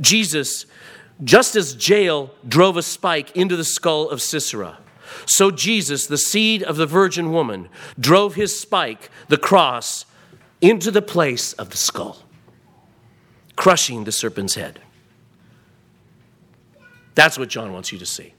Jesus 0.00 0.66
just 1.22 1.54
as 1.54 1.76
Jael 1.88 2.30
drove 2.48 2.76
a 2.76 2.82
spike 2.82 3.36
into 3.36 3.56
the 3.56 3.64
skull 3.64 4.08
of 4.08 4.22
Sisera, 4.22 4.78
so 5.26 5.50
Jesus, 5.50 6.06
the 6.06 6.18
seed 6.18 6.62
of 6.62 6.76
the 6.76 6.86
virgin 6.86 7.30
woman, 7.30 7.68
drove 7.98 8.34
his 8.34 8.58
spike, 8.58 9.10
the 9.28 9.36
cross, 9.36 10.06
into 10.60 10.90
the 10.90 11.02
place 11.02 11.52
of 11.54 11.70
the 11.70 11.76
skull, 11.76 12.22
crushing 13.56 14.04
the 14.04 14.12
serpent's 14.12 14.54
head. 14.54 14.80
That's 17.14 17.38
what 17.38 17.48
John 17.48 17.72
wants 17.72 17.92
you 17.92 17.98
to 17.98 18.06
see. 18.06 18.34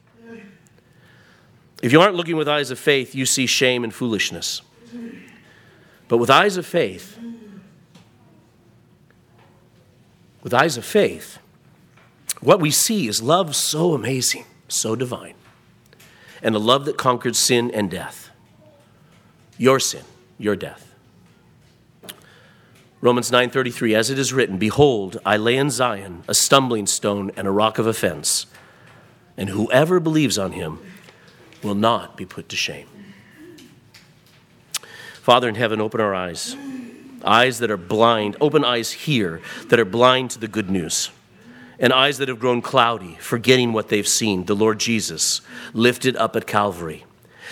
If 1.82 1.92
you 1.92 2.00
aren't 2.00 2.16
looking 2.16 2.36
with 2.36 2.48
eyes 2.48 2.70
of 2.70 2.78
faith, 2.78 3.16
you 3.16 3.26
see 3.26 3.48
shame 3.48 3.84
and 3.84 3.94
foolishness. 3.94 4.62
But 6.08 6.18
with 6.18 6.30
eyes 6.30 6.58
of 6.58 6.66
faith, 6.66 7.18
with 10.44 10.54
eyes 10.54 10.78
of 10.78 10.86
faith, 10.86 11.40
what 12.40 12.60
we 12.60 12.72
see 12.72 13.08
is 13.08 13.22
love 13.22 13.56
so 13.56 13.94
amazing, 13.94 14.46
so 14.68 14.96
divine, 14.96 15.36
and 16.44 16.56
a 16.56 16.60
love 16.60 16.86
that 16.86 16.98
conquered 16.98 17.36
sin 17.36 17.72
and 17.72 17.90
death. 17.90 18.30
Your 19.58 19.80
sin, 19.80 20.04
your 20.38 20.56
death. 20.56 20.94
Romans 23.00 23.32
9:33 23.32 23.96
as 23.96 24.12
it 24.12 24.20
is 24.20 24.32
written 24.32 24.58
behold 24.58 25.20
I 25.26 25.36
lay 25.36 25.58
in 25.58 25.72
Zion 25.72 26.24
a 26.28 26.36
stumbling 26.36 26.86
stone 26.86 27.32
and 27.36 27.48
a 27.48 27.52
rock 27.52 27.80
of 27.80 27.88
offense 27.88 28.46
and 29.42 29.50
whoever 29.50 30.00
believes 30.00 30.38
on 30.38 30.52
him 30.52 30.78
will 31.64 31.74
not 31.74 32.16
be 32.16 32.28
put 32.28 32.48
to 32.48 32.56
shame. 32.56 32.86
Father 35.16 35.50
in 35.50 35.56
heaven, 35.56 35.82
open 35.82 36.00
our 36.00 36.14
eyes, 36.14 36.56
eyes 37.26 37.58
that 37.58 37.72
are 37.72 37.76
blind, 37.76 38.38
open 38.40 38.64
eyes 38.64 38.92
here 38.92 39.42
that 39.70 39.80
are 39.80 39.86
blind 39.86 40.30
to 40.30 40.38
the 40.38 40.48
good 40.48 40.70
news, 40.70 41.10
and 41.80 41.92
eyes 41.92 42.20
that 42.20 42.28
have 42.28 42.38
grown 42.38 42.62
cloudy, 42.62 43.18
forgetting 43.20 43.74
what 43.74 43.88
they've 43.90 44.08
seen 44.08 44.46
the 44.46 44.56
Lord 44.56 44.80
Jesus 44.80 45.42
lifted 45.74 46.16
up 46.18 46.36
at 46.36 46.46
Calvary. 46.46 47.04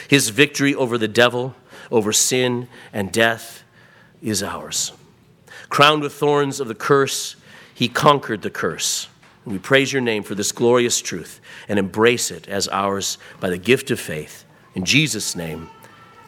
His 0.08 0.30
victory 0.30 0.76
over 0.76 0.96
the 0.96 1.08
devil, 1.08 1.56
over 1.90 2.14
sin 2.14 2.68
and 2.94 3.12
death 3.12 3.64
is 4.22 4.44
ours. 4.44 4.92
Crowned 5.70 6.04
with 6.04 6.14
thorns 6.14 6.60
of 6.60 6.68
the 6.68 6.76
curse, 6.76 7.36
he 7.74 7.90
conquered 7.90 8.44
the 8.44 8.52
curse. 8.52 9.08
We 9.46 9.58
praise 9.58 9.92
your 9.92 10.02
name 10.02 10.24
for 10.24 10.36
this 10.36 10.52
glorious 10.52 11.02
truth 11.02 11.40
and 11.68 11.80
embrace 11.80 12.32
it 12.32 12.48
as 12.48 12.68
ours 12.68 13.18
by 13.40 13.50
the 13.50 13.58
gift 13.58 13.90
of 13.92 14.00
faith. 14.00 14.46
In 14.76 14.86
Jesus' 14.86 15.36
name, 15.36 15.70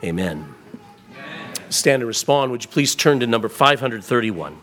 amen. 0.04 0.54
amen. 1.12 1.54
Stand 1.70 2.02
and 2.02 2.08
respond. 2.08 2.52
Would 2.52 2.64
you 2.64 2.70
please 2.70 2.96
turn 2.96 3.20
to 3.20 3.28
number 3.28 3.50
531? 3.50 4.58